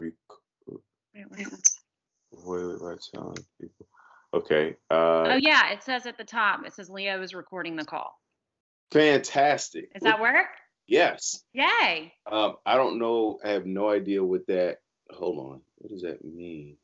Rec- 0.00 0.12
Wait, 2.30 2.80
wait, 2.80 2.98
telling 3.12 3.36
people. 3.60 3.86
Okay. 4.34 4.76
Uh, 4.90 5.24
Oh 5.26 5.38
yeah, 5.40 5.70
it 5.72 5.82
says 5.82 6.06
at 6.06 6.18
the 6.18 6.24
top. 6.24 6.64
It 6.66 6.74
says 6.74 6.90
Leo 6.90 7.22
is 7.22 7.34
recording 7.34 7.76
the 7.76 7.84
call. 7.84 8.20
Fantastic. 8.92 9.92
Does 9.92 10.02
that 10.02 10.20
work? 10.20 10.46
Yes. 10.86 11.42
Yay! 11.52 12.12
Um, 12.30 12.56
I 12.64 12.76
don't 12.76 12.98
know. 12.98 13.38
I 13.44 13.50
have 13.50 13.66
no 13.66 13.90
idea 13.90 14.24
what 14.24 14.46
that. 14.46 14.78
Hold 15.10 15.38
on. 15.38 15.60
What 15.76 15.90
does 15.90 16.02
that 16.02 16.24
mean? 16.24 16.76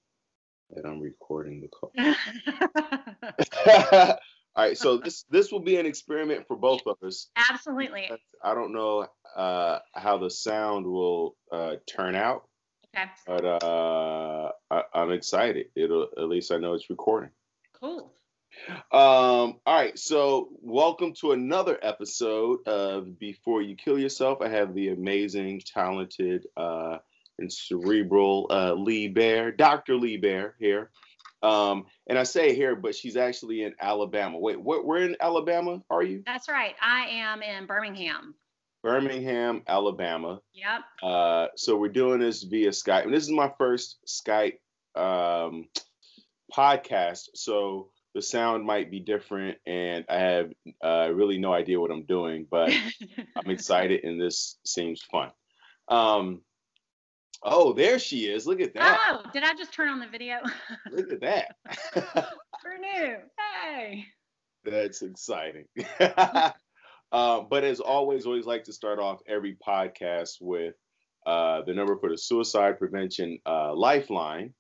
That 0.71 0.87
I'm 0.87 1.01
recording 1.01 1.61
the 1.61 1.69
call. 1.69 1.93
All 4.57 4.65
right. 4.65 4.77
So 4.77 4.99
this 4.99 5.25
this 5.31 5.53
will 5.53 5.61
be 5.61 5.77
an 5.77 5.87
experiment 5.87 6.47
for 6.47 6.57
both 6.57 6.83
of 6.87 6.97
us. 7.03 7.29
Absolutely. 7.37 8.11
I 8.43 8.55
don't 8.55 8.73
know 8.73 9.07
uh, 9.37 9.79
how 9.95 10.19
the 10.19 10.31
sound 10.31 10.87
will 10.87 11.37
uh, 11.53 11.77
turn 11.87 12.15
out, 12.15 12.49
Okay. 12.97 13.11
but 13.27 13.45
uh, 13.45 14.53
I, 14.71 14.83
I'm 14.95 15.11
excited. 15.11 15.67
It'll 15.75 16.09
at 16.17 16.29
least 16.29 16.53
I 16.53 16.59
know 16.59 16.75
it's 16.75 16.91
recording. 16.91 17.31
Cool. 17.73 18.13
Um, 18.93 19.59
all 19.67 19.75
right, 19.75 19.99
so 19.99 20.51
welcome 20.61 21.13
to 21.15 21.33
another 21.33 21.77
episode 21.83 22.65
of 22.69 23.19
Before 23.19 23.63
You 23.63 23.75
Kill 23.75 23.99
Yourself. 23.99 24.41
I 24.41 24.49
have 24.49 24.75
the 24.75 24.91
amazing, 24.91 25.63
talented, 25.67 26.47
uh, 26.57 26.99
and 27.41 27.53
cerebral 27.53 28.47
uh, 28.51 28.75
Lee 28.75 29.09
Bear, 29.09 29.51
Dr. 29.51 29.97
Lee 29.97 30.17
Bear 30.17 30.55
here. 30.61 30.91
Um, 31.43 31.87
and 32.07 32.17
I 32.17 32.23
say 32.23 32.55
here, 32.55 32.77
but 32.77 32.95
she's 32.95 33.17
actually 33.17 33.65
in 33.65 33.75
Alabama. 33.81 34.39
Wait, 34.39 34.61
what? 34.61 34.87
Where 34.87 35.03
in 35.03 35.17
Alabama 35.21 35.83
are 35.91 36.05
you? 36.05 36.23
That's 36.25 36.49
right. 36.49 36.77
I 36.81 37.07
am 37.11 37.43
in 37.43 37.67
Birmingham. 37.67 38.37
Birmingham, 38.85 39.63
Alabama. 39.67 40.41
Yep. 40.53 40.81
Uh, 41.03 41.47
so 41.57 41.75
we're 41.75 41.89
doing 41.89 42.21
this 42.21 42.43
via 42.43 42.69
Skype, 42.69 43.05
and 43.05 43.15
this 43.15 43.23
is 43.23 43.31
my 43.31 43.51
first 43.57 43.97
Skype 44.07 44.59
um, 44.95 45.69
podcast. 46.55 47.31
So 47.35 47.89
the 48.15 48.21
sound 48.21 48.67
might 48.67 48.91
be 48.91 49.01
different, 49.01 49.57
and 49.67 50.05
I 50.11 50.19
have 50.19 50.53
uh, 50.85 51.09
really 51.15 51.39
no 51.39 51.55
idea 51.55 51.81
what 51.81 51.91
I'm 51.91 52.05
doing, 52.05 52.47
but 52.49 52.71
I'm 53.37 53.51
excited, 53.51 54.05
and 54.05 54.21
this 54.21 54.59
seems 54.67 55.01
fun. 55.01 55.31
Um, 55.89 56.43
oh, 57.43 57.73
there 57.73 57.99
she 57.99 58.27
is! 58.27 58.47
Look 58.47 58.61
at 58.61 58.75
that! 58.75 59.01
oh, 59.09 59.31
did 59.33 59.45
I 59.45 59.55
just 59.55 59.73
turn 59.73 59.89
on 59.89 59.99
the 59.99 60.09
video? 60.09 60.41
Look 60.93 61.11
at 61.11 61.23
that! 61.23 61.57
We're 62.63 62.79
new. 62.79 63.17
Hey. 63.63 64.05
That's 64.63 65.01
exciting. 65.01 65.65
uh, 67.15 67.43
but 67.49 67.63
as 67.63 67.79
always, 67.79 68.27
always 68.27 68.45
like 68.45 68.65
to 68.65 68.73
start 68.73 68.99
off 68.99 69.21
every 69.29 69.57
podcast 69.65 70.39
with 70.41 70.75
uh, 71.25 71.63
the 71.63 71.73
number 71.73 71.97
for 71.97 72.11
the 72.11 72.19
suicide 72.19 72.77
prevention 72.77 73.39
uh, 73.47 73.73
lifeline, 73.73 74.53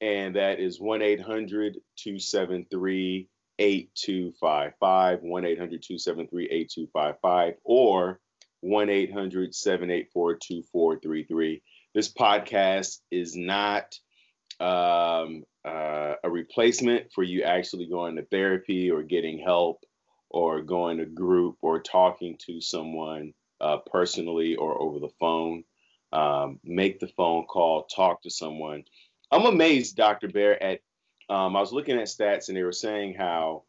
and 0.00 0.34
that 0.34 0.60
is 0.60 0.80
1 0.80 1.02
800 1.02 1.74
273 1.98 3.28
8255, 3.58 5.18
1 5.20 5.44
800 5.44 5.82
273 5.82 6.44
8255, 6.46 7.54
or 7.64 8.18
1 8.62 8.88
800 8.88 9.54
784 9.54 10.34
2433. 10.36 11.62
This 11.94 12.10
podcast 12.10 13.00
is 13.10 13.36
not 13.36 13.94
um, 14.58 15.44
uh, 15.66 16.14
a 16.24 16.30
replacement 16.30 17.12
for 17.12 17.22
you 17.22 17.42
actually 17.42 17.90
going 17.90 18.16
to 18.16 18.24
therapy 18.24 18.90
or 18.90 19.02
getting 19.02 19.38
help 19.38 19.84
or 20.30 20.62
going 20.62 20.98
to 20.98 21.06
group 21.06 21.56
or 21.62 21.80
talking 21.80 22.36
to 22.46 22.60
someone 22.60 23.34
uh, 23.60 23.78
personally 23.78 24.56
or 24.56 24.80
over 24.80 24.98
the 24.98 25.10
phone. 25.20 25.64
Um, 26.12 26.58
make 26.64 26.98
the 26.98 27.06
phone 27.08 27.44
call, 27.46 27.84
talk 27.84 28.22
to 28.22 28.30
someone. 28.30 28.82
I'm 29.30 29.46
amazed, 29.46 29.96
Dr. 29.96 30.28
Bear, 30.28 30.60
at 30.60 30.80
um, 31.28 31.54
I 31.54 31.60
was 31.60 31.72
looking 31.72 31.96
at 31.98 32.08
stats 32.08 32.48
and 32.48 32.56
they 32.56 32.64
were 32.64 32.72
saying 32.72 33.14
how 33.14 33.62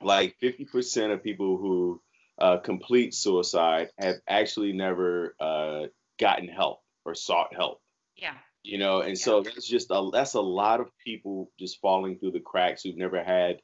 like 0.00 0.36
50% 0.40 1.12
of 1.12 1.24
people 1.24 1.56
who 1.56 2.00
uh, 2.38 2.58
complete 2.58 3.14
suicide 3.14 3.88
have 3.98 4.16
actually 4.28 4.72
never 4.72 5.34
uh, 5.40 5.86
gotten 6.20 6.46
help 6.48 6.80
or 7.04 7.14
sought 7.16 7.52
help 7.54 7.80
Yeah. 8.16 8.34
you 8.62 8.78
know 8.78 9.00
and 9.00 9.18
so 9.18 9.42
that's 9.42 9.66
just 9.66 9.90
a 9.90 10.10
that's 10.12 10.34
a 10.34 10.40
lot 10.40 10.80
of 10.80 10.88
people 11.04 11.50
just 11.58 11.80
falling 11.80 12.18
through 12.18 12.32
the 12.32 12.40
cracks 12.40 12.82
who've 12.82 12.96
never 12.96 13.22
had 13.24 13.56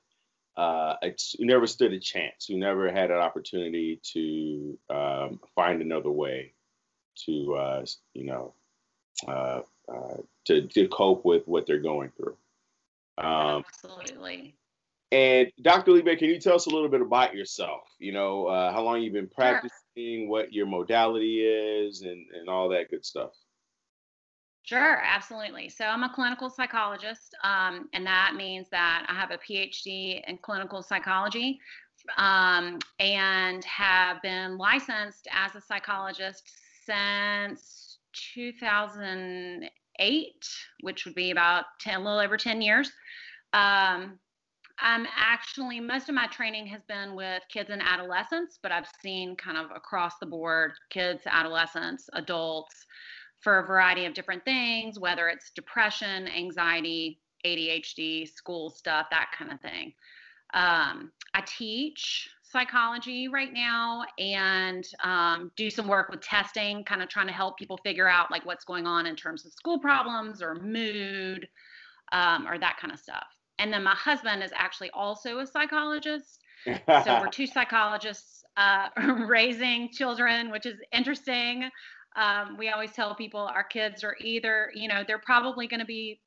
uh 0.57 0.95
who 1.39 1.47
never 1.47 1.67
stood 1.67 1.93
a 1.93 2.01
chance. 2.01 2.47
Who 2.47 2.59
never 2.59 2.91
had 2.93 3.11
an 3.11 3.19
opportunity 3.19 4.01
to 4.13 4.79
um, 4.91 5.41
find 5.55 5.81
another 5.81 6.11
way 6.11 6.53
to 7.27 7.55
uh 7.55 7.85
you 8.15 8.25
know 8.25 8.55
uh, 9.27 9.61
uh 9.93 10.17
to 10.47 10.62
to 10.69 10.89
cope 10.89 11.25
with 11.25 11.47
what 11.47 11.67
they're 11.67 11.79
going 11.79 12.11
through. 12.17 12.37
Um 13.19 13.65
Absolutely. 13.67 14.55
and 15.11 15.53
dr 15.62 15.91
Lee 15.91 16.03
Bear, 16.03 16.17
can 16.17 16.29
you 16.29 16.41
tell 16.41 16.55
us 16.55 16.67
a 16.67 16.71
little 16.71 16.89
bit 16.89 17.03
about 17.03 17.35
yourself? 17.35 17.83
You 17.99 18.12
know 18.12 18.47
uh 18.47 18.73
how 18.73 18.83
long 18.83 19.03
you've 19.03 19.12
been 19.12 19.29
practicing 19.29 20.29
what 20.29 20.53
your 20.53 20.67
modality 20.67 21.41
is 21.41 22.03
and 22.03 22.27
and 22.35 22.49
all 22.49 22.71
that 22.71 22.91
good 22.91 23.05
stuff 23.05 23.33
Sure, 24.72 25.00
absolutely. 25.05 25.69
So 25.69 25.84
I'm 25.84 26.03
a 26.03 26.10
clinical 26.15 26.49
psychologist, 26.49 27.37
um, 27.44 27.91
and 27.93 28.06
that 28.06 28.33
means 28.34 28.71
that 28.71 29.05
I 29.06 29.12
have 29.12 29.31
a 29.31 29.37
PhD 29.37 30.22
in 30.27 30.38
clinical 30.38 30.83
psychology 30.83 31.60
um, 32.16 32.78
and 32.99 33.62
have 33.66 34.22
been 34.22 34.56
licensed 34.56 35.28
as 35.31 35.55
a 35.55 35.61
psychologist 35.61 36.50
since 36.87 37.99
2008, 38.34 40.49
which 40.81 41.05
would 41.05 41.15
be 41.15 41.32
about 41.32 41.66
10, 41.81 41.97
a 41.97 41.99
little 41.99 42.19
over 42.19 42.38
10 42.38 42.62
years. 42.62 42.91
Um, 43.53 44.19
I'm 44.78 45.06
actually, 45.15 45.81
most 45.81 46.09
of 46.09 46.15
my 46.15 46.28
training 46.28 46.66
has 46.69 46.81
been 46.88 47.15
with 47.15 47.43
kids 47.50 47.69
and 47.69 47.82
adolescents, 47.82 48.59
but 48.62 48.72
I've 48.72 48.88
seen 49.03 49.37
kind 49.37 49.59
of 49.59 49.66
across 49.77 50.15
the 50.19 50.25
board 50.25 50.72
kids, 50.88 51.25
adolescents, 51.27 52.09
adults 52.15 52.87
for 53.43 53.59
a 53.59 53.67
variety 53.67 54.07
of 54.07 54.15
different 54.15 54.45
things, 54.45 54.99
whether 54.99 55.29
it's 55.29 55.51
depression, 55.51 56.29
anxiety, 56.29 57.21
ADHD, 57.45 58.29
school 58.29 58.71
stuff, 58.71 59.07
that 59.11 59.31
kind 59.37 59.53
of 59.53 59.61
thing. 59.61 59.93
Um, 60.55 61.11
I 61.35 61.43
teach 61.47 62.29
psychology 62.43 63.29
right 63.29 63.53
now 63.53 64.05
and 64.19 64.87
um, 65.03 65.51
do 65.57 65.71
some 65.71 65.89
work 65.89 66.11
with 66.11 66.21
testing, 66.21 66.85
kind 66.85 67.03
of 67.03 67.09
trying 67.09 67.27
to 67.27 67.33
help 67.33 67.59
people 67.59 67.79
figure 67.79 68.09
out 68.09 68.31
like 68.31 68.45
what's 68.45 68.65
going 68.65 68.87
on 68.87 69.07
in 69.07 69.17
terms 69.17 69.45
of 69.45 69.53
school 69.53 69.79
problems 69.79 70.43
or 70.43 70.55
mood 70.55 71.49
um, 72.13 72.47
or 72.47 72.59
that 72.59 72.77
kind 72.79 72.93
of 72.93 73.01
stuff. 73.01 73.27
And 73.59 73.73
then 73.73 73.83
my 73.83 73.95
husband 73.95 74.43
is 74.43 74.51
actually 74.55 74.91
also 74.91 75.39
a 75.39 75.47
psychologist. 75.47 76.41
So 76.67 77.21
we're 77.21 77.29
two 77.33 77.47
psychologists 77.47 78.45
uh, 78.57 78.89
raising 79.27 79.91
children, 79.91 80.51
which 80.51 80.67
is 80.67 80.79
interesting. 80.93 81.71
Um, 82.17 82.56
we 82.59 82.69
always 82.71 82.93
tell 82.93 83.15
people 83.15 83.41
our 83.41 83.65
kids 83.65 84.05
are 84.05 84.17
either, 84.21 84.71
you 84.75 84.89
know, 84.89 85.05
they're 85.06 85.19
probably 85.19 85.67
going 85.67 85.81
to 85.81 85.87
be 85.87 86.21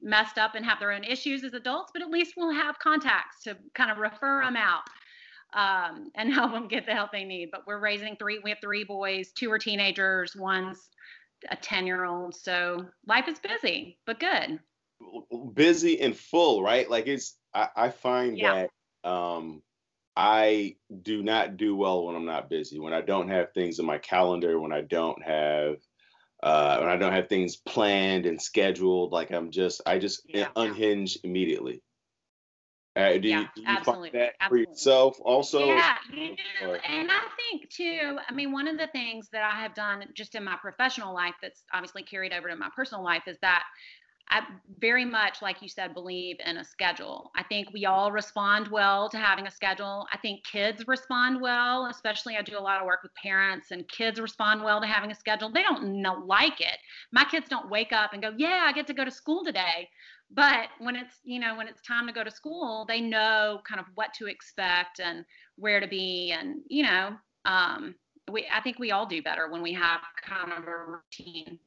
messed 0.00 0.38
up 0.38 0.54
and 0.54 0.64
have 0.64 0.78
their 0.78 0.92
own 0.92 1.04
issues 1.04 1.44
as 1.44 1.54
adults, 1.54 1.90
but 1.92 2.02
at 2.02 2.10
least 2.10 2.34
we'll 2.36 2.52
have 2.52 2.78
contacts 2.78 3.42
to 3.42 3.56
kind 3.74 3.90
of 3.90 3.98
refer 3.98 4.42
them 4.44 4.56
out 4.56 4.82
um, 5.54 6.10
and 6.14 6.32
help 6.34 6.52
them 6.52 6.68
get 6.68 6.86
the 6.86 6.92
help 6.92 7.10
they 7.12 7.24
need. 7.24 7.50
But 7.50 7.66
we're 7.66 7.80
raising 7.80 8.16
three, 8.16 8.40
we 8.42 8.50
have 8.50 8.60
three 8.60 8.84
boys, 8.84 9.32
two 9.32 9.50
are 9.50 9.58
teenagers, 9.58 10.36
one's 10.36 10.88
a 11.50 11.56
10 11.56 11.86
year 11.86 12.04
old. 12.04 12.34
So 12.34 12.86
life 13.06 13.28
is 13.28 13.38
busy, 13.40 13.98
but 14.06 14.20
good. 14.20 14.60
busy 15.54 16.00
and 16.00 16.16
full, 16.16 16.62
right? 16.62 16.88
Like 16.88 17.06
it's 17.06 17.36
I, 17.54 17.68
I 17.76 17.88
find 17.90 18.38
Yeah. 18.38 18.66
that 19.04 19.08
um 19.08 19.62
I 20.16 20.76
do 21.02 21.22
not 21.22 21.56
do 21.56 21.74
well 21.74 22.04
when 22.04 22.16
I'm 22.16 22.26
not 22.26 22.50
busy. 22.50 22.78
When 22.78 22.92
I 22.92 23.00
don't 23.00 23.28
have 23.28 23.52
things 23.52 23.78
in 23.78 23.86
my 23.86 23.98
calendar, 23.98 24.58
when 24.60 24.72
I 24.72 24.82
don't 24.82 25.22
have 25.22 25.76
uh 26.42 26.78
when 26.78 26.88
I 26.88 26.96
don't 26.96 27.12
have 27.12 27.28
things 27.28 27.56
planned 27.56 28.26
and 28.26 28.40
scheduled, 28.40 29.12
like 29.12 29.30
I'm 29.30 29.50
just 29.50 29.80
I 29.86 29.98
just 29.98 30.22
Yeah. 30.28 30.48
unhinge 30.56 31.18
immediately. 31.24 31.82
Uh, 32.94 33.16
do, 33.16 33.26
Yeah, 33.28 33.40
you, 33.40 33.46
do 33.54 33.62
you 33.62 33.66
absolutely, 33.68 34.10
find 34.10 34.20
that 34.20 34.34
absolutely. 34.40 34.66
for 34.66 34.70
yourself 34.70 35.16
also? 35.20 35.66
yeah, 35.66 35.96
you 36.12 36.36
or- 36.60 36.78
And 36.86 37.10
I 37.10 37.20
think 37.36 37.70
too, 37.70 38.18
I 38.28 38.34
mean, 38.34 38.52
one 38.52 38.68
of 38.68 38.76
the 38.76 38.88
things 38.88 39.30
that 39.32 39.42
I 39.42 39.62
have 39.62 39.74
done 39.74 40.04
just 40.14 40.34
in 40.34 40.44
my 40.44 40.56
professional 40.56 41.14
life 41.14 41.34
that's 41.40 41.64
obviously 41.72 42.02
carried 42.02 42.34
over 42.34 42.48
to 42.48 42.56
my 42.56 42.68
personal 42.76 43.02
life 43.02 43.22
is 43.26 43.38
that 43.40 43.64
I 44.28 44.42
very 44.78 45.04
much, 45.04 45.42
like 45.42 45.60
you 45.60 45.68
said, 45.68 45.94
believe 45.94 46.36
in 46.44 46.56
a 46.56 46.64
schedule. 46.64 47.30
I 47.36 47.42
think 47.42 47.68
we 47.72 47.86
all 47.86 48.10
respond 48.10 48.68
well 48.68 49.08
to 49.10 49.18
having 49.18 49.46
a 49.46 49.50
schedule. 49.50 50.06
I 50.12 50.18
think 50.18 50.44
kids 50.44 50.84
respond 50.86 51.40
well, 51.40 51.86
especially 51.86 52.36
I 52.36 52.42
do 52.42 52.58
a 52.58 52.60
lot 52.60 52.80
of 52.80 52.86
work 52.86 53.02
with 53.02 53.14
parents, 53.14 53.70
and 53.70 53.86
kids 53.88 54.20
respond 54.20 54.62
well 54.62 54.80
to 54.80 54.86
having 54.86 55.10
a 55.10 55.14
schedule. 55.14 55.50
They 55.50 55.62
don't 55.62 56.00
know, 56.00 56.22
like 56.26 56.60
it. 56.60 56.78
My 57.12 57.24
kids 57.24 57.48
don't 57.48 57.70
wake 57.70 57.92
up 57.92 58.12
and 58.12 58.22
go, 58.22 58.32
"Yeah, 58.36 58.64
I 58.64 58.72
get 58.72 58.86
to 58.88 58.94
go 58.94 59.04
to 59.04 59.10
school 59.10 59.44
today." 59.44 59.88
But 60.30 60.68
when 60.78 60.96
it's 60.96 61.16
you 61.24 61.38
know 61.38 61.56
when 61.56 61.68
it's 61.68 61.82
time 61.82 62.06
to 62.06 62.12
go 62.12 62.24
to 62.24 62.30
school, 62.30 62.86
they 62.86 63.00
know 63.00 63.60
kind 63.68 63.80
of 63.80 63.86
what 63.94 64.14
to 64.14 64.26
expect 64.26 65.00
and 65.00 65.24
where 65.56 65.80
to 65.80 65.86
be, 65.86 66.32
and 66.32 66.62
you 66.68 66.84
know, 66.84 67.16
um, 67.44 67.94
we 68.30 68.46
I 68.52 68.60
think 68.62 68.78
we 68.78 68.92
all 68.92 69.06
do 69.06 69.22
better 69.22 69.50
when 69.50 69.62
we 69.62 69.72
have 69.74 70.00
kind 70.22 70.52
of 70.52 70.64
a 70.64 70.86
routine. 70.86 71.58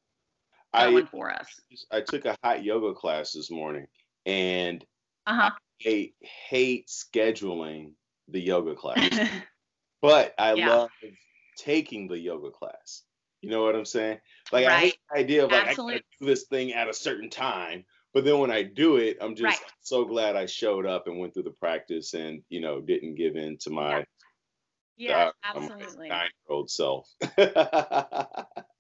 Going 0.76 1.06
I, 1.06 1.10
for 1.10 1.32
us. 1.32 1.48
I 1.92 2.02
took 2.02 2.26
a 2.26 2.38
hot 2.44 2.64
yoga 2.64 2.94
class 2.94 3.32
this 3.32 3.52
morning, 3.52 3.88
and 4.26 4.84
uh-huh. 5.26 5.52
I 5.86 6.12
hate 6.22 6.88
scheduling 6.88 7.92
the 8.28 8.40
yoga 8.40 8.76
class, 8.76 9.10
but 10.02 10.34
I 10.38 10.54
yeah. 10.54 10.70
love 10.70 10.90
taking 11.58 12.08
the 12.08 12.20
yoga 12.20 12.52
class. 12.52 13.04
You 13.42 13.52
know 13.52 13.64
what 13.64 13.76
I'm 13.76 13.86
saying? 13.86 14.20
Like 14.52 14.68
right. 14.68 14.76
I 14.76 14.80
hate 14.80 14.98
the 15.12 15.20
idea 15.20 15.46
of 15.46 15.52
like 15.52 15.68
Absolutely. 15.68 15.96
I 15.96 15.98
gotta 15.98 16.06
do 16.20 16.26
this 16.26 16.44
thing 16.46 16.74
at 16.74 16.90
a 16.90 16.94
certain 16.94 17.30
time, 17.30 17.86
but 18.14 18.24
then 18.26 18.40
when 18.40 18.50
I 18.50 18.64
do 18.64 18.98
it, 18.98 19.18
I'm 19.22 19.36
just 19.36 19.62
right. 19.62 19.72
so 19.82 20.06
glad 20.06 20.36
I 20.36 20.46
showed 20.46 20.86
up 20.86 21.08
and 21.08 21.20
went 21.20 21.34
through 21.34 21.44
the 21.44 21.52
practice 21.52 22.14
and 22.14 22.42
you 22.50 22.62
know 22.62 22.82
didn't 22.82 23.16
give 23.16 23.36
in 23.36 23.58
to 23.60 23.70
my 23.70 24.00
yeah, 24.00 24.04
yeah 24.98 25.26
uh, 25.26 25.32
absolutely 25.44 26.10
nine 26.10 26.30
year 26.48 26.56
old 26.56 26.70
self. 26.70 27.10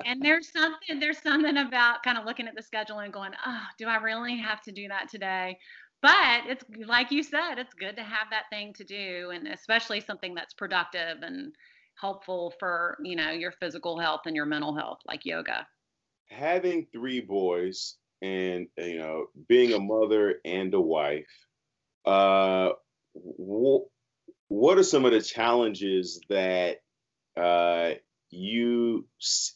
and 0.05 0.23
there's 0.23 0.51
something 0.51 0.99
there's 0.99 1.21
something 1.21 1.57
about 1.57 2.03
kind 2.03 2.17
of 2.17 2.25
looking 2.25 2.47
at 2.47 2.55
the 2.55 2.61
schedule 2.61 2.99
and 2.99 3.11
going, 3.13 3.31
oh, 3.45 3.63
do 3.77 3.87
I 3.87 3.97
really 3.97 4.37
have 4.37 4.61
to 4.61 4.71
do 4.71 4.87
that 4.87 5.09
today? 5.09 5.57
But 6.01 6.43
it's 6.47 6.63
like 6.85 7.11
you 7.11 7.23
said, 7.23 7.55
it's 7.57 7.73
good 7.73 7.95
to 7.95 8.03
have 8.03 8.27
that 8.31 8.43
thing 8.51 8.73
to 8.73 8.83
do, 8.83 9.31
and 9.33 9.47
especially 9.47 10.01
something 10.01 10.35
that's 10.35 10.53
productive 10.53 11.21
and 11.21 11.53
helpful 11.99 12.53
for 12.59 12.97
you 13.03 13.15
know 13.15 13.31
your 13.31 13.51
physical 13.51 13.99
health 13.99 14.21
and 14.25 14.35
your 14.35 14.45
mental 14.45 14.75
health, 14.75 14.99
like 15.07 15.25
yoga. 15.25 15.65
Having 16.29 16.87
three 16.91 17.21
boys 17.21 17.95
and 18.21 18.67
you 18.77 18.99
know 18.99 19.27
being 19.47 19.73
a 19.73 19.79
mother 19.79 20.35
and 20.45 20.73
a 20.73 20.79
wife 20.79 21.25
uh 22.05 22.69
wh- 23.13 23.85
what 24.47 24.77
are 24.77 24.83
some 24.83 25.05
of 25.05 25.11
the 25.11 25.21
challenges 25.21 26.19
that 26.29 26.77
uh 27.37 27.91
you 28.29 29.05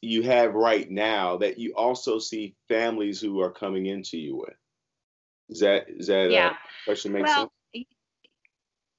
you 0.01 0.24
have 0.24 0.53
right 0.53 0.89
now 0.89 1.38
that 1.38 1.57
you 1.57 1.74
also 1.75 2.19
see 2.19 2.56
families 2.68 3.19
who 3.19 3.41
are 3.41 3.51
coming 3.51 3.86
into 3.86 4.18
you 4.18 4.38
with 4.38 4.56
is 5.50 5.59
that 5.59 5.86
is 5.89 6.07
that 6.07 6.31
yeah. 6.31 6.53
question 6.86 7.12
make 7.12 7.25
well, 7.25 7.51
sense 7.74 7.86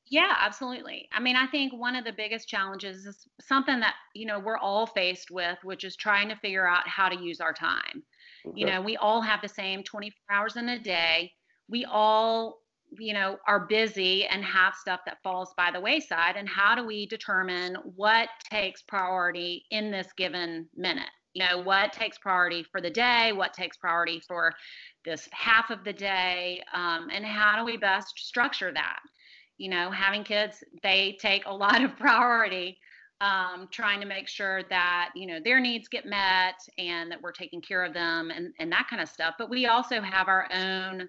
yeah 0.06 0.34
absolutely 0.40 1.08
i 1.12 1.20
mean 1.20 1.36
i 1.36 1.46
think 1.46 1.72
one 1.72 1.94
of 1.94 2.04
the 2.04 2.12
biggest 2.12 2.48
challenges 2.48 3.06
is 3.06 3.28
something 3.40 3.78
that 3.78 3.94
you 4.14 4.26
know 4.26 4.40
we're 4.40 4.58
all 4.58 4.86
faced 4.86 5.30
with 5.30 5.56
which 5.62 5.84
is 5.84 5.94
trying 5.96 6.28
to 6.28 6.36
figure 6.36 6.66
out 6.66 6.86
how 6.88 7.08
to 7.08 7.16
use 7.22 7.40
our 7.40 7.52
time 7.52 8.02
Okay. 8.46 8.60
You 8.60 8.66
know, 8.66 8.80
we 8.80 8.96
all 8.96 9.20
have 9.20 9.40
the 9.42 9.48
same 9.48 9.82
24 9.82 10.36
hours 10.36 10.56
in 10.56 10.68
a 10.68 10.78
day. 10.78 11.32
We 11.68 11.84
all, 11.84 12.58
you 12.98 13.12
know, 13.12 13.38
are 13.46 13.66
busy 13.66 14.26
and 14.26 14.44
have 14.44 14.74
stuff 14.74 15.00
that 15.06 15.22
falls 15.22 15.52
by 15.56 15.70
the 15.70 15.80
wayside. 15.80 16.36
And 16.36 16.48
how 16.48 16.74
do 16.74 16.84
we 16.84 17.06
determine 17.06 17.76
what 17.96 18.28
takes 18.50 18.82
priority 18.82 19.64
in 19.70 19.90
this 19.90 20.08
given 20.16 20.68
minute? 20.76 21.10
You 21.34 21.46
know, 21.46 21.62
what 21.62 21.92
takes 21.92 22.18
priority 22.18 22.64
for 22.64 22.80
the 22.80 22.90
day? 22.90 23.32
What 23.32 23.54
takes 23.54 23.76
priority 23.76 24.20
for 24.26 24.52
this 25.04 25.28
half 25.32 25.70
of 25.70 25.84
the 25.84 25.92
day? 25.92 26.62
Um, 26.74 27.08
and 27.12 27.24
how 27.24 27.56
do 27.58 27.64
we 27.64 27.76
best 27.76 28.18
structure 28.18 28.72
that? 28.72 29.00
You 29.56 29.70
know, 29.70 29.90
having 29.90 30.24
kids, 30.24 30.64
they 30.82 31.16
take 31.20 31.46
a 31.46 31.54
lot 31.54 31.84
of 31.84 31.96
priority 31.96 32.78
um, 33.20 33.68
trying 33.70 34.00
to 34.00 34.06
make 34.06 34.28
sure 34.28 34.62
that 34.70 35.10
you 35.14 35.26
know 35.26 35.38
their 35.44 35.60
needs 35.60 35.88
get 35.88 36.06
met 36.06 36.54
and 36.78 37.10
that 37.10 37.20
we're 37.20 37.32
taking 37.32 37.60
care 37.60 37.84
of 37.84 37.92
them 37.92 38.30
and, 38.30 38.52
and 38.58 38.72
that 38.72 38.86
kind 38.88 39.02
of 39.02 39.08
stuff 39.08 39.34
but 39.38 39.50
we 39.50 39.66
also 39.66 40.00
have 40.00 40.28
our 40.28 40.48
own 40.52 41.08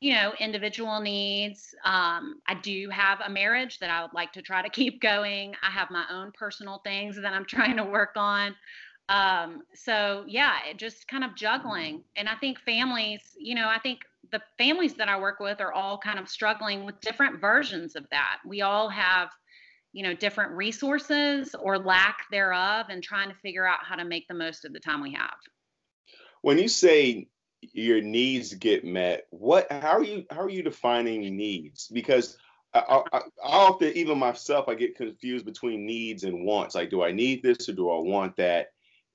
you 0.00 0.14
know 0.14 0.32
individual 0.38 1.00
needs. 1.00 1.74
Um, 1.84 2.40
i 2.46 2.54
do 2.54 2.88
have 2.90 3.20
a 3.20 3.30
marriage 3.30 3.78
that 3.78 3.90
i 3.90 4.02
would 4.02 4.12
like 4.14 4.32
to 4.32 4.42
try 4.42 4.62
to 4.62 4.68
keep 4.80 5.00
going. 5.00 5.54
I 5.62 5.70
have 5.70 5.90
my 5.90 6.04
own 6.10 6.32
personal 6.32 6.80
things 6.84 7.16
that 7.16 7.32
i'm 7.32 7.44
trying 7.56 7.76
to 7.76 7.84
work 7.84 8.12
on. 8.16 8.54
Um, 9.08 9.62
so 9.74 10.24
yeah 10.26 10.58
it 10.68 10.76
just 10.76 11.08
kind 11.08 11.24
of 11.24 11.34
juggling. 11.34 12.04
And 12.16 12.28
i 12.28 12.34
think 12.36 12.60
families 12.60 13.22
you 13.38 13.54
know 13.54 13.68
i 13.68 13.78
think 13.78 14.00
the 14.30 14.42
families 14.58 14.94
that 14.94 15.08
i 15.08 15.18
work 15.18 15.40
with 15.40 15.60
are 15.60 15.72
all 15.72 15.98
kind 15.98 16.18
of 16.18 16.28
struggling 16.28 16.84
with 16.84 17.00
different 17.00 17.40
versions 17.40 17.96
of 17.96 18.06
that. 18.10 18.38
We 18.46 18.62
all 18.62 18.88
have 18.88 19.30
you 19.92 20.02
know 20.02 20.14
different 20.14 20.52
resources 20.52 21.54
or 21.54 21.78
lack 21.78 22.24
thereof 22.30 22.86
and 22.90 23.02
trying 23.02 23.30
to 23.30 23.34
figure 23.36 23.66
out 23.66 23.78
how 23.82 23.96
to 23.96 24.04
make 24.04 24.28
the 24.28 24.34
most 24.34 24.64
of 24.64 24.72
the 24.72 24.80
time 24.80 25.00
we 25.00 25.12
have. 25.14 25.34
When 26.42 26.58
you 26.58 26.68
say 26.68 27.28
your 27.60 28.00
needs 28.00 28.54
get 28.54 28.84
met 28.84 29.26
what 29.30 29.70
how 29.70 29.92
are 29.92 30.04
you 30.04 30.24
how 30.30 30.40
are 30.40 30.50
you 30.50 30.62
defining 30.62 31.36
needs 31.36 31.88
because 31.88 32.36
I, 32.72 32.78
I, 32.78 33.02
I, 33.18 33.20
often 33.42 33.92
even 33.96 34.18
myself 34.18 34.68
i 34.68 34.74
get 34.74 34.96
confused 34.96 35.44
between 35.44 35.86
needs 35.86 36.24
and 36.24 36.44
wants 36.44 36.74
like 36.74 36.90
do 36.90 37.02
i 37.02 37.12
need 37.12 37.42
this 37.42 37.68
or 37.68 37.72
do 37.72 37.90
i 37.90 37.98
want 38.00 38.36
that 38.36 38.68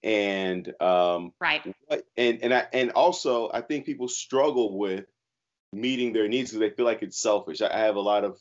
and 0.04 0.68
um 0.82 1.32
right 1.40 1.62
what, 1.88 2.04
and 2.18 2.40
and 2.44 2.54
i 2.54 2.68
and 2.74 2.92
also 2.92 3.50
i 3.54 3.62
think 3.62 3.86
people 3.86 4.10
struggle 4.10 4.78
with 4.78 5.06
meeting 5.74 6.14
their 6.14 6.28
needs 6.28 6.52
because 6.52 6.60
they 6.60 6.76
feel 6.76 6.86
like 6.86 7.02
it's 7.02 7.20
selfish 7.20 7.62
I 7.62 7.78
have 7.78 7.96
a 7.96 8.02
lot 8.02 8.24
of 8.24 8.38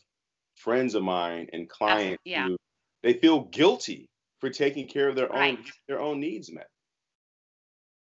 friends 0.56 0.94
of 0.94 1.02
mine 1.02 1.48
and 1.52 1.68
clients 1.68 2.22
yeah. 2.24 2.46
who 2.46 2.56
they 3.02 3.14
feel 3.14 3.40
guilty 3.40 4.08
for 4.40 4.50
taking 4.50 4.86
care 4.86 5.08
of 5.08 5.16
their 5.16 5.28
right. 5.28 5.58
own 5.58 5.64
their 5.88 6.00
own 6.00 6.20
needs 6.20 6.52
met. 6.52 6.68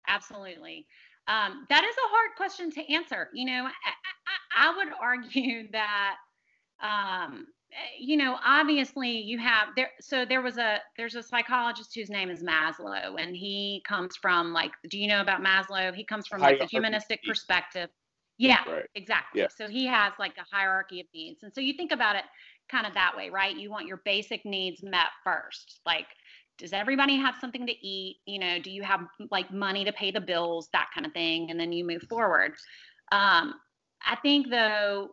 Absolutely. 0.08 0.88
Um, 1.28 1.66
that 1.70 1.84
is 1.84 1.96
a 1.96 2.10
hard 2.10 2.32
question 2.36 2.72
to 2.72 2.94
answer. 2.94 3.30
You 3.34 3.46
know, 3.46 3.66
I, 3.66 4.66
I, 4.66 4.70
I 4.70 4.78
would 4.78 4.88
argue 5.02 5.72
that, 5.72 6.16
um, 6.82 7.48
you 7.98 8.18
know, 8.18 8.38
obviously 8.46 9.10
you 9.10 9.38
have 9.40 9.70
there. 9.76 9.92
So 10.02 10.26
there 10.26 10.42
was 10.42 10.58
a 10.58 10.80
there's 10.98 11.16
a 11.16 11.24
psychologist 11.24 11.92
whose 11.96 12.10
name 12.10 12.30
is 12.30 12.44
Maslow, 12.44 13.16
and 13.18 13.36
he 13.36 13.82
comes 13.88 14.18
from 14.18 14.52
like, 14.52 14.72
do 14.90 14.98
you 14.98 15.08
know 15.08 15.22
about 15.22 15.42
Maslow? 15.42 15.94
He 15.94 16.04
comes 16.04 16.28
from 16.28 16.42
like 16.42 16.60
the 16.60 16.66
humanistic 16.66 17.24
perspective. 17.24 17.90
Yeah, 18.38 18.64
right. 18.68 18.86
exactly. 18.96 19.42
Yeah. 19.42 19.48
So 19.56 19.68
he 19.68 19.86
has 19.86 20.14
like 20.18 20.34
a 20.38 20.56
hierarchy 20.56 21.00
of 21.00 21.06
needs. 21.14 21.44
And 21.44 21.54
so 21.54 21.62
you 21.62 21.74
think 21.74 21.92
about 21.92 22.16
it 22.16 22.24
kind 22.72 22.88
of 22.88 22.94
that 22.96 23.16
way, 23.16 23.30
right? 23.30 23.56
You 23.56 23.70
want 23.70 23.86
your 23.86 24.02
basic 24.04 24.44
needs 24.46 24.82
met 24.82 25.10
first. 25.24 25.82
Like, 25.86 26.08
does 26.62 26.74
everybody 26.74 27.18
have 27.18 27.36
something 27.42 27.66
to 27.68 27.74
eat? 27.86 28.18
You 28.26 28.40
know, 28.40 28.60
do 28.60 28.72
you 28.72 28.84
have 28.84 29.02
like 29.30 29.52
money 29.52 29.84
to 29.84 29.92
pay 29.92 30.12
the 30.12 30.22
bills, 30.22 30.70
that 30.72 30.88
kind 30.94 31.06
of 31.06 31.14
thing? 31.14 31.52
And 31.52 31.60
then 31.60 31.74
you 31.74 31.86
move 31.86 32.04
forward. 32.10 32.54
Um, 33.12 33.56
I 34.06 34.16
think 34.22 34.50
though, 34.50 35.10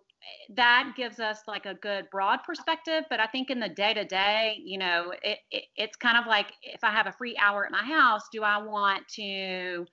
that 0.56 0.93
gives 0.97 1.21
us 1.21 1.41
like 1.47 1.65
a 1.65 1.75
good 1.75 2.11
broad 2.11 2.41
perspective 2.45 3.05
but 3.09 3.21
i 3.21 3.27
think 3.27 3.50
in 3.50 3.61
the 3.61 3.69
day 3.69 3.95
to 3.95 4.05
day 4.05 4.59
you 4.62 4.77
know 4.77 5.12
it, 5.23 5.39
it, 5.53 5.65
it's 5.77 5.97
kind 5.97 6.19
of 6.19 6.27
like 6.27 6.53
if 6.61 6.83
i 6.83 6.91
have 6.91 7.06
a 7.06 7.12
free 7.12 7.37
hour 7.41 7.65
at 7.65 7.71
my 7.71 7.85
house 7.85 8.23
do 8.33 8.43
i 8.43 8.61
want 8.61 9.06
to 9.09 9.87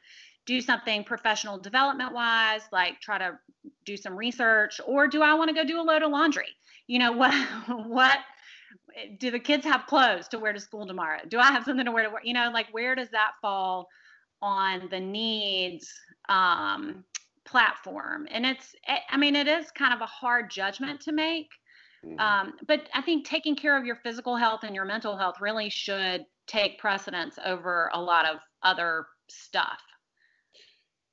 do 0.46 0.62
something 0.62 1.04
professional 1.04 1.58
development 1.58 2.14
wise, 2.14 2.62
like 2.72 3.00
try 3.02 3.18
to 3.18 3.38
do 3.86 3.98
some 3.98 4.16
research, 4.16 4.80
or 4.86 5.08
do 5.08 5.22
I 5.22 5.34
want 5.34 5.50
to 5.50 5.56
go 5.56 5.64
do 5.64 5.80
a 5.80 5.84
load 5.84 6.04
of 6.04 6.12
laundry? 6.12 6.48
You 6.88 7.00
know, 7.00 7.12
what 7.18 7.34
what 7.68 8.20
do 9.20 9.32
the 9.32 9.40
kids 9.40 9.66
have 9.66 9.86
clothes 9.88 10.28
to 10.30 10.40
wear 10.40 10.54
to 10.54 10.60
school 10.60 10.88
tomorrow? 10.88 11.20
Do 11.28 11.40
I 11.40 11.52
have 11.52 11.64
something 11.64 11.86
to 11.86 11.92
wear 11.92 12.04
to 12.04 12.10
work? 12.10 12.22
You 12.26 12.34
know, 12.34 12.50
like 12.54 12.68
where 12.72 12.96
does 12.96 13.10
that 13.10 13.32
fall 13.42 13.88
on 14.42 14.88
the 14.90 15.00
needs 15.00 15.92
um, 16.30 17.04
platform? 17.46 18.28
And 18.32 18.46
it's, 18.46 18.76
eh, 18.88 19.00
I 19.10 19.18
mean, 19.18 19.36
it 19.36 19.48
is 19.48 19.72
kind 19.72 19.94
of 19.94 20.02
a 20.02 20.06
hard 20.06 20.50
judgment 20.50 21.02
to 21.02 21.12
make. 21.12 21.50
Mm-hmm. 22.06 22.20
Um, 22.20 22.54
but 22.68 22.88
I 22.94 23.02
think 23.02 23.26
taking 23.26 23.56
care 23.56 23.78
of 23.78 23.86
your 23.86 23.98
physical 23.98 24.36
health 24.36 24.62
and 24.64 24.76
your 24.76 24.86
mental 24.86 25.18
health 25.18 25.36
really 25.42 25.70
should 25.70 26.26
take 26.48 26.78
precedence 26.80 27.38
over 27.44 27.90
a 27.94 28.02
lot 28.02 28.26
of 28.26 28.38
other 28.64 29.08
stuff. 29.30 29.82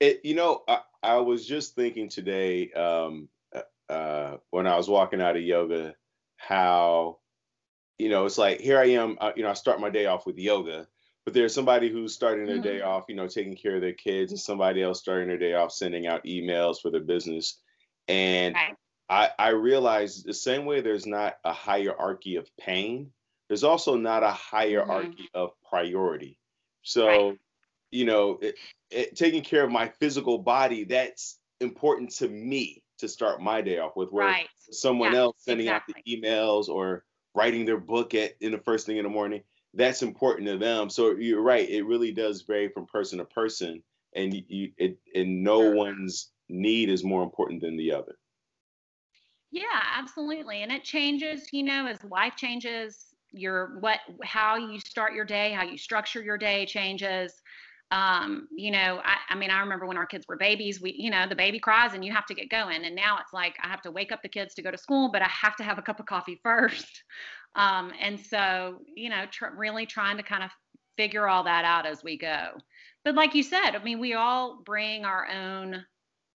It, 0.01 0.21
you 0.25 0.35
know, 0.35 0.62
I, 0.69 0.81
I, 1.03 1.17
was 1.19 1.47
just 1.47 1.75
thinking 1.75 2.09
today 2.09 2.71
um, 2.73 3.29
uh, 3.55 3.93
uh, 3.93 4.37
when 4.51 4.67
I 4.67 4.77
was 4.77 4.89
walking 4.89 5.23
out 5.23 5.37
of 5.37 5.43
yoga, 5.43 5.95
how, 6.37 7.19
you 7.99 8.09
know, 8.09 8.27
it's 8.27 8.39
like 8.39 8.61
here 8.61 8.79
I 8.79 8.91
am, 8.91 9.17
uh, 9.21 9.33
you 9.37 9.43
know, 9.43 9.51
I 9.51 9.55
start 9.55 9.81
my 9.81 9.91
day 9.91 10.07
off 10.07 10.27
with 10.27 10.39
yoga, 10.39 10.87
but 11.25 11.35
there's 11.35 11.55
somebody 11.55 11.91
who's 11.91 12.15
starting 12.15 12.47
their 12.47 12.57
mm-hmm. 12.57 12.65
day 12.65 12.81
off, 12.81 13.05
you 13.09 13.15
know, 13.15 13.29
taking 13.29 13.57
care 13.57 13.77
of 13.77 13.81
their 13.81 13.93
kids, 13.93 14.33
and 14.33 14.41
somebody 14.41 14.83
else 14.83 15.01
starting 15.01 15.29
their 15.29 15.39
day 15.39 15.55
off 15.55 15.73
sending 15.73 16.07
out 16.07 16.25
emails 16.25 16.81
for 16.81 16.91
their 16.91 17.03
business. 17.03 17.61
And 18.09 18.55
right. 18.55 18.75
I, 19.09 19.31
I 19.39 19.49
realized 19.51 20.27
the 20.27 20.35
same 20.35 20.65
way 20.65 20.81
there's 20.81 21.07
not 21.07 21.35
a 21.45 21.53
hierarchy 21.53 22.37
of 22.37 22.49
pain, 22.59 23.13
there's 23.49 23.65
also 23.65 23.97
not 23.97 24.23
a 24.23 24.27
mm-hmm. 24.27 24.57
hierarchy 24.57 25.29
mm-hmm. 25.35 25.39
of 25.39 25.51
priority. 25.69 26.39
So, 26.83 27.07
right. 27.07 27.39
you 27.91 28.05
know, 28.05 28.39
it, 28.41 28.57
it, 28.91 29.17
taking 29.17 29.43
care 29.43 29.63
of 29.63 29.71
my 29.71 29.89
physical 30.01 30.39
body, 30.39 30.85
that's 30.85 31.39
important 31.61 32.11
to 32.17 32.29
me 32.29 32.83
to 32.99 33.09
start 33.09 33.41
my 33.41 33.61
day 33.61 33.79
off 33.79 33.95
with. 33.95 34.11
Where 34.11 34.27
right. 34.27 34.49
someone 34.71 35.13
yeah, 35.13 35.21
else 35.21 35.37
sending 35.41 35.67
exactly. 35.69 35.95
out 35.97 36.05
the 36.05 36.17
emails 36.17 36.69
or 36.69 37.05
writing 37.35 37.65
their 37.65 37.79
book 37.79 38.15
at 38.15 38.33
in 38.41 38.53
the 38.53 38.59
first 38.59 38.87
thing 38.87 38.99
in 38.99 39.05
the 39.05 39.09
morning, 39.11 39.43
that's 39.75 40.03
important 40.03 40.49
to 40.49 40.59
them. 40.59 40.91
So 40.91 41.12
you're 41.17 41.43
right; 41.43 41.69
it 41.69 41.83
really 41.85 42.12
does 42.12 42.43
vary 42.43 42.69
from 42.69 42.87
person 42.87 43.19
to 43.19 43.25
person, 43.25 43.83
and 44.15 44.35
you, 44.49 44.73
it, 44.77 44.99
and 45.15 45.43
no 45.43 45.61
sure. 45.61 45.75
one's 45.75 46.31
need 46.49 46.89
is 46.91 47.05
more 47.05 47.23
important 47.23 47.62
than 47.62 47.77
the 47.77 47.93
other. 47.93 48.17
Yeah, 49.51 49.83
absolutely, 49.97 50.62
and 50.62 50.73
it 50.73 50.85
changes. 50.85 51.49
You 51.53 51.62
know, 51.62 51.87
as 51.87 52.03
life 52.05 52.37
changes, 52.37 53.15
your 53.33 53.79
what 53.81 54.01
how 54.23 54.57
you 54.57 54.79
start 54.81 55.15
your 55.15 55.25
day, 55.25 55.53
how 55.53 55.65
you 55.65 55.79
structure 55.79 56.23
your 56.23 56.39
day 56.39 56.67
changes 56.67 57.43
um, 57.93 58.49
you 58.51 58.71
know, 58.71 59.03
I, 59.05 59.17
I 59.29 59.35
mean, 59.35 59.51
I 59.51 59.61
remember 59.61 59.87
when 59.87 59.99
our 59.99 60.07
kids 60.07 60.25
were 60.27 60.39
babies, 60.39 60.81
we, 60.81 60.95
you 60.99 61.11
know, 61.11 61.27
the 61.29 61.37
baby 61.37 61.59
cries 61.59 61.93
and 61.93 62.03
you 62.03 62.11
have 62.11 62.25
to 62.27 62.35
get 62.35 62.49
going. 62.49 62.87
And 62.87 62.97
now 62.97 63.19
it's 63.21 63.35
like 63.35 63.55
I 63.63 63.69
have 63.69 63.83
to 63.83 63.91
wake 63.91 64.11
up 64.11 64.23
the 64.23 64.31
kids 64.31 64.55
to 64.55 64.63
go 64.63 64.71
to 64.71 64.79
school, 64.79 65.11
but 65.13 65.21
I 65.21 65.29
have 65.29 65.57
to 65.57 65.63
have 65.63 65.77
a 65.77 65.83
cup 65.83 66.01
of 66.01 66.07
coffee 66.07 66.41
first. 66.43 67.05
Um, 67.55 67.93
and 68.01 68.19
so, 68.19 68.79
you 68.97 69.11
know, 69.11 69.27
tr- 69.31 69.55
really 69.55 69.85
trying 69.85 70.17
to 70.17 70.23
kind 70.23 70.43
of 70.43 70.51
figure 70.97 71.29
all 71.29 71.45
that 71.45 71.67
out 71.67 71.85
as 71.85 72.03
we 72.03 72.17
go. 72.17 72.53
But 73.05 73.15
like 73.15 73.35
you 73.35 73.43
said, 73.43 73.73
I 73.73 73.83
mean, 73.85 74.01
we 74.01 74.15
all 74.15 74.63
bring 74.65 75.05
our 75.05 75.29
own 75.29 75.85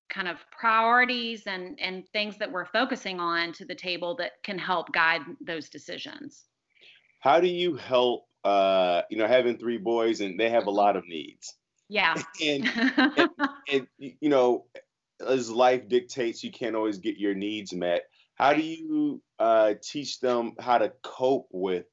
kind 0.10 0.28
of 0.28 0.38
priorities 0.52 1.48
and 1.48 1.78
and 1.82 2.08
things 2.14 2.38
that 2.38 2.52
we're 2.52 2.66
focusing 2.66 3.20
on 3.20 3.52
to 3.54 3.66
the 3.66 3.76
table 3.76 4.16
that 4.18 4.34
can 4.44 4.60
help 4.60 4.92
guide 4.94 5.22
those 5.42 5.70
decisions. 5.70 6.46
How 7.22 7.40
do 7.40 7.48
you 7.48 7.76
help 7.76 8.28
uh, 8.48 9.01
you 9.10 9.18
know, 9.18 9.27
having 9.27 9.58
three 9.58 9.77
boys 9.77 10.22
and 10.22 10.39
they 10.39 10.50
have 10.50 10.68
a 10.68 10.72
lot 10.72 10.96
of 10.96 11.06
needs. 11.06 11.54
Yeah. 11.89 12.16
and, 12.42 12.66
and, 13.18 13.30
and, 13.70 13.88
you 14.00 14.30
know, 14.30 14.68
as 15.25 15.50
life 15.50 15.89
dictates, 15.89 16.46
you 16.46 16.51
can't 16.51 16.75
always 16.75 17.00
get 17.00 17.18
your 17.18 17.34
needs 17.34 17.74
met. 17.74 18.04
How 18.36 18.54
do 18.54 18.62
you 18.62 19.22
uh, 19.38 19.74
teach 19.84 20.22
them 20.22 20.54
how 20.60 20.77
to 20.77 20.94
cope 21.04 21.50
with 21.51 21.88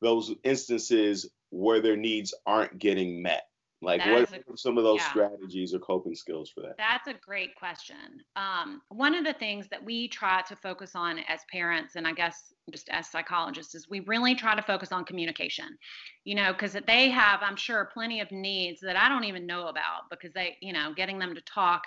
those 0.00 0.34
instances 0.42 1.30
where 1.50 1.80
their 1.80 1.96
needs 1.96 2.34
aren't 2.44 2.76
getting 2.76 3.22
met? 3.22 3.44
Like, 3.82 4.00
that 4.00 4.30
what 4.30 4.54
are 4.54 4.56
some 4.56 4.76
of 4.76 4.84
those 4.84 4.98
yeah. 4.98 5.10
strategies 5.10 5.72
or 5.72 5.78
coping 5.78 6.14
skills 6.14 6.50
for 6.50 6.60
that? 6.60 6.76
That's 6.76 7.08
a 7.08 7.14
great 7.14 7.54
question. 7.54 7.96
Um, 8.36 8.82
one 8.90 9.14
of 9.14 9.24
the 9.24 9.32
things 9.32 9.68
that 9.68 9.82
we 9.82 10.08
try 10.08 10.42
to 10.42 10.56
focus 10.56 10.92
on 10.94 11.18
as 11.28 11.40
parents, 11.50 11.96
and 11.96 12.06
I 12.06 12.12
guess 12.12 12.52
just 12.70 12.90
as 12.90 13.10
psychologists, 13.10 13.74
is 13.74 13.88
we 13.88 14.00
really 14.00 14.34
try 14.34 14.54
to 14.54 14.62
focus 14.62 14.92
on 14.92 15.04
communication. 15.04 15.78
You 16.24 16.34
know, 16.34 16.52
because 16.52 16.76
they 16.86 17.08
have, 17.10 17.40
I'm 17.42 17.56
sure, 17.56 17.88
plenty 17.92 18.20
of 18.20 18.30
needs 18.30 18.80
that 18.82 18.96
I 18.96 19.08
don't 19.08 19.24
even 19.24 19.46
know 19.46 19.68
about 19.68 20.10
because 20.10 20.32
they, 20.34 20.56
you 20.60 20.74
know, 20.74 20.92
getting 20.94 21.18
them 21.18 21.34
to 21.34 21.40
talk 21.42 21.84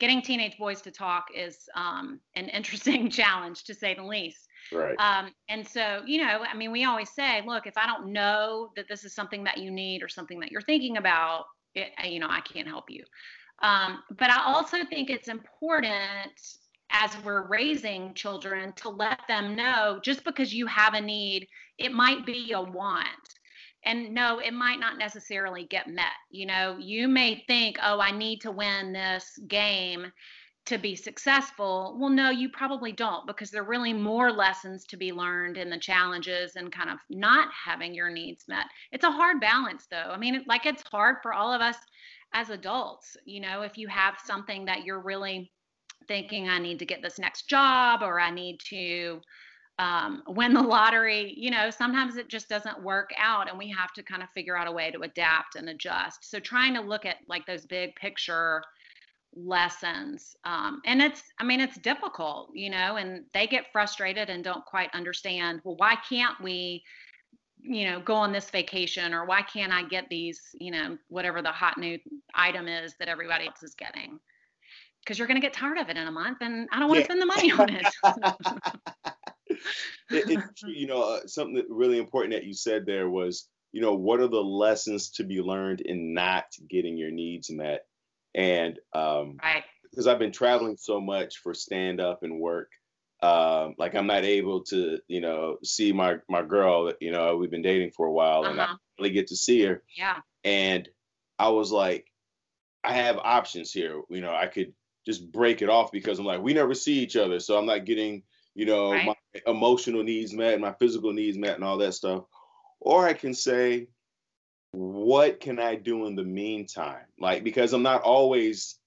getting 0.00 0.22
teenage 0.22 0.58
boys 0.58 0.82
to 0.82 0.90
talk 0.90 1.26
is 1.34 1.68
um, 1.76 2.18
an 2.34 2.48
interesting 2.58 3.08
challenge 3.08 3.64
to 3.64 3.74
say 3.74 3.94
the 3.94 4.02
least. 4.02 4.48
Right. 4.70 4.96
Um, 4.98 5.32
and 5.48 5.66
so, 5.66 6.02
you 6.06 6.22
know, 6.22 6.44
I 6.48 6.54
mean, 6.54 6.72
we 6.72 6.84
always 6.84 7.10
say, 7.10 7.42
look, 7.46 7.66
if 7.66 7.76
I 7.76 7.86
don't 7.86 8.12
know 8.12 8.70
that 8.76 8.88
this 8.88 9.04
is 9.04 9.14
something 9.14 9.44
that 9.44 9.58
you 9.58 9.70
need 9.70 10.02
or 10.02 10.08
something 10.08 10.40
that 10.40 10.50
you're 10.50 10.62
thinking 10.62 10.96
about, 10.96 11.44
it, 11.74 11.88
you 12.04 12.20
know, 12.20 12.28
I 12.28 12.40
can't 12.40 12.68
help 12.68 12.90
you. 12.90 13.04
Um, 13.62 14.02
but 14.18 14.30
I 14.30 14.42
also 14.44 14.78
think 14.84 15.08
it's 15.08 15.28
important 15.28 16.32
as 16.90 17.10
we're 17.24 17.46
raising 17.46 18.12
children 18.14 18.72
to 18.74 18.90
let 18.90 19.20
them 19.28 19.56
know 19.56 20.00
just 20.02 20.24
because 20.24 20.52
you 20.52 20.66
have 20.66 20.94
a 20.94 21.00
need, 21.00 21.48
it 21.78 21.92
might 21.92 22.26
be 22.26 22.52
a 22.52 22.60
want 22.60 23.08
and 23.84 24.12
no 24.12 24.38
it 24.38 24.52
might 24.52 24.78
not 24.78 24.98
necessarily 24.98 25.64
get 25.64 25.88
met 25.88 26.12
you 26.30 26.46
know 26.46 26.76
you 26.78 27.08
may 27.08 27.42
think 27.46 27.76
oh 27.82 28.00
i 28.00 28.10
need 28.10 28.40
to 28.40 28.50
win 28.50 28.92
this 28.92 29.38
game 29.48 30.06
to 30.64 30.78
be 30.78 30.94
successful 30.94 31.96
well 31.98 32.10
no 32.10 32.30
you 32.30 32.48
probably 32.48 32.92
don't 32.92 33.26
because 33.26 33.50
there 33.50 33.62
are 33.62 33.68
really 33.68 33.92
more 33.92 34.30
lessons 34.30 34.84
to 34.84 34.96
be 34.96 35.12
learned 35.12 35.56
in 35.56 35.68
the 35.68 35.78
challenges 35.78 36.56
and 36.56 36.72
kind 36.72 36.90
of 36.90 36.98
not 37.10 37.48
having 37.52 37.94
your 37.94 38.10
needs 38.10 38.44
met 38.48 38.66
it's 38.92 39.04
a 39.04 39.10
hard 39.10 39.40
balance 39.40 39.86
though 39.90 40.10
i 40.10 40.16
mean 40.16 40.42
like 40.46 40.66
it's 40.66 40.82
hard 40.90 41.16
for 41.22 41.32
all 41.32 41.52
of 41.52 41.60
us 41.60 41.76
as 42.32 42.50
adults 42.50 43.16
you 43.24 43.40
know 43.40 43.62
if 43.62 43.76
you 43.76 43.88
have 43.88 44.14
something 44.24 44.64
that 44.64 44.84
you're 44.84 45.02
really 45.02 45.50
thinking 46.06 46.48
i 46.48 46.58
need 46.58 46.78
to 46.78 46.86
get 46.86 47.02
this 47.02 47.18
next 47.18 47.48
job 47.48 48.02
or 48.02 48.20
i 48.20 48.30
need 48.30 48.58
to 48.60 49.20
um, 49.78 50.22
win 50.28 50.52
the 50.52 50.62
lottery, 50.62 51.34
you 51.36 51.50
know, 51.50 51.70
sometimes 51.70 52.16
it 52.16 52.28
just 52.28 52.48
doesn't 52.48 52.82
work 52.82 53.10
out 53.18 53.48
and 53.48 53.58
we 53.58 53.70
have 53.70 53.92
to 53.94 54.02
kind 54.02 54.22
of 54.22 54.28
figure 54.30 54.56
out 54.56 54.68
a 54.68 54.72
way 54.72 54.90
to 54.90 55.00
adapt 55.00 55.56
and 55.56 55.68
adjust. 55.68 56.30
So 56.30 56.38
trying 56.38 56.74
to 56.74 56.80
look 56.80 57.04
at 57.04 57.16
like 57.26 57.46
those 57.46 57.66
big 57.66 57.94
picture 57.96 58.62
lessons. 59.34 60.36
Um, 60.44 60.80
and 60.84 61.00
it's, 61.00 61.22
I 61.38 61.44
mean, 61.44 61.60
it's 61.60 61.78
difficult, 61.78 62.50
you 62.54 62.70
know, 62.70 62.96
and 62.96 63.24
they 63.32 63.46
get 63.46 63.72
frustrated 63.72 64.30
and 64.30 64.44
don't 64.44 64.64
quite 64.64 64.90
understand, 64.94 65.60
well, 65.64 65.76
why 65.76 65.96
can't 66.08 66.40
we, 66.42 66.82
you 67.60 67.90
know, 67.90 68.00
go 68.00 68.14
on 68.14 68.32
this 68.32 68.50
vacation 68.50 69.14
or 69.14 69.24
why 69.24 69.42
can't 69.42 69.72
I 69.72 69.84
get 69.84 70.08
these, 70.08 70.40
you 70.54 70.70
know, 70.70 70.98
whatever 71.08 71.42
the 71.42 71.52
hot 71.52 71.78
new 71.78 71.98
item 72.34 72.68
is 72.68 72.94
that 72.98 73.08
everybody 73.08 73.46
else 73.46 73.62
is 73.62 73.74
getting? 73.74 74.18
Because 75.00 75.18
you're 75.18 75.28
going 75.28 75.40
to 75.40 75.46
get 75.46 75.52
tired 75.52 75.78
of 75.78 75.88
it 75.88 75.96
in 75.96 76.06
a 76.06 76.12
month 76.12 76.38
and 76.40 76.68
I 76.72 76.78
don't 76.78 76.88
want 76.88 76.98
to 76.98 77.00
yeah. 77.00 77.04
spend 77.04 77.22
the 77.22 77.26
money 77.26 77.52
on 77.52 77.68
it. 77.70 77.86
it, 80.10 80.30
it's 80.30 80.62
you 80.62 80.86
know 80.86 81.02
uh, 81.02 81.26
something 81.26 81.54
that 81.54 81.66
really 81.68 81.98
important 81.98 82.32
that 82.32 82.44
you 82.44 82.54
said 82.54 82.86
there 82.86 83.08
was 83.08 83.48
you 83.72 83.80
know 83.80 83.94
what 83.94 84.20
are 84.20 84.28
the 84.28 84.42
lessons 84.42 85.10
to 85.10 85.24
be 85.24 85.40
learned 85.40 85.80
in 85.80 86.14
not 86.14 86.44
getting 86.68 86.96
your 86.96 87.10
needs 87.10 87.50
met 87.50 87.86
and 88.34 88.78
um 88.94 89.36
right 89.42 89.64
because 89.90 90.06
i've 90.06 90.18
been 90.18 90.32
traveling 90.32 90.76
so 90.76 91.00
much 91.00 91.38
for 91.38 91.54
stand 91.54 92.00
up 92.00 92.22
and 92.22 92.40
work 92.40 92.70
um 93.22 93.74
like 93.78 93.94
i'm 93.94 94.06
not 94.06 94.24
able 94.24 94.62
to 94.62 94.98
you 95.08 95.20
know 95.20 95.56
see 95.62 95.92
my 95.92 96.16
my 96.28 96.42
girl 96.42 96.92
you 97.00 97.12
know 97.12 97.36
we've 97.36 97.50
been 97.50 97.62
dating 97.62 97.90
for 97.90 98.06
a 98.06 98.12
while 98.12 98.40
uh-huh. 98.40 98.50
and 98.50 98.60
i 98.60 98.64
uh-huh. 98.64 98.76
really 98.98 99.10
get 99.10 99.28
to 99.28 99.36
see 99.36 99.62
her 99.62 99.82
yeah 99.96 100.16
and 100.44 100.88
i 101.38 101.48
was 101.48 101.70
like 101.70 102.06
i 102.82 102.92
have 102.92 103.18
options 103.18 103.72
here 103.72 104.00
you 104.08 104.20
know 104.20 104.34
i 104.34 104.46
could 104.46 104.72
just 105.04 105.30
break 105.30 105.62
it 105.62 105.68
off 105.68 105.92
because 105.92 106.18
i'm 106.18 106.24
like 106.24 106.40
we 106.40 106.54
never 106.54 106.74
see 106.74 106.98
each 107.00 107.16
other 107.16 107.38
so 107.38 107.58
i'm 107.58 107.66
not 107.66 107.84
getting 107.84 108.22
you 108.54 108.66
know, 108.66 108.92
right. 108.92 109.06
my 109.06 109.14
emotional 109.46 110.02
needs 110.02 110.34
met, 110.34 110.60
my 110.60 110.72
physical 110.72 111.12
needs 111.12 111.38
met, 111.38 111.54
and 111.54 111.64
all 111.64 111.78
that 111.78 111.94
stuff. 111.94 112.24
Or 112.80 113.06
I 113.06 113.14
can 113.14 113.34
say, 113.34 113.88
what 114.72 115.40
can 115.40 115.58
I 115.58 115.76
do 115.76 116.06
in 116.06 116.16
the 116.16 116.24
meantime? 116.24 117.04
Like, 117.18 117.44
because 117.44 117.72
I'm 117.72 117.82
not 117.82 118.02
always 118.02 118.78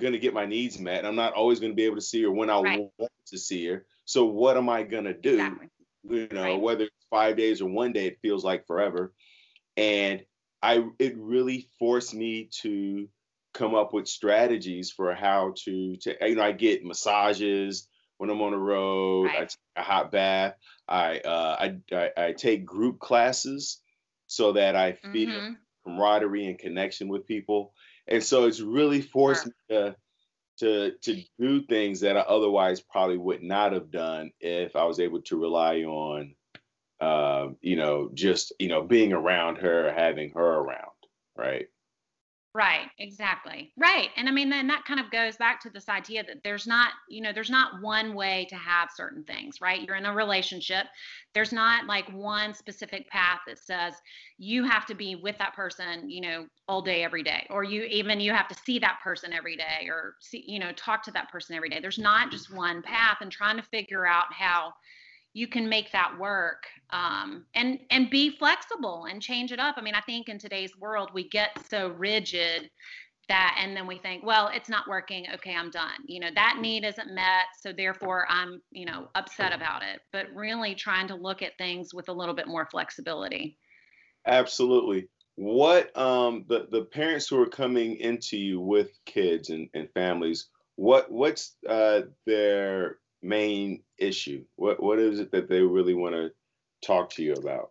going 0.00 0.14
to 0.14 0.18
get 0.18 0.34
my 0.34 0.46
needs 0.46 0.78
met. 0.78 1.04
I'm 1.04 1.16
not 1.16 1.34
always 1.34 1.60
going 1.60 1.72
to 1.72 1.76
be 1.76 1.84
able 1.84 1.96
to 1.96 2.02
see 2.02 2.22
her 2.22 2.30
when 2.30 2.50
I 2.50 2.60
right. 2.60 2.90
want 2.98 3.12
to 3.26 3.38
see 3.38 3.66
her. 3.66 3.84
So, 4.06 4.24
what 4.24 4.56
am 4.56 4.68
I 4.68 4.82
going 4.82 5.04
to 5.04 5.14
do? 5.14 5.34
Exactly. 5.34 5.68
You 6.08 6.28
know, 6.32 6.42
right. 6.42 6.60
whether 6.60 6.84
it's 6.84 7.06
five 7.10 7.36
days 7.36 7.60
or 7.60 7.68
one 7.68 7.92
day, 7.92 8.06
it 8.06 8.18
feels 8.22 8.42
like 8.42 8.66
forever. 8.66 9.12
And 9.76 10.24
I, 10.62 10.84
it 10.98 11.16
really 11.18 11.68
forced 11.78 12.14
me 12.14 12.48
to 12.62 13.08
come 13.52 13.74
up 13.74 13.92
with 13.92 14.08
strategies 14.08 14.90
for 14.90 15.14
how 15.14 15.52
to, 15.64 15.96
to 15.96 16.16
you 16.22 16.36
know, 16.36 16.42
I 16.42 16.52
get 16.52 16.84
massages, 16.84 17.86
when 18.20 18.28
I'm 18.28 18.42
on 18.42 18.52
the 18.52 18.58
road. 18.58 19.26
Right. 19.26 19.36
I 19.36 19.40
take 19.40 19.56
a 19.76 19.82
hot 19.82 20.12
bath. 20.12 20.54
I, 20.86 21.20
uh, 21.20 21.56
I, 21.58 21.76
I, 21.96 22.10
I 22.26 22.32
take 22.32 22.66
group 22.66 22.98
classes 22.98 23.80
so 24.30 24.52
that 24.52 24.76
I 24.76 24.92
feel 24.92 25.28
mm-hmm. 25.28 25.52
camaraderie 25.84 26.46
and 26.46 26.56
connection 26.56 27.08
with 27.08 27.26
people. 27.26 27.74
And 28.06 28.22
so 28.22 28.44
it's 28.44 28.60
really 28.60 29.02
forced 29.02 29.42
sure. 29.42 29.52
me 29.68 29.76
to 29.76 29.96
to 30.60 30.92
to 31.02 31.22
do 31.38 31.62
things 31.62 32.00
that 32.00 32.16
I 32.16 32.20
otherwise 32.20 32.80
probably 32.80 33.18
would 33.18 33.42
not 33.42 33.72
have 33.72 33.90
done 33.90 34.30
if 34.38 34.76
I 34.76 34.84
was 34.84 35.00
able 35.00 35.20
to 35.22 35.36
rely 35.36 35.78
on, 35.78 36.36
uh, 37.00 37.48
you 37.60 37.74
know, 37.74 38.10
just 38.14 38.52
you 38.60 38.68
know 38.68 38.82
being 38.82 39.12
around 39.12 39.56
her, 39.56 39.92
having 39.92 40.30
her 40.30 40.54
around, 40.58 41.00
right? 41.36 41.66
Right, 42.52 42.88
exactly. 42.98 43.72
Right. 43.76 44.08
And 44.16 44.28
I 44.28 44.32
mean, 44.32 44.50
then 44.50 44.66
that 44.66 44.84
kind 44.84 44.98
of 44.98 45.12
goes 45.12 45.36
back 45.36 45.60
to 45.62 45.70
this 45.70 45.88
idea 45.88 46.24
that 46.24 46.42
there's 46.42 46.66
not, 46.66 46.90
you 47.08 47.20
know, 47.22 47.32
there's 47.32 47.48
not 47.48 47.80
one 47.80 48.12
way 48.12 48.44
to 48.50 48.56
have 48.56 48.90
certain 48.92 49.22
things, 49.22 49.60
right? 49.60 49.80
You're 49.80 49.94
in 49.94 50.04
a 50.04 50.12
relationship. 50.12 50.86
There's 51.32 51.52
not 51.52 51.86
like 51.86 52.12
one 52.12 52.52
specific 52.52 53.08
path 53.08 53.38
that 53.46 53.60
says 53.60 53.94
you 54.36 54.64
have 54.64 54.84
to 54.86 54.96
be 54.96 55.14
with 55.14 55.38
that 55.38 55.54
person, 55.54 56.10
you 56.10 56.22
know, 56.22 56.46
all 56.66 56.82
day, 56.82 57.04
every 57.04 57.22
day, 57.22 57.46
or 57.50 57.62
you 57.62 57.84
even 57.84 58.18
you 58.18 58.32
have 58.32 58.48
to 58.48 58.54
see 58.66 58.80
that 58.80 58.98
person 59.04 59.32
every 59.32 59.56
day 59.56 59.86
or 59.88 60.16
see, 60.20 60.42
you 60.44 60.58
know, 60.58 60.72
talk 60.72 61.04
to 61.04 61.12
that 61.12 61.30
person 61.30 61.54
every 61.54 61.68
day. 61.68 61.78
There's 61.80 61.98
not 62.00 62.32
just 62.32 62.52
one 62.52 62.82
path 62.82 63.18
and 63.20 63.30
trying 63.30 63.58
to 63.58 63.62
figure 63.62 64.06
out 64.08 64.32
how 64.32 64.72
you 65.32 65.46
can 65.46 65.68
make 65.68 65.92
that 65.92 66.18
work 66.18 66.64
um, 66.90 67.44
and 67.54 67.78
and 67.90 68.10
be 68.10 68.30
flexible 68.30 69.06
and 69.08 69.22
change 69.22 69.52
it 69.52 69.60
up. 69.60 69.76
I 69.78 69.82
mean 69.82 69.94
i 69.94 70.00
think 70.00 70.28
in 70.28 70.38
today's 70.38 70.76
world 70.78 71.10
we 71.14 71.28
get 71.28 71.50
so 71.68 71.88
rigid 71.88 72.70
that 73.28 73.56
and 73.62 73.76
then 73.76 73.86
we 73.86 73.98
think 73.98 74.24
well 74.24 74.50
it's 74.52 74.68
not 74.68 74.88
working. 74.88 75.26
Okay 75.34 75.54
i'm 75.54 75.70
done. 75.70 76.00
You 76.06 76.20
know 76.20 76.30
that 76.34 76.58
need 76.60 76.84
isn't 76.84 77.14
met 77.14 77.46
so 77.60 77.72
therefore 77.72 78.26
i'm 78.28 78.60
you 78.70 78.86
know 78.86 79.08
upset 79.14 79.52
about 79.52 79.82
it. 79.82 80.00
But 80.12 80.26
really 80.34 80.74
trying 80.74 81.08
to 81.08 81.14
look 81.14 81.42
at 81.42 81.56
things 81.58 81.94
with 81.94 82.08
a 82.08 82.12
little 82.12 82.34
bit 82.34 82.48
more 82.48 82.66
flexibility. 82.70 83.56
Absolutely. 84.26 85.08
What 85.36 85.96
um 85.96 86.44
the 86.48 86.66
the 86.70 86.84
parents 86.86 87.28
who 87.28 87.40
are 87.40 87.48
coming 87.48 87.96
into 87.96 88.36
you 88.36 88.60
with 88.60 88.90
kids 89.06 89.50
and, 89.50 89.68
and 89.74 89.88
families 89.94 90.48
what 90.76 91.10
what's 91.12 91.56
uh 91.68 92.00
their 92.26 92.96
main 93.22 93.82
issue? 93.98 94.44
What 94.56 94.82
what 94.82 94.98
is 94.98 95.20
it 95.20 95.30
that 95.32 95.48
they 95.48 95.60
really 95.60 95.94
want 95.94 96.14
to 96.14 96.30
talk 96.84 97.10
to 97.10 97.22
you 97.22 97.34
about? 97.34 97.70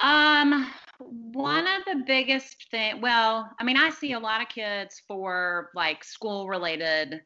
Um, 0.00 0.70
one 0.98 1.66
of 1.66 1.84
the 1.86 2.04
biggest 2.06 2.70
thing. 2.70 3.00
Well, 3.00 3.50
I 3.58 3.64
mean, 3.64 3.76
I 3.76 3.90
see 3.90 4.12
a 4.12 4.20
lot 4.20 4.40
of 4.40 4.48
kids 4.48 5.02
for 5.06 5.70
like 5.74 6.04
school 6.04 6.48
related 6.48 7.22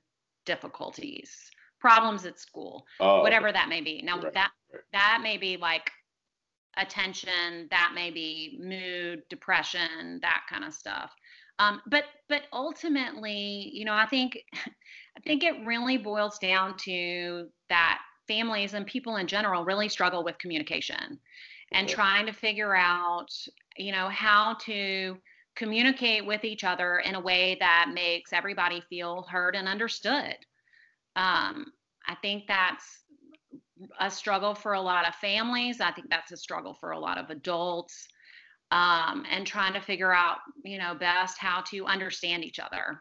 difficulties, 0.46 1.50
problems 1.80 2.24
at 2.24 2.40
school, 2.40 2.86
oh, 3.00 3.22
whatever 3.22 3.52
that 3.52 3.68
may 3.68 3.80
be. 3.80 4.00
Now 4.02 4.20
right, 4.20 4.32
that 4.32 4.50
right. 4.72 4.82
that 4.92 5.20
may 5.22 5.36
be 5.36 5.56
like 5.56 5.90
attention 6.76 7.68
that 7.70 7.92
may 7.94 8.10
be 8.10 8.58
mood 8.62 9.22
depression 9.30 10.18
that 10.20 10.42
kind 10.50 10.64
of 10.64 10.74
stuff 10.74 11.14
um, 11.58 11.80
but 11.86 12.04
but 12.28 12.42
ultimately 12.52 13.70
you 13.72 13.84
know 13.84 13.94
i 13.94 14.06
think 14.06 14.38
i 15.16 15.20
think 15.20 15.44
it 15.44 15.54
really 15.64 15.96
boils 15.96 16.38
down 16.38 16.76
to 16.76 17.48
that 17.68 17.98
families 18.28 18.74
and 18.74 18.86
people 18.86 19.16
in 19.16 19.26
general 19.26 19.64
really 19.64 19.88
struggle 19.88 20.24
with 20.24 20.38
communication 20.38 21.18
and 21.72 21.88
trying 21.88 22.26
to 22.26 22.32
figure 22.32 22.74
out 22.74 23.28
you 23.76 23.92
know 23.92 24.08
how 24.08 24.54
to 24.60 25.16
communicate 25.56 26.24
with 26.24 26.44
each 26.44 26.64
other 26.64 26.98
in 26.98 27.14
a 27.14 27.20
way 27.20 27.56
that 27.60 27.90
makes 27.94 28.32
everybody 28.32 28.82
feel 28.88 29.22
heard 29.30 29.56
and 29.56 29.68
understood 29.68 30.36
um, 31.16 31.66
i 32.08 32.14
think 32.22 32.44
that's 32.46 33.04
a 34.00 34.10
struggle 34.10 34.54
for 34.54 34.74
a 34.74 34.80
lot 34.80 35.06
of 35.06 35.14
families. 35.16 35.80
I 35.80 35.92
think 35.92 36.08
that's 36.10 36.32
a 36.32 36.36
struggle 36.36 36.74
for 36.74 36.92
a 36.92 36.98
lot 36.98 37.18
of 37.18 37.30
adults. 37.30 38.08
Um, 38.72 39.24
and 39.30 39.46
trying 39.46 39.74
to 39.74 39.80
figure 39.80 40.12
out, 40.12 40.38
you 40.64 40.78
know, 40.78 40.94
best 40.96 41.38
how 41.38 41.62
to 41.70 41.86
understand 41.86 42.44
each 42.44 42.58
other. 42.58 43.00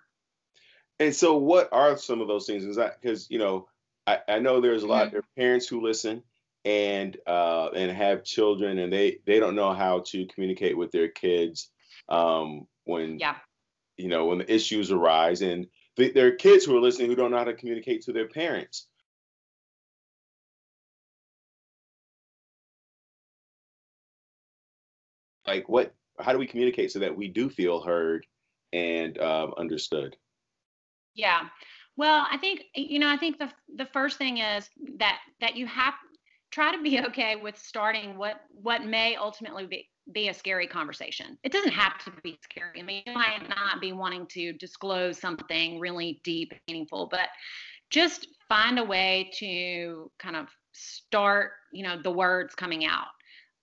And 0.99 1.13
so, 1.13 1.37
what 1.37 1.69
are 1.71 1.97
some 1.97 2.21
of 2.21 2.27
those 2.27 2.45
things? 2.45 2.63
Is 2.63 2.77
that 2.77 3.01
because 3.01 3.29
you 3.29 3.39
know, 3.39 3.67
I, 4.07 4.19
I, 4.27 4.39
know 4.39 4.61
there's 4.61 4.83
a 4.83 4.87
lot 4.87 5.07
mm-hmm. 5.07 5.17
of 5.17 5.35
parents 5.35 5.67
who 5.67 5.81
listen 5.81 6.23
and 6.63 7.17
uh, 7.27 7.69
and 7.75 7.91
have 7.91 8.23
children, 8.23 8.79
and 8.79 8.91
they 8.91 9.19
they 9.25 9.39
don't 9.39 9.55
know 9.55 9.73
how 9.73 10.01
to 10.07 10.25
communicate 10.27 10.77
with 10.77 10.91
their 10.91 11.09
kids 11.09 11.69
um, 12.07 12.67
when 12.85 13.19
yeah. 13.19 13.35
you 13.97 14.07
know 14.07 14.27
when 14.27 14.39
the 14.39 14.53
issues 14.53 14.91
arise, 14.91 15.41
and 15.41 15.67
th- 15.97 16.13
there 16.13 16.27
are 16.27 16.31
kids 16.31 16.65
who 16.65 16.75
are 16.77 16.81
listening 16.81 17.09
who 17.09 17.15
don't 17.15 17.31
know 17.31 17.37
how 17.37 17.43
to 17.43 17.53
communicate 17.53 18.03
to 18.03 18.13
their 18.13 18.27
parents. 18.27 18.87
like 25.47 25.69
what 25.69 25.93
how 26.19 26.31
do 26.31 26.39
we 26.39 26.47
communicate 26.47 26.91
so 26.91 26.99
that 26.99 27.15
we 27.15 27.27
do 27.27 27.49
feel 27.49 27.81
heard 27.81 28.25
and 28.73 29.17
um, 29.19 29.53
understood 29.57 30.15
yeah 31.15 31.41
well 31.97 32.25
i 32.31 32.37
think 32.37 32.63
you 32.75 32.99
know 32.99 33.09
i 33.09 33.17
think 33.17 33.37
the 33.37 33.49
the 33.75 33.85
first 33.87 34.17
thing 34.17 34.37
is 34.37 34.69
that 34.97 35.19
that 35.41 35.55
you 35.55 35.65
have 35.65 35.93
try 36.51 36.75
to 36.75 36.81
be 36.81 36.99
okay 37.07 37.35
with 37.35 37.57
starting 37.57 38.17
what 38.17 38.41
what 38.49 38.83
may 38.85 39.15
ultimately 39.15 39.65
be 39.65 39.89
be 40.13 40.27
a 40.29 40.33
scary 40.35 40.67
conversation. 40.67 41.35
It 41.41 41.51
doesn't 41.51 41.71
have 41.71 41.97
to 42.03 42.11
be 42.21 42.37
scary. 42.43 42.79
I 42.79 42.83
mean, 42.83 43.01
you 43.07 43.13
might 43.13 43.49
not 43.49 43.81
be 43.81 43.91
wanting 43.91 44.27
to 44.33 44.53
disclose 44.53 45.17
something 45.17 45.79
really 45.79 46.21
deep 46.23 46.53
meaningful, 46.67 47.07
but 47.09 47.29
just 47.89 48.27
find 48.47 48.77
a 48.77 48.83
way 48.83 49.31
to 49.39 50.11
kind 50.19 50.35
of 50.35 50.49
start, 50.73 51.53
you 51.73 51.81
know, 51.81 51.99
the 51.99 52.11
words 52.11 52.53
coming 52.53 52.85
out 52.85 53.07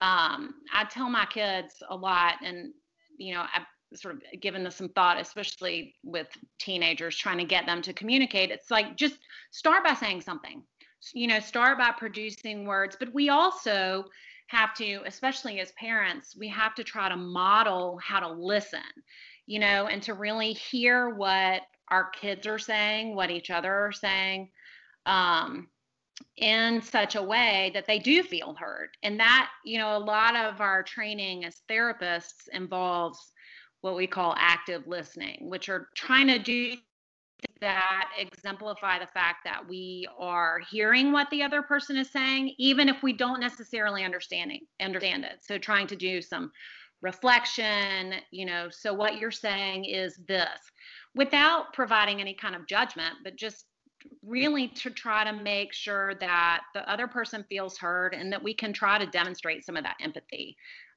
um, 0.03 0.55
I 0.73 0.83
tell 0.83 1.09
my 1.09 1.25
kids 1.25 1.81
a 1.89 1.95
lot, 1.95 2.35
and 2.43 2.73
you 3.17 3.33
know, 3.33 3.45
I've 3.55 3.65
sort 3.95 4.15
of 4.15 4.41
given 4.41 4.63
this 4.63 4.75
some 4.75 4.89
thought, 4.89 5.19
especially 5.19 5.95
with 6.03 6.27
teenagers 6.59 7.17
trying 7.17 7.37
to 7.37 7.45
get 7.45 7.65
them 7.65 7.81
to 7.81 7.93
communicate. 7.93 8.51
It's 8.51 8.71
like 8.71 8.95
just 8.95 9.17
start 9.51 9.83
by 9.83 9.93
saying 9.93 10.21
something, 10.21 10.63
you 11.13 11.27
know, 11.27 11.39
start 11.39 11.77
by 11.77 11.91
producing 11.91 12.65
words, 12.65 12.95
but 12.99 13.13
we 13.13 13.29
also 13.29 14.05
have 14.47 14.73
to, 14.75 15.01
especially 15.05 15.59
as 15.59 15.71
parents, 15.73 16.35
we 16.37 16.47
have 16.49 16.75
to 16.75 16.83
try 16.83 17.09
to 17.09 17.15
model 17.15 17.99
how 18.03 18.19
to 18.19 18.31
listen, 18.31 18.79
you 19.45 19.59
know, 19.59 19.87
and 19.87 20.01
to 20.03 20.13
really 20.13 20.53
hear 20.53 21.09
what 21.09 21.61
our 21.89 22.09
kids 22.09 22.47
are 22.47 22.59
saying, 22.59 23.15
what 23.15 23.31
each 23.31 23.49
other 23.49 23.73
are 23.73 23.91
saying. 23.91 24.49
Um, 25.05 25.67
in 26.37 26.81
such 26.81 27.15
a 27.15 27.21
way 27.21 27.71
that 27.73 27.85
they 27.85 27.99
do 27.99 28.23
feel 28.23 28.55
heard. 28.55 28.89
And 29.03 29.19
that, 29.19 29.49
you 29.63 29.77
know, 29.77 29.97
a 29.97 29.99
lot 29.99 30.35
of 30.35 30.61
our 30.61 30.83
training 30.83 31.45
as 31.45 31.61
therapists 31.69 32.47
involves 32.51 33.32
what 33.83 33.97
we 33.97 34.07
call 34.07 34.33
active 34.37 34.87
listening, 34.87 35.49
which 35.49 35.67
are 35.67 35.89
trying 35.93 36.27
to 36.27 36.39
do 36.39 36.73
that 37.59 38.09
exemplify 38.17 38.97
the 38.97 39.07
fact 39.07 39.39
that 39.43 39.67
we 39.67 40.07
are 40.17 40.61
hearing 40.71 41.11
what 41.11 41.29
the 41.31 41.43
other 41.43 41.61
person 41.61 41.97
is 41.97 42.09
saying, 42.09 42.53
even 42.57 42.87
if 42.87 43.03
we 43.03 43.11
don't 43.11 43.41
necessarily 43.41 44.05
understanding 44.05 44.61
understand 44.81 45.25
it. 45.25 45.39
So 45.41 45.57
trying 45.57 45.87
to 45.87 45.97
do 45.97 46.21
some 46.21 46.49
reflection, 47.01 48.13
you 48.31 48.45
know, 48.45 48.69
so 48.71 48.93
what 48.93 49.17
you're 49.17 49.31
saying 49.31 49.83
is 49.83 50.17
this 50.29 50.47
without 51.13 51.73
providing 51.73 52.21
any 52.21 52.33
kind 52.33 52.55
of 52.55 52.65
judgment, 52.65 53.15
but 53.25 53.35
just 53.35 53.65
really 54.25 54.69
to 54.69 54.89
try 54.89 55.25
to 55.25 55.33
make 55.33 55.73
sure 55.73 56.15
that 56.21 56.61
the 56.73 56.89
other 56.89 57.07
person 57.07 57.43
feels 57.49 57.77
heard 57.77 58.13
and 58.13 58.31
that 58.31 58.41
we 58.41 58.53
can 58.53 58.71
try 58.71 58.97
to 58.97 59.05
demonstrate 59.07 59.65
some 59.65 59.75
of 59.75 59.83
that 59.83 59.97
empathy. 60.01 60.55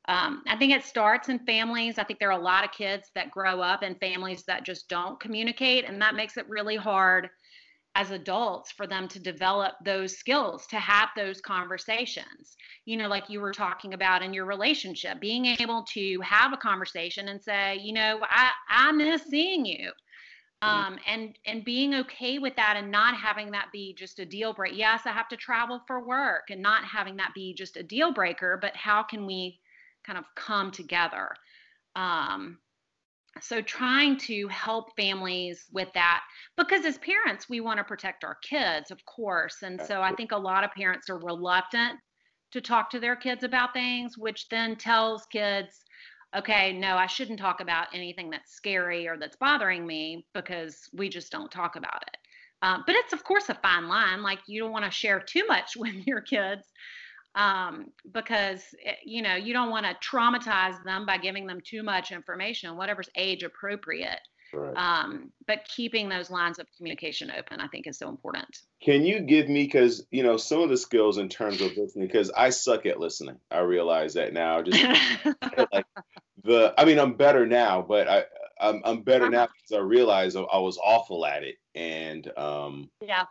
Um, 0.09 0.43
I 0.47 0.57
think 0.57 0.73
it 0.73 0.85
starts 0.85 1.29
in 1.29 1.41
families. 1.41 1.99
I 1.99 2.05
think 2.05 2.21
there 2.21 2.31
are 2.31 2.39
a 2.39 2.43
lot 2.43 2.65
of 2.65 2.71
kids 2.71 3.11
that 3.15 3.31
grow 3.31 3.61
up 3.61 3.83
in 3.83 3.97
families 3.97 4.45
that 4.47 4.65
just 4.65 4.89
don't 4.89 5.19
communicate, 5.19 5.85
and 5.85 6.01
that 6.01 6.15
makes 6.15 6.37
it 6.37 6.49
really 6.49 6.77
hard 6.77 7.29
as 7.97 8.11
adults 8.11 8.71
for 8.71 8.87
them 8.87 9.09
to 9.09 9.19
develop 9.19 9.73
those 9.83 10.19
skills 10.19 10.67
to 10.67 10.77
have 10.77 11.09
those 11.17 11.41
conversations. 11.41 12.57
You 12.85 12.99
know 12.99 13.09
like 13.09 13.31
you 13.31 13.41
were 13.41 13.53
talking 13.53 13.95
about 13.95 14.23
in 14.23 14.35
your 14.35 14.45
relationship 14.45 15.19
being 15.19 15.47
able 15.47 15.85
to 15.95 16.21
have 16.21 16.53
a 16.53 16.59
conversation 16.59 17.29
and 17.29 17.43
say 17.43 17.79
you 17.83 17.95
know 17.95 18.21
i 18.23 18.51
i 18.69 18.93
miss 18.93 19.23
seeing 19.25 19.65
you. 19.65 19.91
Um, 20.63 20.99
and 21.07 21.39
and 21.47 21.65
being 21.65 21.95
okay 21.95 22.39
with 22.39 22.57
that 22.57 22.77
and 22.77 22.91
not 22.91 23.15
having 23.15 23.51
that 23.53 23.69
be 23.73 23.95
just 23.95 24.19
a 24.19 24.25
deal 24.27 24.53
breaker 24.55 24.75
yes 24.75 25.03
i 25.05 25.13
have 25.13 25.29
to 25.29 25.37
travel 25.37 25.83
for 25.87 26.05
work 26.05 26.45
and 26.51 26.63
not 26.63 26.83
having 26.85 27.17
that 27.17 27.33
be 27.35 27.55
just 27.55 27.77
a 27.77 27.83
deal 27.83 28.13
breaker 28.13 28.59
but 28.61 28.75
how 28.75 29.03
can 29.03 29.27
we 29.27 29.61
kind 30.07 30.19
of 30.19 30.25
come 30.35 30.71
together 30.71 31.29
um, 31.97 32.59
so 33.41 33.61
trying 33.61 34.17
to 34.17 34.49
help 34.49 34.97
families 34.97 35.67
with 35.73 35.89
that 35.95 36.23
because 36.57 36.85
as 36.85 36.99
parents 36.99 37.49
we 37.49 37.61
want 37.61 37.79
to 37.79 37.85
protect 37.85 38.25
our 38.25 38.37
kids 38.43 38.91
of 38.91 39.05
course 39.05 39.57
and 39.63 39.81
so 39.83 40.01
i 40.01 40.15
think 40.15 40.33
a 40.33 40.37
lot 40.37 40.65
of 40.65 40.71
parents 40.73 41.11
are 41.11 41.19
reluctant 41.19 41.99
to 42.53 42.61
talk 42.61 42.89
to 42.91 43.01
their 43.01 43.17
kids 43.17 43.43
about 43.43 43.73
things 43.73 44.17
which 44.17 44.49
then 44.49 44.77
tells 44.77 45.27
kids 45.27 45.85
okay, 46.37 46.73
no, 46.73 46.97
I 46.97 47.07
shouldn't 47.07 47.39
talk 47.39 47.61
about 47.61 47.89
anything 47.95 48.31
that's 48.31 48.55
scary 48.55 49.09
or 49.09 49.17
that's 49.17 49.37
bothering 49.37 49.87
me 49.87 50.27
because 50.35 50.89
we 50.93 51.09
just 51.09 51.33
don't 51.33 51.51
talk 51.51 51.77
about 51.77 52.03
it. 52.07 52.17
Um, 52.63 52.85
but 52.87 52.95
it's, 52.97 53.13
of 53.13 53.25
course, 53.25 53.49
a 53.49 53.55
fine 53.55 53.89
line. 53.89 54.23
Like, 54.23 54.41
you 54.47 54.61
don't 54.61 54.73
want 54.73 54.85
to 54.85 54.91
share 54.91 55.21
too 55.21 55.47
much 55.47 55.73
with 55.77 56.07
your 56.07 56.21
kids 56.21 56.67
um, 57.37 57.93
because, 58.13 58.63
it, 58.73 58.89
eh, 58.89 58.95
you 59.05 59.23
know, 59.23 59.37
you 59.37 59.53
don't 59.53 59.71
want 59.71 59.87
to 59.87 59.95
traumatize 60.07 60.83
them 60.85 61.07
by 61.07 61.19
giving 61.19 61.47
them 61.47 61.61
too 61.63 61.83
much 61.83 62.11
information, 62.11 62.77
whatever's 62.77 63.11
age 63.15 63.43
appropriate. 63.43 64.19
Right. 64.53 64.77
Um, 64.77 65.33
but 65.47 65.67
keeping 65.69 66.09
those 66.09 66.31
lines 66.31 66.59
of 66.59 66.67
communication 66.77 67.31
open, 67.37 67.61
I 67.61 67.67
think, 67.67 67.87
is 67.87 67.99
so 67.99 68.09
important. 68.09 68.47
Can 68.81 69.05
you 69.05 69.21
give 69.21 69.49
me, 69.49 69.65
because 69.65 70.07
you 70.11 70.23
know, 70.23 70.37
some 70.37 70.63
of 70.63 70.71
the 70.71 70.77
skills 70.77 71.19
in 71.19 71.29
terms 71.29 71.61
of 71.61 71.77
listening? 71.77 72.07
Because 72.07 72.31
I 72.31 72.51
suck 72.51 72.87
at 72.87 72.99
listening. 72.99 73.37
I 73.51 73.59
realize 73.61 74.15
that 74.15 74.33
now. 74.33 74.63
Just 74.63 74.83
like 75.73 75.87
the, 76.45 76.73
I 76.79 76.85
mean, 76.85 76.99
I'm 76.99 77.15
better 77.15 77.45
now, 77.45 77.83
but 77.83 78.09
I, 78.09 78.25
I'm, 78.59 78.81
I'm 78.85 79.03
better 79.03 79.29
now 79.29 79.47
because 79.47 79.77
I 79.77 79.85
realize 79.85 80.37
I, 80.37 80.43
I 80.43 80.59
was 80.59 80.79
awful 80.83 81.27
at 81.27 81.43
it, 81.43 81.57
and 81.75 82.27
um, 82.39 82.89
yeah, 83.03 83.25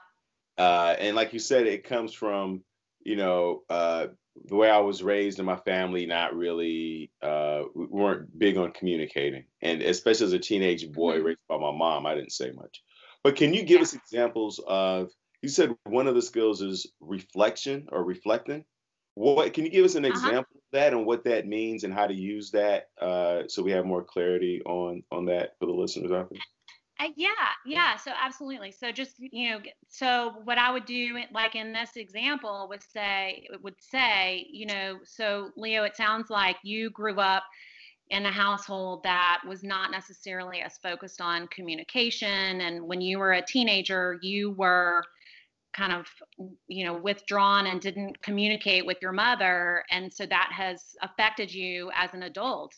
uh, 0.58 0.96
and 1.00 1.16
like 1.16 1.34
you 1.34 1.40
said, 1.40 1.66
it 1.66 1.86
comes 1.86 2.14
from 2.14 2.62
you 3.06 3.16
know 3.16 3.62
uh, 3.70 4.08
the 4.44 4.56
way 4.56 4.70
I 4.70 4.80
was 4.80 5.02
raised 5.02 5.40
in 5.40 5.46
my 5.46 5.56
family, 5.56 6.06
not 6.06 6.36
really, 6.36 7.12
uh, 7.22 7.64
we 7.74 7.86
weren't 7.86 8.38
big 8.38 8.58
on 8.58 8.72
communicating. 8.72 9.46
And 9.62 9.82
especially 9.82 10.28
as 10.28 10.34
a 10.34 10.40
teenage 10.40 10.92
boy 10.92 11.16
mm-hmm. 11.16 11.26
raised 11.26 11.40
by 11.48 11.58
my 11.58 11.72
mom, 11.72 12.06
I 12.06 12.16
didn't 12.16 12.34
say 12.34 12.52
much. 12.52 12.84
But 13.24 13.36
can 13.36 13.54
you 13.54 13.64
give 13.64 13.78
yeah. 13.78 13.84
us 13.84 13.94
examples 13.94 14.60
of, 14.68 15.10
you 15.42 15.50
said 15.50 15.76
one 15.86 16.08
of 16.08 16.16
the 16.16 16.22
skills 16.22 16.62
is 16.62 16.88
reflection 17.00 17.88
or 17.92 18.04
reflecting. 18.04 18.66
What 19.16 19.54
can 19.54 19.64
you 19.64 19.72
give 19.72 19.86
us 19.86 19.96
an 19.96 20.06
uh-huh. 20.06 20.14
example 20.14 20.56
of 20.58 20.62
that 20.74 20.94
and 20.94 21.06
what 21.06 21.24
that 21.24 21.48
means 21.48 21.84
and 21.84 21.94
how 21.94 22.06
to 22.06 22.14
use 22.14 22.52
that 22.52 22.90
uh, 23.02 23.44
so 23.48 23.64
we 23.64 23.72
have 23.72 23.86
more 23.86 24.04
clarity 24.04 24.62
on 24.66 25.04
on 25.10 25.26
that 25.26 25.52
for 25.58 25.68
the 25.68 25.72
listeners 25.72 26.12
out 26.12 26.30
there? 26.30 26.40
Uh, 27.00 27.10
yeah, 27.18 27.30
yeah. 27.66 27.98
So 27.98 28.12
absolutely. 28.22 28.72
So 28.72 28.92
just 28.92 29.16
you 29.20 29.52
know, 29.52 29.60
so 29.90 30.36
what 30.46 30.58
I 30.58 30.72
would 30.72 30.86
do, 30.86 31.20
like 31.34 31.56
in 31.56 31.74
this 31.74 31.98
example, 31.98 32.68
would 32.70 32.84
say 32.84 33.48
would 33.62 33.76
say, 33.82 34.48
you 34.50 34.66
know, 34.66 35.00
so 35.04 35.52
Leo, 35.58 35.84
it 35.84 35.96
sounds 35.98 36.30
like 36.30 36.56
you 36.64 36.90
grew 36.92 37.20
up 37.20 37.44
in 38.12 38.26
a 38.26 38.32
household 38.32 39.04
that 39.04 39.42
was 39.48 39.64
not 39.64 39.92
necessarily 39.92 40.62
as 40.62 40.78
focused 40.78 41.20
on 41.20 41.48
communication, 41.50 42.62
and 42.62 42.82
when 42.88 43.02
you 43.02 43.20
were 43.20 43.34
a 43.34 43.42
teenager, 43.46 44.18
you 44.22 44.52
were 44.52 45.04
kind 45.74 45.92
of 45.92 46.06
you 46.68 46.86
know 46.86 46.94
withdrawn 46.98 47.68
and 47.68 47.82
didn't 47.82 48.22
communicate 48.22 48.86
with 48.86 48.98
your 49.02 49.12
mother 49.12 49.84
and 49.92 50.14
so 50.14 50.26
that 50.26 50.50
has 50.54 50.96
affected 51.02 51.54
you 51.54 51.92
as 51.94 52.14
an 52.14 52.24
adult 52.24 52.74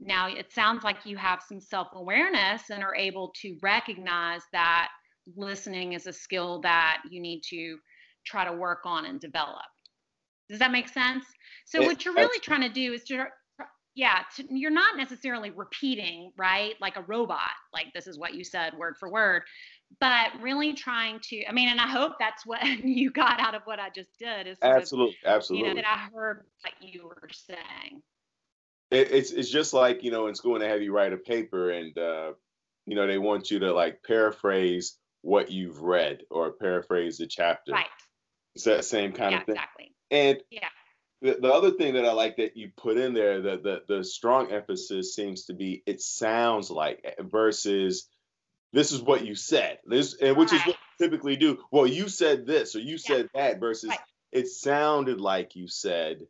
now, 0.00 0.28
it 0.28 0.52
sounds 0.52 0.84
like 0.84 1.04
you 1.04 1.16
have 1.16 1.42
some 1.46 1.60
self 1.60 1.88
awareness 1.94 2.70
and 2.70 2.82
are 2.82 2.94
able 2.94 3.32
to 3.42 3.56
recognize 3.62 4.42
that 4.52 4.88
listening 5.36 5.92
is 5.92 6.06
a 6.06 6.12
skill 6.12 6.60
that 6.60 6.98
you 7.10 7.20
need 7.20 7.42
to 7.50 7.78
try 8.24 8.44
to 8.44 8.52
work 8.52 8.80
on 8.84 9.06
and 9.06 9.20
develop. 9.20 9.66
Does 10.48 10.60
that 10.60 10.70
make 10.70 10.88
sense? 10.88 11.24
So, 11.66 11.82
what 11.82 12.04
you're 12.04 12.14
really 12.14 12.38
trying 12.40 12.62
to 12.62 12.68
do 12.68 12.92
is 12.92 13.04
to, 13.04 13.26
yeah, 13.94 14.20
to, 14.36 14.44
you're 14.48 14.70
not 14.70 14.96
necessarily 14.96 15.50
repeating, 15.50 16.32
right? 16.38 16.74
Like 16.80 16.96
a 16.96 17.02
robot, 17.02 17.50
like 17.74 17.86
this 17.92 18.06
is 18.06 18.18
what 18.18 18.34
you 18.34 18.44
said 18.44 18.74
word 18.78 18.96
for 18.98 19.10
word, 19.10 19.42
but 20.00 20.28
really 20.40 20.74
trying 20.74 21.18
to, 21.24 21.44
I 21.46 21.52
mean, 21.52 21.68
and 21.68 21.80
I 21.80 21.88
hope 21.88 22.12
that's 22.20 22.46
what 22.46 22.64
you 22.84 23.10
got 23.10 23.40
out 23.40 23.56
of 23.56 23.62
what 23.64 23.80
I 23.80 23.90
just 23.90 24.16
did 24.18 24.46
is 24.46 24.58
absolutely, 24.62 25.18
of, 25.24 25.34
absolutely. 25.34 25.68
You 25.68 25.74
know, 25.74 25.82
that 25.82 25.88
I 25.88 26.08
heard 26.14 26.44
what 26.62 26.74
you 26.80 27.04
were 27.04 27.28
saying. 27.32 28.02
It, 28.90 29.12
it's, 29.12 29.30
it's 29.32 29.50
just 29.50 29.74
like, 29.74 30.02
you 30.02 30.10
know, 30.10 30.28
in 30.28 30.34
school, 30.34 30.58
they 30.58 30.68
have 30.68 30.82
you 30.82 30.92
write 30.92 31.12
a 31.12 31.18
paper 31.18 31.70
and, 31.70 31.96
uh, 31.98 32.32
you 32.86 32.94
know, 32.96 33.06
they 33.06 33.18
want 33.18 33.50
you 33.50 33.58
to 33.60 33.72
like 33.72 34.02
paraphrase 34.02 34.96
what 35.22 35.50
you've 35.50 35.82
read 35.82 36.22
or 36.30 36.52
paraphrase 36.52 37.18
the 37.18 37.26
chapter. 37.26 37.72
Right. 37.72 37.86
It's 38.54 38.64
that 38.64 38.84
same 38.84 39.12
kind 39.12 39.32
yeah, 39.32 39.40
of 39.40 39.46
thing. 39.46 39.54
Exactly. 39.54 39.94
And 40.10 40.38
yeah. 40.50 40.68
The, 41.20 41.36
the 41.40 41.52
other 41.52 41.72
thing 41.72 41.94
that 41.94 42.04
I 42.04 42.12
like 42.12 42.36
that 42.36 42.56
you 42.56 42.70
put 42.76 42.96
in 42.96 43.12
there, 43.12 43.42
the, 43.42 43.56
the 43.56 43.96
the 43.96 44.04
strong 44.04 44.52
emphasis 44.52 45.16
seems 45.16 45.46
to 45.46 45.52
be 45.52 45.82
it 45.84 46.00
sounds 46.00 46.70
like 46.70 47.16
versus 47.20 48.08
this 48.72 48.92
is 48.92 49.02
what 49.02 49.26
you 49.26 49.34
said. 49.34 49.78
This 49.84 50.14
and 50.14 50.36
which 50.36 50.52
right. 50.52 50.60
is 50.60 50.66
what 50.68 50.76
typically 51.00 51.34
do. 51.34 51.58
Well, 51.72 51.88
you 51.88 52.08
said 52.08 52.46
this 52.46 52.76
or 52.76 52.78
you 52.78 52.92
yeah. 52.92 53.16
said 53.16 53.28
that 53.34 53.58
versus 53.58 53.90
right. 53.90 53.98
it 54.30 54.46
sounded 54.46 55.20
like 55.20 55.56
you 55.56 55.66
said, 55.66 56.20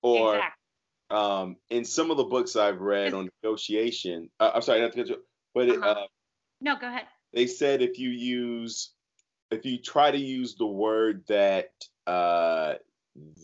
or 0.00 0.36
exactly. 0.36 0.59
Um, 1.10 1.56
in 1.70 1.84
some 1.84 2.10
of 2.10 2.16
the 2.16 2.24
books 2.24 2.56
I've 2.56 2.80
read 2.80 3.14
on 3.14 3.28
negotiation. 3.42 4.30
Uh, 4.38 4.52
I'm 4.54 4.62
sorry, 4.62 4.80
not 4.80 4.92
to 4.92 5.18
but 5.54 5.68
it, 5.68 5.78
uh-huh. 5.78 5.88
uh, 5.88 6.06
no, 6.60 6.76
go 6.78 6.86
ahead. 6.86 7.06
They 7.32 7.46
said 7.46 7.82
if 7.82 7.98
you 7.98 8.10
use 8.10 8.92
if 9.50 9.64
you 9.64 9.78
try 9.78 10.10
to 10.10 10.18
use 10.18 10.54
the 10.54 10.66
word 10.66 11.24
that 11.28 11.70
uh, 12.06 12.74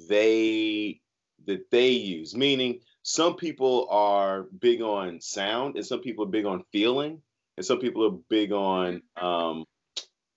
they 0.08 1.00
that 1.46 1.70
they 1.70 1.90
use, 1.90 2.36
meaning 2.36 2.80
some 3.02 3.36
people 3.36 3.88
are 3.90 4.44
big 4.58 4.82
on 4.82 5.20
sound 5.20 5.76
and 5.76 5.86
some 5.86 6.00
people 6.00 6.24
are 6.24 6.28
big 6.28 6.44
on 6.44 6.64
feeling 6.72 7.22
and 7.56 7.64
some 7.64 7.78
people 7.78 8.04
are 8.04 8.18
big 8.28 8.52
on 8.52 9.02
um, 9.20 9.64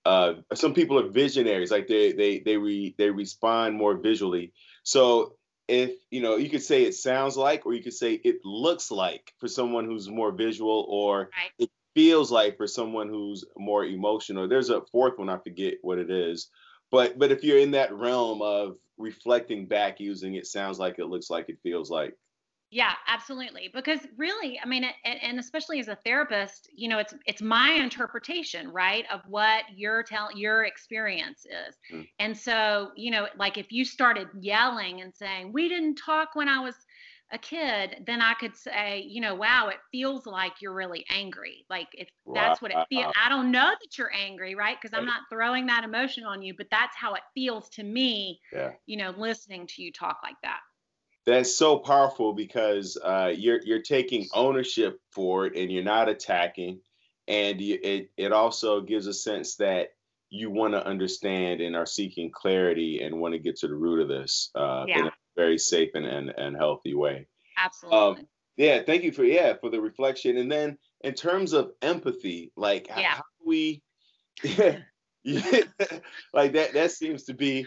uh, 0.06 0.34
some 0.54 0.74
people 0.74 0.98
are 1.00 1.10
visionaries 1.10 1.72
like 1.72 1.88
they 1.88 2.12
they 2.14 2.40
they 2.40 2.58
re, 2.58 2.96
they 2.98 3.10
respond 3.10 3.76
more 3.76 3.98
visually 3.98 4.54
so 4.84 5.36
if 5.70 5.92
you 6.10 6.20
know 6.20 6.36
you 6.36 6.50
could 6.50 6.64
say 6.64 6.84
it 6.84 6.96
sounds 6.96 7.38
like 7.38 7.66
or 7.66 7.74
you 7.74 7.84
could 7.84 7.94
say 7.94 8.14
it 8.14 8.38
looks 8.44 8.90
like 8.90 9.34
for 9.40 9.48
someone 9.48 9.86
who's 9.86 10.10
more 10.10 10.32
visual 10.32 10.88
or 10.90 11.30
right. 11.38 11.52
it 11.60 11.70
feels 11.94 12.32
like 12.32 12.58
for 12.58 12.66
someone 12.66 13.08
who's 13.08 13.46
more 13.56 13.86
emotional 13.86 14.48
there's 14.48 14.72
a 14.72 14.82
fourth 14.92 15.18
one 15.20 15.30
i 15.30 15.38
forget 15.38 15.76
what 15.82 16.00
it 16.00 16.10
is 16.10 16.50
but 16.92 17.20
but 17.20 17.32
if 17.32 17.44
you're 17.44 17.60
in 17.60 17.72
that 17.72 17.94
realm 17.94 18.42
of 18.42 18.78
reflecting 18.98 19.68
back 19.68 20.00
using 20.00 20.34
it 20.36 20.48
sounds 20.48 20.80
like 20.80 20.98
it 20.98 21.06
looks 21.06 21.30
like 21.30 21.46
it 21.50 21.60
feels 21.62 21.90
like 21.92 22.16
yeah 22.72 22.94
absolutely 23.08 23.70
because 23.74 24.00
really 24.18 24.60
i 24.64 24.68
mean 24.68 24.86
and 25.04 25.40
especially 25.40 25.80
as 25.80 25.88
a 25.88 25.96
therapist 26.06 26.70
you 26.74 26.88
know 26.88 27.00
it's 27.00 27.14
it's 27.26 27.42
my 27.42 27.72
interpretation 27.72 28.72
right 28.72 29.06
of 29.12 29.22
what 29.28 29.64
your 29.76 30.04
tell 30.04 30.30
your 30.38 30.66
experience 30.66 31.46
is 31.46 31.76
mm. 31.92 32.08
and 32.20 32.38
so 32.38 32.92
you 32.96 33.12
know 33.12 33.28
like 33.38 33.58
if 33.58 33.72
you 33.72 33.84
started 33.84 34.28
yelling 34.40 35.02
and 35.02 35.14
saying 35.16 35.52
we 35.52 35.68
didn't 35.68 35.96
talk 35.96 36.36
when 36.36 36.48
i 36.48 36.60
was 36.60 36.76
a 37.32 37.38
kid, 37.38 38.04
then 38.08 38.22
I 38.22 38.34
could 38.34 38.56
say, 38.56 39.06
you 39.08 39.22
know, 39.22 39.36
wow, 39.36 39.68
it 39.68 39.78
feels 39.92 40.26
like 40.26 40.54
you're 40.62 40.74
really 40.74 41.06
angry. 41.10 41.66
Like 41.70 41.88
if 41.94 42.08
that's 42.34 42.62
what 42.62 42.72
it 42.72 42.78
feels. 42.90 43.14
I 43.24 43.30
don't 43.30 43.52
know 43.52 43.70
that 43.70 43.98
you're 43.98 44.12
angry, 44.14 44.56
right? 44.56 44.78
Because 44.82 44.98
I'm 44.98 45.06
not 45.06 45.22
throwing 45.32 45.68
that 45.68 45.84
emotion 45.84 46.24
on 46.24 46.42
you, 46.42 46.56
but 46.58 46.68
that's 46.72 46.96
how 46.96 47.14
it 47.14 47.22
feels 47.36 47.70
to 47.70 47.84
me. 47.84 48.40
Yeah. 48.52 48.72
You 48.88 48.98
know, 48.98 49.14
listening 49.16 49.68
to 49.68 49.84
you 49.84 49.92
talk 49.92 50.18
like 50.24 50.38
that. 50.42 50.60
That's 51.26 51.54
so 51.56 51.78
powerful 51.78 52.34
because 52.34 52.98
uh, 53.04 53.34
you're 53.36 53.62
you're 53.64 53.82
taking 53.82 54.28
ownership 54.34 55.00
for 55.12 55.46
it 55.46 55.56
and 55.56 55.72
you're 55.72 55.84
not 55.84 56.10
attacking, 56.10 56.80
and 57.28 57.60
you, 57.62 57.78
it 57.82 58.12
it 58.18 58.32
also 58.32 58.82
gives 58.82 59.06
a 59.06 59.14
sense 59.14 59.56
that 59.58 59.90
you 60.30 60.50
want 60.52 60.74
to 60.74 60.86
understand 60.86 61.62
and 61.62 61.76
are 61.76 61.86
seeking 61.86 62.32
clarity 62.32 63.02
and 63.02 63.20
want 63.20 63.34
to 63.34 63.40
get 63.40 63.58
to 63.58 63.68
the 63.68 63.76
root 63.76 64.02
of 64.02 64.08
this 64.08 64.52
uh, 64.56 64.86
yeah. 64.88 65.00
in 65.00 65.08
a 65.08 65.12
very 65.36 65.58
safe 65.58 65.90
and, 65.96 66.06
and, 66.06 66.30
and 66.38 66.56
healthy 66.56 66.94
way. 66.94 67.28
Absolutely. 67.58 68.00
Um, 68.00 68.28
yeah, 68.58 68.84
thank 68.84 69.04
you 69.04 69.12
for 69.12 69.24
yeah 69.24 69.54
for 69.54 69.70
the 69.70 69.80
reflection. 69.80 70.38
And 70.38 70.52
then 70.52 70.78
in 71.02 71.14
terms 71.14 71.54
of 71.54 71.72
empathy, 71.82 72.52
like 72.56 72.88
yeah. 72.88 73.16
how 73.16 73.24
we 73.46 73.82
yeah, 74.44 74.80
like 76.34 76.54
that 76.54 76.74
that 76.74 76.92
seems 76.92 77.24
to 77.24 77.34
be 77.34 77.66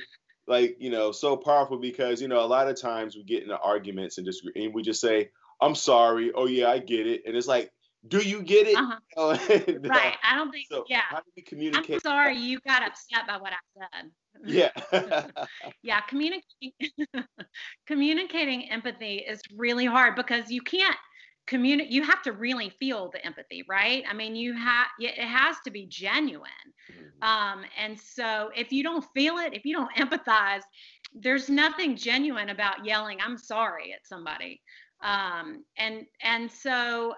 like 0.53 0.77
you 0.79 0.91
know 0.91 1.11
so 1.11 1.37
powerful 1.37 1.79
because 1.79 2.23
you 2.23 2.29
know 2.29 2.45
a 2.45 2.47
lot 2.47 2.69
of 2.69 2.81
times 2.81 3.17
we 3.17 3.25
get 3.25 3.43
into 3.43 3.59
arguments 3.59 4.19
and 4.19 4.27
disagree 4.27 4.65
and 4.65 4.75
we 4.75 4.83
just 4.83 5.01
say 5.01 5.31
i'm 5.61 5.75
sorry 5.75 6.31
oh 6.35 6.47
yeah 6.47 6.69
i 6.69 6.79
get 6.79 7.07
it 7.07 7.23
and 7.27 7.37
it's 7.37 7.49
like 7.49 7.73
do 8.09 8.19
you 8.19 8.43
get 8.43 8.67
it? 8.67 8.77
Uh-huh. 8.77 8.99
right. 9.89 10.17
I 10.25 10.35
don't 10.35 10.51
think. 10.51 10.67
So 10.69 10.85
yeah. 10.89 11.03
How 11.09 11.19
do 11.19 11.31
we 11.37 11.43
communicate? 11.43 11.97
I'm 11.97 12.01
sorry 12.01 12.37
you 12.37 12.59
got 12.67 12.83
upset 12.83 13.27
by 13.29 13.37
what 13.37 13.53
I 13.53 13.87
said. 13.95 14.11
Yeah. 14.45 15.23
yeah. 15.83 16.01
Communicating 16.03 16.73
communicating 17.87 18.71
empathy 18.71 19.19
is 19.19 19.41
really 19.57 19.87
hard 19.87 20.17
because 20.17 20.51
you 20.51 20.63
can't 20.63 20.97
communicate. 21.47 21.93
You 21.93 22.03
have 22.05 22.23
to 22.23 22.33
really 22.33 22.71
feel 22.71 23.11
the 23.11 23.25
empathy, 23.25 23.65
right? 23.69 24.05
I 24.09 24.15
mean, 24.15 24.35
you 24.35 24.55
have. 24.55 24.87
It 24.99 25.19
has 25.19 25.57
to 25.65 25.71
be 25.71 25.87
genuine. 25.87 26.51
Mm-hmm. 26.91 27.23
Um, 27.29 27.65
and 27.79 27.99
so 27.99 28.51
if 28.57 28.73
you 28.73 28.83
don't 28.83 29.05
feel 29.15 29.39
it, 29.39 29.55
if 29.55 29.65
you 29.65 29.77
don't 29.77 29.93
empathize, 29.97 30.63
there's 31.15 31.49
nothing 31.49 31.97
genuine 31.97 32.51
about 32.51 32.85
yelling 32.85 33.19
"I'm 33.21 33.39
sorry" 33.39 33.93
at 33.93 34.07
somebody. 34.07 34.61
Um, 35.03 35.65
and 35.77 36.07
and 36.23 36.51
so 36.51 37.15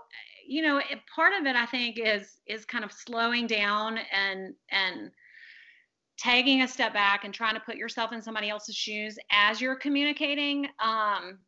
you 0.47 0.63
know, 0.63 0.81
part 1.15 1.33
of 1.33 1.47
it 1.47 1.57
I 1.57 1.67
think 1.67 1.99
is 1.99 2.41
is 2.47 2.65
kind 2.65 2.85
of 2.85 2.93
slowing 2.93 3.47
down 3.47 3.99
and 4.13 4.55
and 4.71 5.11
taking 6.17 6.63
a 6.63 6.69
step 6.69 6.93
back 6.93 7.25
and 7.25 7.35
trying 7.35 7.55
to 7.55 7.61
put 7.61 7.77
yourself 7.77 8.13
in 8.13 8.23
somebody 8.23 8.49
else's 8.49 8.77
shoes 8.77 9.19
as 9.33 9.61
you're 9.61 9.77
communicating. 9.77 10.67
Um, 10.83 11.39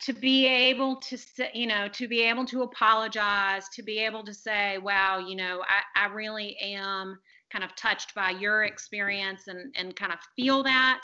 to 0.00 0.12
be 0.12 0.46
able 0.46 0.96
to 0.96 1.18
say, 1.18 1.50
you 1.54 1.66
know 1.66 1.88
to 1.88 2.06
be 2.08 2.22
able 2.22 2.44
to 2.44 2.62
apologize 2.62 3.68
to 3.70 3.82
be 3.82 3.98
able 3.98 4.24
to 4.24 4.32
say 4.32 4.78
wow 4.78 5.18
you 5.18 5.36
know 5.36 5.62
i, 5.96 6.04
I 6.04 6.12
really 6.12 6.56
am 6.58 7.18
kind 7.50 7.64
of 7.64 7.74
touched 7.74 8.14
by 8.14 8.30
your 8.30 8.64
experience 8.64 9.48
and 9.48 9.74
and 9.76 9.94
kind 9.96 10.12
of 10.12 10.18
feel 10.36 10.62
that. 10.62 11.00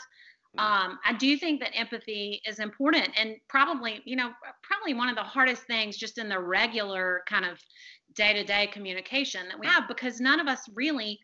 Um, 0.57 0.99
I 1.03 1.11
do 1.11 1.35
think 1.35 1.59
that 1.59 1.77
empathy 1.77 2.41
is 2.47 2.59
important 2.59 3.09
and 3.17 3.35
probably, 3.49 4.01
you 4.05 4.15
know, 4.15 4.31
probably 4.63 4.93
one 4.93 5.09
of 5.09 5.17
the 5.17 5.21
hardest 5.21 5.63
things 5.63 5.97
just 5.97 6.17
in 6.17 6.29
the 6.29 6.39
regular 6.39 7.23
kind 7.27 7.43
of 7.43 7.59
day 8.15 8.31
to 8.31 8.43
day 8.45 8.67
communication 8.67 9.49
that 9.49 9.59
we 9.59 9.67
have 9.67 9.85
because 9.89 10.21
none 10.21 10.39
of 10.39 10.47
us 10.47 10.61
really, 10.73 11.19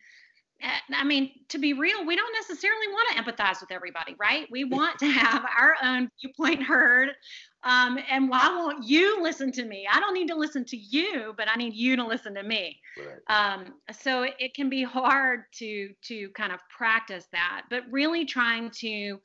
I 0.94 1.04
mean, 1.04 1.32
to 1.48 1.58
be 1.58 1.72
real, 1.72 2.04
we 2.06 2.16
don't 2.16 2.32
necessarily 2.32 2.86
want 2.88 3.08
to 3.10 3.22
empathize 3.22 3.60
with 3.60 3.72
everybody, 3.72 4.14
right? 4.18 4.46
We 4.50 4.64
want 4.64 4.98
to 5.00 5.06
have 5.06 5.44
our 5.58 5.74
own 5.82 6.10
viewpoint 6.20 6.62
heard. 6.62 7.10
Um, 7.64 7.98
and 8.10 8.28
why 8.28 8.48
won't 8.48 8.84
you 8.84 9.22
listen 9.22 9.52
to 9.52 9.64
me? 9.64 9.86
I 9.90 10.00
don't 10.00 10.14
need 10.14 10.28
to 10.28 10.34
listen 10.34 10.64
to 10.66 10.76
you, 10.76 11.34
but 11.36 11.48
I 11.48 11.54
need 11.56 11.74
you 11.74 11.96
to 11.96 12.04
listen 12.04 12.34
to 12.34 12.42
me. 12.42 12.80
Right. 12.98 13.54
Um, 13.54 13.74
so 13.92 14.24
it, 14.24 14.34
it 14.38 14.54
can 14.54 14.68
be 14.68 14.82
hard 14.82 15.44
to 15.58 15.90
to 16.08 16.28
kind 16.30 16.52
of 16.52 16.60
practice 16.76 17.26
that, 17.32 17.62
but 17.70 17.84
really 17.90 18.24
trying 18.24 18.70
to, 18.80 19.20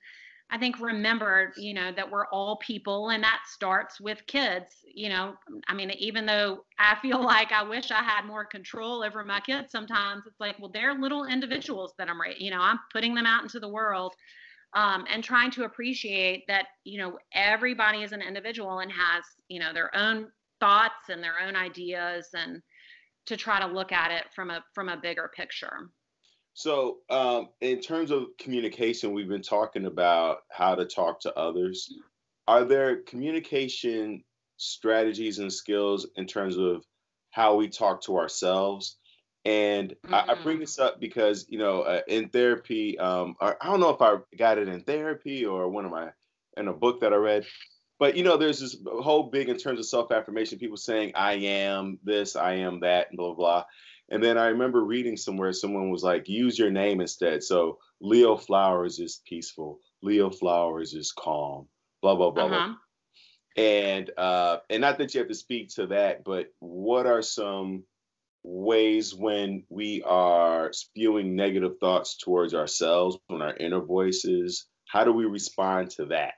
I 0.49 0.57
think, 0.57 0.79
remember, 0.79 1.51
you 1.57 1.73
know, 1.73 1.91
that 1.91 2.09
we're 2.09 2.27
all 2.27 2.57
people, 2.57 3.09
and 3.09 3.21
that 3.23 3.41
starts 3.47 3.99
with 3.99 4.25
kids. 4.27 4.67
You 4.93 5.09
know, 5.09 5.33
I 5.67 5.73
mean, 5.73 5.91
even 5.91 6.25
though 6.25 6.59
I 6.79 6.95
feel 7.01 7.23
like 7.23 7.51
I 7.51 7.63
wish 7.63 7.91
I 7.91 8.01
had 8.03 8.25
more 8.25 8.45
control 8.45 9.03
over 9.03 9.23
my 9.25 9.41
kids, 9.41 9.71
sometimes 9.71 10.23
it's 10.25 10.39
like, 10.39 10.57
well, 10.59 10.71
they're 10.73 10.93
little 10.93 11.25
individuals 11.25 11.93
that 11.97 12.09
I'm, 12.09 12.17
you 12.37 12.51
know, 12.51 12.61
I'm 12.61 12.79
putting 12.93 13.13
them 13.13 13.25
out 13.25 13.43
into 13.43 13.59
the 13.59 13.69
world 13.69 14.13
um, 14.73 15.05
and 15.11 15.23
trying 15.23 15.51
to 15.51 15.63
appreciate 15.63 16.43
that 16.47 16.67
you 16.83 16.99
know 16.99 17.17
everybody 17.33 18.03
is 18.03 18.11
an 18.11 18.21
individual 18.21 18.79
and 18.79 18.91
has 18.91 19.23
you 19.47 19.59
know 19.59 19.73
their 19.73 19.95
own 19.95 20.27
thoughts 20.59 21.09
and 21.09 21.23
their 21.23 21.39
own 21.45 21.55
ideas 21.55 22.29
and 22.33 22.61
to 23.25 23.37
try 23.37 23.59
to 23.59 23.67
look 23.67 23.91
at 23.91 24.11
it 24.11 24.25
from 24.35 24.49
a 24.49 24.63
from 24.73 24.89
a 24.89 24.97
bigger 24.97 25.31
picture 25.35 25.89
so 26.57 26.97
um, 27.11 27.49
in 27.61 27.79
terms 27.79 28.09
of 28.09 28.25
communication 28.39 29.13
we've 29.13 29.29
been 29.29 29.43
talking 29.43 29.85
about 29.85 30.39
how 30.49 30.73
to 30.73 30.85
talk 30.85 31.19
to 31.19 31.33
others 31.35 31.93
are 32.47 32.63
there 32.63 33.03
communication 33.03 34.23
strategies 34.57 35.37
and 35.37 35.53
skills 35.53 36.07
in 36.15 36.25
terms 36.25 36.57
of 36.57 36.83
how 37.29 37.55
we 37.55 37.67
talk 37.67 38.01
to 38.01 38.17
ourselves 38.17 38.97
and 39.45 39.91
mm-hmm. 39.91 40.15
I, 40.15 40.23
I, 40.29 40.33
bring 40.33 40.55
mm-hmm. 40.55 40.61
this 40.61 40.79
up 40.79 40.99
because, 40.99 41.45
you 41.47 41.59
know, 41.59 41.81
uh, 41.81 42.01
in 42.07 42.29
therapy, 42.29 42.97
um, 42.99 43.35
I 43.39 43.53
don't 43.63 43.79
know 43.79 43.91
if 43.91 44.01
I 44.01 44.17
got 44.37 44.57
it 44.57 44.67
in 44.67 44.81
therapy 44.81 45.45
or 45.45 45.69
one 45.69 45.85
of 45.85 45.91
my, 45.91 46.09
in 46.57 46.67
a 46.67 46.73
book 46.73 46.99
that 47.01 47.13
I 47.13 47.17
read, 47.17 47.45
but, 47.99 48.17
you 48.17 48.23
know, 48.23 48.35
there's 48.35 48.59
this 48.59 48.75
whole 48.85 49.29
big 49.29 49.47
in 49.47 49.57
terms 49.57 49.79
of 49.79 49.85
self 49.85 50.11
affirmation, 50.11 50.59
people 50.59 50.75
saying, 50.75 51.13
I 51.15 51.33
am 51.33 51.97
this, 52.03 52.35
I 52.35 52.55
am 52.55 52.81
that, 52.81 53.07
and 53.09 53.17
blah, 53.17 53.27
blah, 53.27 53.35
blah. 53.35 53.63
And 54.09 54.23
then 54.23 54.37
I 54.37 54.47
remember 54.47 54.83
reading 54.83 55.17
somewhere 55.17 55.51
someone 55.53 55.89
was 55.89 56.03
like, 56.03 56.29
use 56.29 56.57
your 56.57 56.71
name 56.71 57.01
instead. 57.01 57.43
So 57.43 57.79
Leo 57.99 58.37
Flowers 58.37 58.99
is 58.99 59.21
peaceful. 59.25 59.79
Leo 60.01 60.29
Flowers 60.29 60.93
is 60.93 61.11
calm. 61.11 61.67
Blah 62.01 62.15
blah 62.15 62.31
blah. 62.31 62.45
Uh-huh. 62.45 62.67
blah. 62.67 63.63
And 63.63 64.11
uh, 64.17 64.57
and 64.69 64.81
not 64.81 64.97
that 64.99 65.13
you 65.13 65.19
have 65.19 65.29
to 65.29 65.35
speak 65.35 65.69
to 65.75 65.87
that, 65.87 66.23
but 66.23 66.47
what 66.59 67.05
are 67.05 67.21
some 67.21 67.83
ways 68.43 69.13
when 69.13 69.63
we 69.69 70.03
are 70.03 70.71
spewing 70.71 71.35
negative 71.35 71.73
thoughts 71.79 72.17
towards 72.17 72.53
ourselves, 72.53 73.17
when 73.27 73.41
our 73.41 73.57
inner 73.57 73.81
voices, 73.81 74.67
how 74.87 75.03
do 75.03 75.11
we 75.11 75.25
respond 75.25 75.89
to 75.91 76.05
that? 76.05 76.35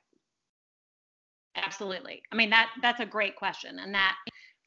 Absolutely. 1.56 2.24
I 2.32 2.36
mean 2.36 2.50
that 2.50 2.70
that's 2.82 3.02
a 3.02 3.06
great 3.06 3.36
question 3.36 3.80
and 3.80 3.94
that 3.94 4.16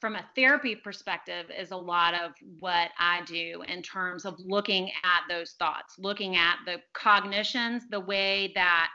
from 0.03 0.17
a 0.17 0.25
therapy 0.35 0.75
perspective 0.75 1.47
is 1.57 1.71
a 1.71 1.77
lot 1.77 2.13
of 2.13 2.33
what 2.59 2.91
I 2.99 3.23
do 3.25 3.63
in 3.69 3.83
terms 3.83 4.25
of 4.25 4.35
looking 4.41 4.91
at 5.05 5.21
those 5.29 5.53
thoughts, 5.61 5.95
looking 5.97 6.35
at 6.35 6.57
the 6.67 6.79
cognitions, 6.93 7.85
the 7.89 8.01
way 8.01 8.51
that 8.57 8.89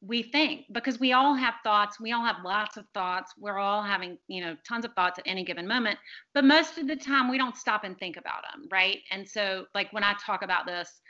we 0.00 0.24
think 0.24 0.64
because 0.72 0.98
we 0.98 1.12
all 1.12 1.34
have 1.34 1.54
thoughts 1.64 1.98
we 1.98 2.12
all 2.12 2.24
have 2.24 2.36
lots 2.44 2.76
of 2.76 2.86
thoughts 2.94 3.32
we're 3.36 3.58
all 3.58 3.82
having 3.82 4.16
you 4.28 4.40
know 4.40 4.56
tons 4.64 4.84
of 4.84 4.92
thoughts 4.92 5.18
at 5.18 5.24
any 5.26 5.44
given 5.44 5.66
moment 5.66 5.98
but 6.34 6.44
most 6.44 6.78
of 6.78 6.86
the 6.86 6.94
time 6.94 7.28
we 7.28 7.36
don't 7.36 7.56
stop 7.56 7.82
and 7.82 7.98
think 7.98 8.16
about 8.16 8.42
them 8.42 8.68
right? 8.70 8.98
And 9.10 9.28
so 9.28 9.64
like 9.74 9.92
when 9.92 10.04
i 10.04 10.14
talk 10.24 10.42
about 10.42 10.66
this 10.66 11.00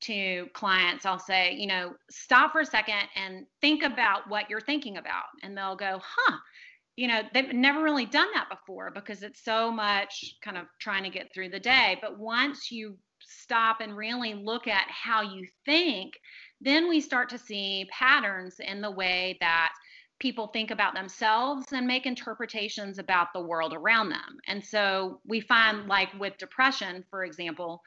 to 0.00 0.48
clients 0.54 1.06
i'll 1.06 1.20
say 1.20 1.54
you 1.54 1.68
know 1.68 1.92
stop 2.10 2.50
for 2.50 2.62
a 2.62 2.66
second 2.66 3.04
and 3.14 3.46
think 3.60 3.84
about 3.84 4.28
what 4.28 4.50
you're 4.50 4.60
thinking 4.60 4.96
about 4.96 5.26
and 5.44 5.56
they'll 5.56 5.76
go 5.76 6.00
huh 6.02 6.36
you 6.96 7.08
know 7.08 7.22
they've 7.32 7.52
never 7.52 7.82
really 7.82 8.06
done 8.06 8.28
that 8.34 8.48
before 8.50 8.90
because 8.94 9.22
it's 9.22 9.44
so 9.44 9.70
much 9.70 10.34
kind 10.42 10.56
of 10.56 10.66
trying 10.80 11.04
to 11.04 11.10
get 11.10 11.32
through 11.32 11.48
the 11.48 11.60
day 11.60 11.96
but 12.00 12.18
once 12.18 12.70
you 12.70 12.96
stop 13.20 13.80
and 13.80 13.96
really 13.96 14.34
look 14.34 14.66
at 14.66 14.86
how 14.88 15.22
you 15.22 15.46
think 15.64 16.12
then 16.60 16.88
we 16.88 17.00
start 17.00 17.28
to 17.28 17.38
see 17.38 17.86
patterns 17.90 18.56
in 18.60 18.80
the 18.80 18.90
way 18.90 19.36
that 19.40 19.72
people 20.22 20.46
think 20.46 20.70
about 20.70 20.94
themselves 20.94 21.66
and 21.72 21.84
make 21.84 22.06
interpretations 22.06 22.98
about 22.98 23.26
the 23.34 23.40
world 23.42 23.74
around 23.74 24.08
them. 24.08 24.38
And 24.46 24.64
so 24.64 25.20
we 25.26 25.40
find, 25.40 25.88
like 25.88 26.08
with 26.18 26.38
depression, 26.38 27.04
for 27.10 27.24
example, 27.24 27.82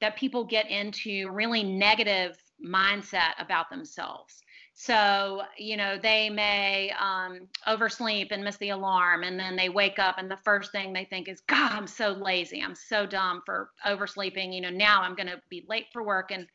that 0.00 0.16
people 0.16 0.44
get 0.44 0.68
into 0.68 1.30
really 1.30 1.62
negative 1.62 2.36
mindset 2.62 3.34
about 3.38 3.70
themselves. 3.70 4.42
So, 4.78 5.40
you 5.56 5.78
know, 5.78 5.96
they 5.96 6.28
may 6.28 6.92
um, 7.00 7.48
oversleep 7.66 8.28
and 8.30 8.44
miss 8.44 8.58
the 8.58 8.68
alarm, 8.68 9.22
and 9.22 9.40
then 9.40 9.56
they 9.56 9.70
wake 9.70 9.98
up, 9.98 10.16
and 10.18 10.30
the 10.30 10.36
first 10.36 10.70
thing 10.70 10.92
they 10.92 11.06
think 11.06 11.28
is, 11.28 11.40
God, 11.48 11.72
I'm 11.72 11.86
so 11.86 12.10
lazy. 12.10 12.62
I'm 12.62 12.74
so 12.74 13.06
dumb 13.06 13.40
for 13.46 13.70
oversleeping. 13.86 14.52
You 14.52 14.60
know, 14.60 14.68
now 14.68 15.00
I'm 15.00 15.14
going 15.14 15.28
to 15.28 15.40
be 15.48 15.64
late 15.66 15.86
for 15.94 16.02
work. 16.02 16.30
And 16.30 16.46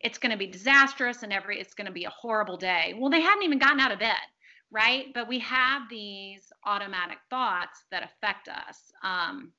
it's 0.00 0.18
going 0.18 0.32
to 0.32 0.36
be 0.38 0.48
disastrous 0.48 1.22
and 1.22 1.32
every 1.32 1.60
it's 1.60 1.74
going 1.74 1.86
to 1.86 1.92
be 1.92 2.04
a 2.04 2.10
horrible 2.10 2.56
day. 2.56 2.94
Well, 2.98 3.10
they 3.10 3.20
hadn't 3.20 3.44
even 3.44 3.60
gotten 3.60 3.80
out 3.80 3.92
of 3.92 4.00
bed, 4.00 4.16
right? 4.72 5.06
But 5.14 5.28
we 5.28 5.38
have 5.38 5.82
these 5.88 6.52
automatic 6.66 7.18
thoughts 7.30 7.84
that 7.92 8.02
affect 8.02 8.48
us. 8.48 8.92
Um, 9.04 9.52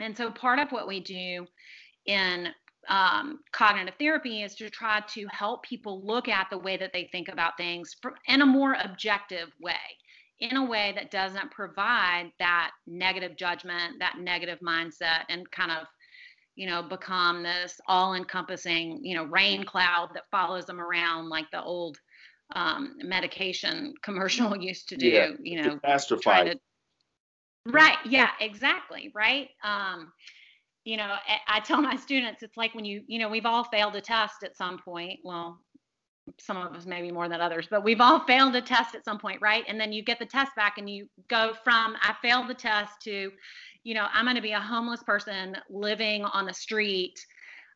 and 0.00 0.16
so 0.16 0.30
part 0.30 0.58
of 0.58 0.72
what 0.72 0.88
we 0.88 1.00
do 1.00 1.46
in 2.06 2.48
um, 2.88 3.40
cognitive 3.52 3.94
therapy 3.98 4.42
is 4.42 4.54
to 4.56 4.68
try 4.68 5.00
to 5.14 5.26
help 5.30 5.62
people 5.62 6.04
look 6.04 6.28
at 6.28 6.48
the 6.50 6.58
way 6.58 6.76
that 6.76 6.92
they 6.92 7.08
think 7.12 7.28
about 7.28 7.56
things 7.56 7.94
in 8.26 8.42
a 8.42 8.46
more 8.46 8.76
objective 8.82 9.48
way 9.60 9.74
in 10.40 10.56
a 10.56 10.64
way 10.64 10.92
that 10.96 11.12
doesn't 11.12 11.52
provide 11.52 12.32
that 12.40 12.72
negative 12.88 13.36
judgment, 13.36 13.94
that 14.00 14.18
negative 14.18 14.58
mindset, 14.58 15.20
and 15.28 15.48
kind 15.52 15.70
of 15.70 15.86
you 16.54 16.66
know, 16.66 16.82
become 16.82 17.42
this 17.42 17.80
all 17.86 18.14
encompassing, 18.14 19.00
you 19.02 19.16
know, 19.16 19.24
rain 19.24 19.64
cloud 19.64 20.10
that 20.14 20.24
follows 20.30 20.66
them 20.66 20.80
around 20.80 21.28
like 21.28 21.50
the 21.50 21.62
old 21.62 21.98
um, 22.54 22.94
medication 22.98 23.94
commercial 24.02 24.56
used 24.60 24.88
to 24.90 24.96
do, 24.96 25.06
yeah, 25.06 25.28
you 25.42 25.62
know, 25.62 25.78
catastrophize. 25.78 26.58
right. 27.66 27.96
Yeah, 28.04 28.30
exactly. 28.40 29.10
Right. 29.14 29.48
Um, 29.64 30.12
you 30.84 30.96
know, 30.96 31.14
I, 31.46 31.60
tell 31.60 31.80
my 31.80 31.96
students, 31.96 32.42
it's 32.42 32.56
like 32.56 32.74
when 32.74 32.84
you, 32.84 33.02
you 33.06 33.18
know, 33.18 33.28
we've 33.28 33.46
all 33.46 33.64
failed 33.64 33.94
a 33.94 34.00
test 34.00 34.42
at 34.42 34.56
some 34.56 34.78
point. 34.78 35.20
Well, 35.22 35.60
some 36.38 36.56
of 36.56 36.74
us 36.74 36.86
maybe 36.86 37.12
more 37.12 37.28
than 37.28 37.40
others, 37.40 37.66
but 37.70 37.84
we've 37.84 38.00
all 38.00 38.20
failed 38.20 38.54
a 38.56 38.62
test 38.62 38.94
at 38.94 39.04
some 39.04 39.18
point, 39.18 39.40
right? 39.40 39.64
And 39.68 39.80
then 39.80 39.92
you 39.92 40.02
get 40.02 40.18
the 40.18 40.26
test 40.26 40.54
back 40.56 40.78
and 40.78 40.88
you 40.88 41.08
go 41.28 41.54
from 41.64 41.96
I 42.00 42.14
failed 42.22 42.48
the 42.48 42.54
test 42.54 43.00
to, 43.02 43.30
you 43.84 43.94
know, 43.94 44.06
I'm 44.12 44.24
going 44.24 44.36
to 44.36 44.42
be 44.42 44.52
a 44.52 44.60
homeless 44.60 45.02
person 45.02 45.56
living 45.70 46.24
on 46.24 46.46
the 46.46 46.54
street 46.54 47.18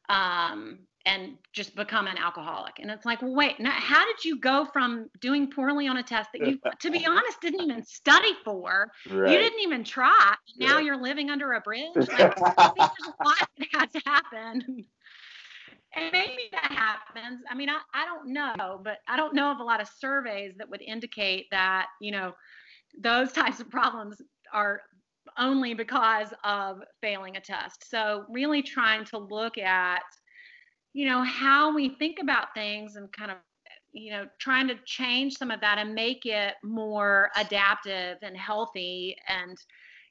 um, 0.08 0.80
and 1.06 1.38
just 1.52 1.76
become 1.76 2.08
an 2.08 2.18
alcoholic. 2.18 2.74
And 2.80 2.90
it's 2.90 3.06
like, 3.06 3.22
well, 3.22 3.34
wait, 3.34 3.60
now, 3.60 3.70
how 3.70 4.04
did 4.04 4.24
you 4.24 4.40
go 4.40 4.66
from 4.72 5.08
doing 5.20 5.48
poorly 5.48 5.86
on 5.86 5.96
a 5.96 6.02
test 6.02 6.30
that 6.32 6.46
you, 6.46 6.58
to 6.80 6.90
be 6.90 7.06
honest, 7.06 7.40
didn't 7.40 7.62
even 7.62 7.84
study 7.84 8.32
for? 8.44 8.88
Right. 9.08 9.30
You 9.30 9.38
didn't 9.38 9.60
even 9.60 9.84
try. 9.84 10.34
Now 10.58 10.78
yeah. 10.78 10.84
you're 10.84 11.00
living 11.00 11.30
under 11.30 11.52
a 11.52 11.60
bridge. 11.60 11.86
Like, 11.96 12.36
there's 12.36 13.14
a 13.20 13.24
lot 13.24 13.48
that 13.58 13.68
has 13.72 13.92
to 13.92 14.00
happen. 14.04 14.84
And 15.94 16.12
maybe 16.12 16.48
that 16.52 16.72
happens. 16.72 17.42
I 17.50 17.54
mean, 17.54 17.68
I, 17.70 17.78
I 17.94 18.04
don't 18.04 18.32
know, 18.32 18.80
but 18.82 18.98
I 19.08 19.16
don't 19.16 19.34
know 19.34 19.50
of 19.50 19.60
a 19.60 19.64
lot 19.64 19.80
of 19.80 19.88
surveys 19.98 20.54
that 20.58 20.68
would 20.68 20.82
indicate 20.82 21.46
that, 21.52 21.86
you 22.00 22.10
know, 22.10 22.32
those 23.00 23.32
types 23.32 23.60
of 23.60 23.70
problems 23.70 24.20
are 24.52 24.80
only 25.38 25.74
because 25.74 26.28
of 26.44 26.82
failing 27.00 27.36
a 27.36 27.40
test. 27.40 27.88
So, 27.88 28.24
really 28.28 28.62
trying 28.62 29.04
to 29.06 29.18
look 29.18 29.58
at, 29.58 30.02
you 30.96 31.06
know, 31.06 31.22
how 31.22 31.74
we 31.74 31.90
think 31.90 32.16
about 32.22 32.54
things 32.54 32.96
and 32.96 33.12
kind 33.12 33.30
of, 33.30 33.36
you 33.92 34.10
know, 34.10 34.24
trying 34.38 34.66
to 34.66 34.76
change 34.86 35.36
some 35.36 35.50
of 35.50 35.60
that 35.60 35.76
and 35.76 35.94
make 35.94 36.24
it 36.24 36.54
more 36.64 37.30
adaptive 37.36 38.16
and 38.22 38.34
healthy 38.34 39.14
and, 39.28 39.58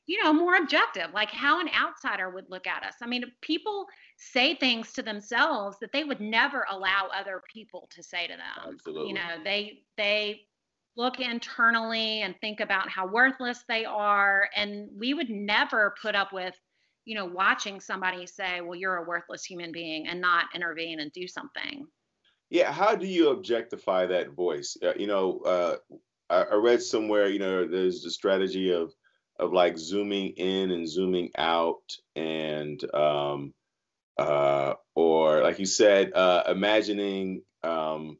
you 0.06 0.24
know, 0.24 0.32
more 0.32 0.58
objective, 0.58 1.08
like 1.12 1.32
how 1.32 1.60
an 1.60 1.69
outsider 1.69 2.30
would 2.30 2.45
look 2.50 2.67
at 2.67 2.84
us. 2.84 2.93
I 3.02 3.08
mean, 3.08 3.24
people 3.41 3.88
say 4.17 4.54
things 4.54 4.93
to 4.93 5.02
themselves 5.02 5.78
that 5.82 5.91
they 5.91 6.04
would 6.04 6.21
never 6.21 6.67
allow 6.69 7.10
other 7.12 7.41
people 7.52 7.89
to 7.89 8.04
say 8.04 8.28
to 8.28 8.34
them. 8.34 8.74
Absolutely. 8.74 9.08
You 9.08 9.15
know, 9.15 9.43
they 9.43 9.80
they 9.98 10.41
look 10.95 11.19
internally 11.19 12.21
and 12.21 12.36
think 12.41 12.60
about 12.60 12.89
how 12.89 13.08
worthless 13.08 13.63
they 13.67 13.86
are. 13.86 14.50
And 14.56 14.88
we 14.95 15.15
would 15.15 15.32
never 15.32 15.95
put 16.00 16.13
up 16.13 16.32
with, 16.32 16.54
you 17.05 17.15
know, 17.15 17.25
watching 17.25 17.79
somebody 17.79 18.25
say, 18.25 18.61
well, 18.61 18.75
you're 18.75 18.97
a 18.97 19.07
worthless 19.07 19.43
human 19.43 19.71
being 19.71 20.07
and 20.07 20.19
not 20.19 20.45
intervene 20.53 20.99
and 20.99 21.11
do 21.11 21.27
something. 21.27 21.85
Yeah. 22.49 22.71
How 22.71 22.95
do 22.95 23.05
you 23.07 23.29
objectify 23.29 24.07
that 24.07 24.31
voice? 24.31 24.77
Uh, 24.83 24.93
you 24.95 25.07
know, 25.07 25.39
uh, 25.39 25.75
I, 26.29 26.41
I 26.43 26.55
read 26.55 26.81
somewhere, 26.81 27.27
you 27.27 27.39
know, 27.39 27.67
there's 27.67 28.03
the 28.03 28.11
strategy 28.11 28.71
of, 28.71 28.91
of 29.39 29.53
like 29.53 29.77
zooming 29.77 30.31
in 30.31 30.71
and 30.71 30.89
zooming 30.89 31.29
out 31.37 31.83
and, 32.15 32.81
um, 32.93 33.53
uh, 34.17 34.73
or 34.95 35.41
like 35.41 35.59
you 35.59 35.65
said, 35.65 36.13
uh, 36.13 36.43
imagining 36.47 37.41
um, 37.63 38.17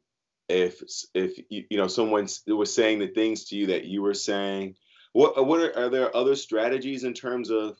if 0.48 0.82
if 1.14 1.38
you, 1.50 1.64
you 1.70 1.76
know 1.76 1.88
someone 1.88 2.28
was 2.46 2.74
saying 2.74 2.98
the 2.98 3.08
things 3.08 3.46
to 3.46 3.56
you 3.56 3.66
that 3.66 3.84
you 3.84 4.02
were 4.02 4.14
saying 4.14 4.74
what 5.12 5.44
what 5.46 5.60
are, 5.60 5.86
are 5.86 5.88
there 5.88 6.16
other 6.16 6.36
strategies 6.36 7.04
in 7.04 7.14
terms 7.14 7.50
of 7.50 7.76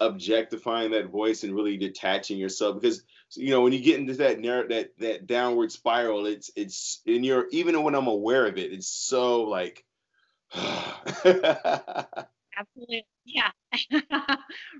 objectifying 0.00 0.92
that 0.92 1.10
voice 1.10 1.42
and 1.42 1.54
really 1.54 1.76
detaching 1.76 2.38
yourself 2.38 2.80
because 2.80 3.02
you 3.34 3.50
know 3.50 3.62
when 3.62 3.72
you 3.72 3.80
get 3.80 3.98
into 3.98 4.14
that 4.14 4.38
narrow 4.38 4.68
that 4.68 4.90
that 4.98 5.26
downward 5.26 5.72
spiral 5.72 6.26
it's 6.26 6.50
it's 6.54 7.00
in 7.06 7.24
your 7.24 7.46
even 7.50 7.82
when 7.82 7.94
i'm 7.94 8.06
aware 8.06 8.46
of 8.46 8.58
it 8.58 8.72
it's 8.72 8.88
so 8.88 9.42
like 9.42 9.84
absolutely 12.58 13.06
yeah. 13.24 13.50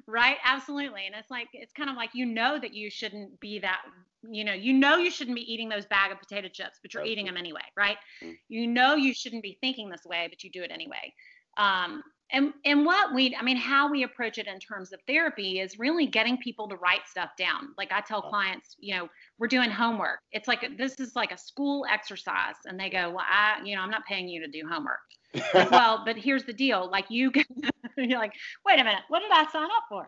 Right? 0.07 0.37
Absolutely. 0.45 1.07
And 1.07 1.15
it's 1.15 1.31
like 1.31 1.49
it's 1.53 1.73
kind 1.73 1.91
of 1.91 1.97
like 1.97 2.11
you 2.15 2.27
know 2.27 2.59
that 2.59 2.75
you 2.75 2.91
shouldn't 2.91 3.41
be 3.41 3.61
that 3.61 3.83
you 4.31 4.45
know 4.45 4.53
you 4.53 4.73
know 4.73 4.97
you 4.97 5.11
shouldn't 5.11 5.37
be 5.37 5.53
eating 5.53 5.69
those 5.69 5.87
bag 5.87 6.13
of 6.13 6.21
potato 6.21 6.49
chips 6.49 6.79
but 6.81 6.95
you're 6.95 7.01
absolutely. 7.01 7.13
eating 7.13 7.27
them 7.27 7.37
anyway 7.37 7.61
right? 7.77 7.97
Mm-hmm. 8.23 8.35
you 8.49 8.69
know 8.69 8.95
you 8.95 9.15
shouldn't 9.15 9.43
be 9.43 9.59
thinking 9.61 9.89
this 9.89 10.05
way 10.05 10.29
but 10.29 10.45
you 10.45 10.51
do 10.51 10.63
it 10.63 10.71
anyway. 10.73 11.13
Um, 11.57 12.03
and 12.33 12.53
and 12.65 12.85
what 12.85 13.15
we 13.15 13.35
i 13.37 13.43
mean 13.43 13.57
how 13.57 13.91
we 13.91 14.03
approach 14.03 14.39
it 14.39 14.47
in 14.47 14.59
terms 14.59 14.93
of 14.93 15.01
therapy 15.07 15.61
is 15.61 15.79
really 15.79 16.07
getting 16.07 16.37
people 16.39 16.69
to 16.69 16.77
write 16.77 17.07
stuff 17.09 17.31
down. 17.39 17.75
Like 17.79 17.93
i 17.93 18.01
tell 18.01 18.23
clients 18.23 18.77
you 18.79 18.95
know 18.95 19.09
we're 19.39 19.49
doing 19.49 19.71
homework. 19.71 20.21
It's 20.33 20.49
like 20.49 20.77
this 20.77 20.99
is 21.01 21.17
like 21.17 21.33
a 21.33 21.39
school 21.39 21.87
exercise 21.91 22.57
and 22.65 22.79
they 22.79 22.91
go 22.91 23.11
well 23.11 23.27
i 23.29 23.61
you 23.65 23.77
know 23.77 23.83
i'm 23.83 23.91
not 23.91 24.05
paying 24.07 24.29
you 24.29 24.41
to 24.41 24.49
do 24.49 24.67
homework. 24.69 25.01
Well, 25.55 26.03
but 26.05 26.17
here's 26.17 26.45
the 26.45 26.53
deal. 26.53 26.91
Like 26.91 27.07
you, 27.09 27.33
you're 27.97 28.19
like, 28.19 28.35
wait 28.67 28.79
a 28.79 28.85
minute, 28.85 29.01
what 29.09 29.21
did 29.21 29.31
I 29.33 29.47
sign 29.51 29.65
up 29.65 29.85
for? 29.89 30.07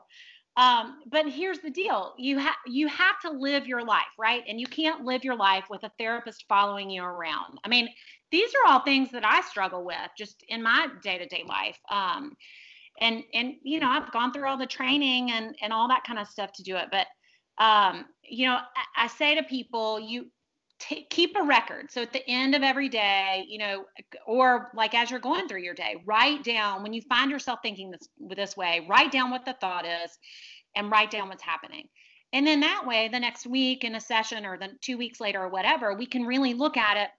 Um, 0.57 1.01
but 1.11 1.29
here's 1.29 1.59
the 1.61 1.71
deal: 1.71 2.15
you 2.19 2.39
have 2.39 2.57
you 2.67 2.89
have 2.89 3.19
to 3.23 3.31
live 3.31 3.67
your 3.67 3.85
life, 3.85 4.03
right? 4.19 4.43
And 4.49 4.61
you 4.61 4.67
can't 4.67 5.05
live 5.05 5.25
your 5.25 5.37
life 5.37 5.65
with 5.71 5.83
a 5.85 5.91
therapist 5.99 6.45
following 6.49 6.91
you 6.91 7.03
around. 7.03 7.59
I 7.65 7.69
mean, 7.69 7.89
these 8.31 8.51
are 8.55 8.73
all 8.73 8.81
things 8.81 9.11
that 9.13 9.25
I 9.25 9.41
struggle 9.43 9.85
with 9.85 9.97
just 10.17 10.45
in 10.49 10.63
my 10.63 10.89
day 11.03 11.19
to 11.19 11.27
day 11.27 11.45
life. 11.49 11.79
Um, 11.91 12.37
and 13.01 13.25
and 13.35 13.55
you 13.63 13.81
know 13.81 13.89
i've 13.89 14.11
gone 14.13 14.33
through 14.33 14.49
all 14.49 14.59
the 14.59 14.67
training 14.67 15.31
and 15.33 15.55
and 15.63 15.73
all 15.73 15.89
that 15.89 16.05
kind 16.05 16.19
of 16.19 16.29
stuff 16.29 16.53
to 16.53 16.63
do 16.63 16.77
it 16.77 16.89
but 16.91 17.07
um 17.63 18.07
you 18.23 18.47
know 18.47 18.55
i, 18.55 19.05
I 19.05 19.07
say 19.09 19.35
to 19.35 19.43
people 19.43 19.99
you 20.01 20.27
t- 20.79 21.07
keep 21.11 21.37
a 21.37 21.43
record. 21.43 21.91
So 21.91 22.03
at 22.03 22.13
the 22.13 22.29
end 22.29 22.55
of 22.55 22.63
every 22.63 22.89
day 22.89 23.45
you 23.49 23.59
know 23.59 23.85
or 24.27 24.71
like 24.75 24.95
as 24.95 25.11
you're 25.11 25.21
going 25.21 25.49
through 25.49 25.63
your 25.63 25.75
day 25.75 26.03
write 26.05 26.45
down 26.45 26.83
when 26.83 26.93
you 26.93 27.03
find 27.03 27.31
yourself 27.31 27.61
thinking 27.63 27.91
this 27.91 28.09
this 28.19 28.57
way 28.57 28.87
write 28.89 29.13
down 29.13 29.31
what 29.31 29.45
the 29.45 29.55
thought 29.61 29.87
is 29.87 30.19
and 30.77 30.91
write 30.91 31.11
down 31.11 31.29
what's 31.29 31.43
happening. 31.43 31.89
And 32.33 32.47
then 32.47 32.61
that 32.61 32.85
way 32.87 33.09
the 33.09 33.21
next 33.21 33.47
week 33.47 33.85
in 33.85 33.95
a 33.95 34.01
session 34.01 34.45
or 34.45 34.59
the 34.59 34.71
two 34.81 34.99
weeks 34.99 35.21
later 35.21 35.43
or 35.43 35.49
whatever 35.49 35.95
we 35.95 36.07
can 36.07 36.25
really 36.25 36.55
look 36.55 36.77
at 36.77 36.97
it 36.97 37.11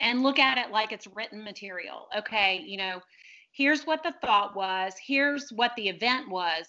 and 0.00 0.22
look 0.22 0.38
at 0.38 0.58
it 0.58 0.70
like 0.70 0.92
it's 0.92 1.08
written 1.14 1.42
material. 1.42 2.08
Okay 2.16 2.62
you 2.66 2.76
know 2.76 3.00
here's 3.52 3.84
what 3.84 4.02
the 4.02 4.14
thought 4.20 4.54
was 4.54 4.94
here's 5.04 5.50
what 5.50 5.72
the 5.76 5.88
event 5.88 6.28
was 6.28 6.66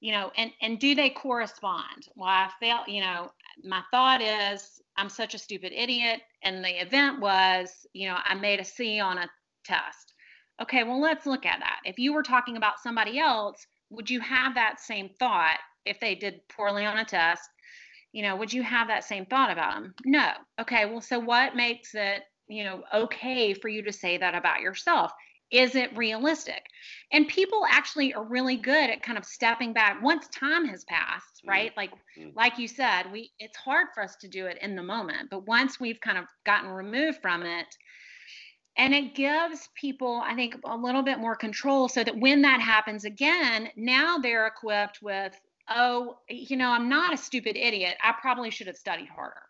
you 0.00 0.12
know 0.12 0.30
and 0.36 0.50
and 0.62 0.78
do 0.78 0.94
they 0.94 1.10
correspond? 1.10 2.08
Well 2.16 2.28
i 2.28 2.50
felt 2.60 2.88
you 2.88 3.02
know 3.02 3.30
my 3.64 3.82
thought 3.90 4.20
is 4.22 4.80
i'm 4.96 5.08
such 5.08 5.34
a 5.34 5.38
stupid 5.38 5.72
idiot. 5.74 6.20
And 6.42 6.64
the 6.64 6.80
event 6.80 7.20
was 7.20 7.86
you 7.92 8.08
know 8.08 8.16
i 8.24 8.34
made 8.34 8.60
a 8.60 8.64
c 8.64 9.00
on 9.00 9.18
a 9.18 9.28
test. 9.64 10.14
Okay 10.62 10.84
well 10.84 11.00
let's 11.00 11.26
look 11.26 11.44
at 11.46 11.60
that. 11.60 11.80
If 11.84 11.98
you 11.98 12.12
were 12.12 12.22
talking 12.22 12.56
about 12.56 12.80
somebody 12.82 13.18
else 13.18 13.66
would 13.90 14.10
you 14.10 14.20
have 14.20 14.54
that 14.54 14.80
same 14.80 15.10
thought 15.18 15.58
if 15.84 16.00
they 16.00 16.14
did 16.16 16.40
poorly 16.48 16.84
on 16.84 16.98
a 16.98 17.04
test? 17.04 17.48
You 18.12 18.22
know 18.22 18.36
would 18.36 18.52
you 18.52 18.62
have 18.62 18.88
that 18.88 19.04
same 19.04 19.26
thought 19.26 19.50
about 19.50 19.74
them 19.74 19.94
no. 20.04 20.30
Okay 20.60 20.86
well 20.86 21.00
so 21.00 21.18
what 21.18 21.56
makes 21.56 21.94
it 21.94 22.22
you 22.48 22.64
know 22.64 22.82
okay 22.94 23.54
for 23.54 23.68
you 23.68 23.82
to 23.82 23.92
say 23.92 24.18
that 24.18 24.34
about 24.34 24.60
yourself 24.60 25.12
is 25.50 25.74
it 25.74 25.96
realistic 25.96 26.64
and 27.12 27.28
people 27.28 27.64
actually 27.70 28.12
are 28.14 28.24
really 28.24 28.56
good 28.56 28.90
at 28.90 29.02
kind 29.02 29.16
of 29.16 29.24
stepping 29.24 29.72
back 29.72 30.02
once 30.02 30.26
time 30.28 30.66
has 30.66 30.84
passed 30.84 31.38
mm-hmm. 31.38 31.50
right 31.50 31.72
like 31.76 31.92
mm-hmm. 32.18 32.30
like 32.34 32.58
you 32.58 32.66
said 32.66 33.04
we 33.12 33.30
it's 33.38 33.56
hard 33.56 33.86
for 33.94 34.02
us 34.02 34.16
to 34.16 34.28
do 34.28 34.46
it 34.46 34.58
in 34.60 34.74
the 34.74 34.82
moment 34.82 35.30
but 35.30 35.46
once 35.46 35.78
we've 35.78 36.00
kind 36.00 36.18
of 36.18 36.24
gotten 36.44 36.70
removed 36.70 37.18
from 37.22 37.44
it 37.44 37.66
and 38.76 38.92
it 38.92 39.14
gives 39.14 39.68
people 39.74 40.20
i 40.24 40.34
think 40.34 40.56
a 40.64 40.76
little 40.76 41.02
bit 41.02 41.18
more 41.18 41.36
control 41.36 41.88
so 41.88 42.02
that 42.02 42.18
when 42.18 42.42
that 42.42 42.60
happens 42.60 43.04
again 43.04 43.68
now 43.76 44.18
they're 44.18 44.46
equipped 44.46 45.00
with 45.00 45.32
oh 45.68 46.16
you 46.28 46.56
know 46.56 46.70
i'm 46.70 46.88
not 46.88 47.14
a 47.14 47.16
stupid 47.16 47.56
idiot 47.56 47.96
i 48.02 48.12
probably 48.20 48.50
should 48.50 48.66
have 48.66 48.76
studied 48.76 49.08
harder. 49.08 49.45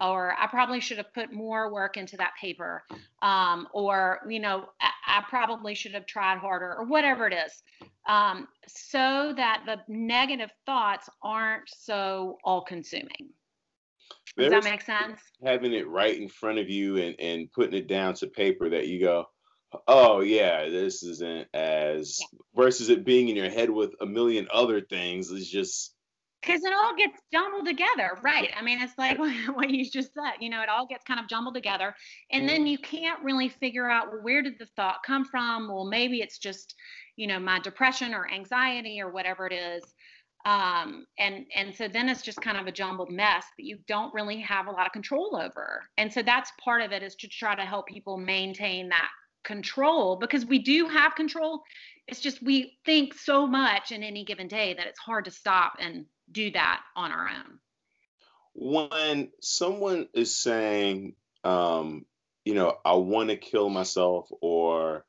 Or 0.00 0.34
I 0.38 0.46
probably 0.46 0.80
should 0.80 0.98
have 0.98 1.12
put 1.12 1.32
more 1.32 1.72
work 1.72 1.96
into 1.96 2.16
that 2.16 2.32
paper, 2.40 2.82
um, 3.22 3.68
or 3.72 4.20
you 4.28 4.40
know, 4.40 4.68
I, 4.80 5.18
I, 5.18 5.24
probably 5.28 5.74
should 5.74 5.92
have 5.92 6.06
tried 6.06 6.38
harder, 6.38 6.74
or 6.76 6.84
whatever 6.84 7.26
it 7.26 7.34
is, 7.34 7.62
um, 8.08 8.48
so 8.66 9.32
that 9.36 9.62
the 9.66 9.78
negative 9.88 10.50
thoughts 10.66 11.08
aren't 11.22 11.68
so 11.68 12.38
all-consuming. 12.44 13.30
Does 14.36 14.50
that 14.50 14.64
make 14.64 14.82
sense? 14.82 15.20
Having 15.44 15.72
it 15.74 15.88
right 15.88 16.16
in 16.16 16.28
front 16.28 16.58
of 16.58 16.68
you 16.68 16.96
and 16.96 17.16
and 17.18 17.52
putting 17.52 17.74
it 17.74 17.88
down 17.88 18.14
to 18.14 18.26
paper 18.26 18.70
that 18.70 18.86
you 18.86 19.00
go, 19.00 19.26
oh 19.86 20.20
yeah, 20.20 20.68
this 20.68 21.02
isn't 21.02 21.48
as 21.54 22.18
yeah. 22.20 22.38
versus 22.54 22.88
it 22.88 23.04
being 23.04 23.28
in 23.28 23.36
your 23.36 23.50
head 23.50 23.70
with 23.70 23.92
a 24.00 24.06
million 24.06 24.46
other 24.52 24.80
things 24.80 25.30
is 25.30 25.48
just 25.48 25.94
because 26.40 26.64
it 26.64 26.72
all 26.72 26.94
gets 26.96 27.20
jumbled 27.32 27.66
together 27.66 28.18
right? 28.22 28.50
I 28.56 28.62
mean 28.62 28.80
it's 28.80 28.96
like 28.98 29.18
what 29.54 29.70
you 29.70 29.88
just 29.88 30.14
said 30.14 30.34
you 30.40 30.50
know 30.50 30.62
it 30.62 30.68
all 30.68 30.86
gets 30.86 31.04
kind 31.04 31.20
of 31.20 31.28
jumbled 31.28 31.54
together 31.54 31.94
and 32.32 32.48
then 32.48 32.66
you 32.66 32.78
can't 32.78 33.22
really 33.22 33.48
figure 33.48 33.88
out 33.88 34.08
well, 34.10 34.22
where 34.22 34.42
did 34.42 34.58
the 34.58 34.66
thought 34.76 35.02
come 35.04 35.24
from? 35.24 35.68
Well 35.68 35.84
maybe 35.84 36.20
it's 36.20 36.38
just 36.38 36.74
you 37.16 37.26
know 37.26 37.38
my 37.38 37.58
depression 37.60 38.14
or 38.14 38.30
anxiety 38.30 39.00
or 39.00 39.10
whatever 39.10 39.46
it 39.46 39.52
is 39.52 39.82
um, 40.46 41.04
and 41.18 41.44
and 41.54 41.74
so 41.74 41.86
then 41.86 42.08
it's 42.08 42.22
just 42.22 42.40
kind 42.40 42.56
of 42.56 42.66
a 42.66 42.72
jumbled 42.72 43.10
mess 43.10 43.44
that 43.58 43.64
you 43.64 43.78
don't 43.86 44.12
really 44.14 44.40
have 44.40 44.68
a 44.68 44.70
lot 44.70 44.86
of 44.86 44.92
control 44.92 45.36
over 45.36 45.82
and 45.98 46.10
so 46.10 46.22
that's 46.22 46.50
part 46.64 46.80
of 46.80 46.92
it 46.92 47.02
is 47.02 47.14
to 47.16 47.28
try 47.28 47.54
to 47.54 47.62
help 47.62 47.86
people 47.86 48.16
maintain 48.16 48.88
that 48.88 49.10
control 49.44 50.16
because 50.16 50.44
we 50.46 50.58
do 50.58 50.86
have 50.86 51.14
control. 51.14 51.62
It's 52.06 52.20
just 52.20 52.42
we 52.42 52.78
think 52.84 53.14
so 53.14 53.46
much 53.46 53.92
in 53.92 54.02
any 54.02 54.24
given 54.24 54.48
day 54.48 54.74
that 54.74 54.86
it's 54.86 54.98
hard 54.98 55.24
to 55.26 55.30
stop 55.30 55.74
and 55.78 56.04
do 56.32 56.50
that 56.52 56.82
on 56.96 57.12
our 57.12 57.28
own. 57.28 57.58
When 58.54 59.30
someone 59.40 60.08
is 60.12 60.34
saying, 60.34 61.14
um, 61.44 62.04
you 62.44 62.54
know, 62.54 62.76
I 62.84 62.94
want 62.94 63.30
to 63.30 63.36
kill 63.36 63.68
myself 63.68 64.28
or 64.40 65.04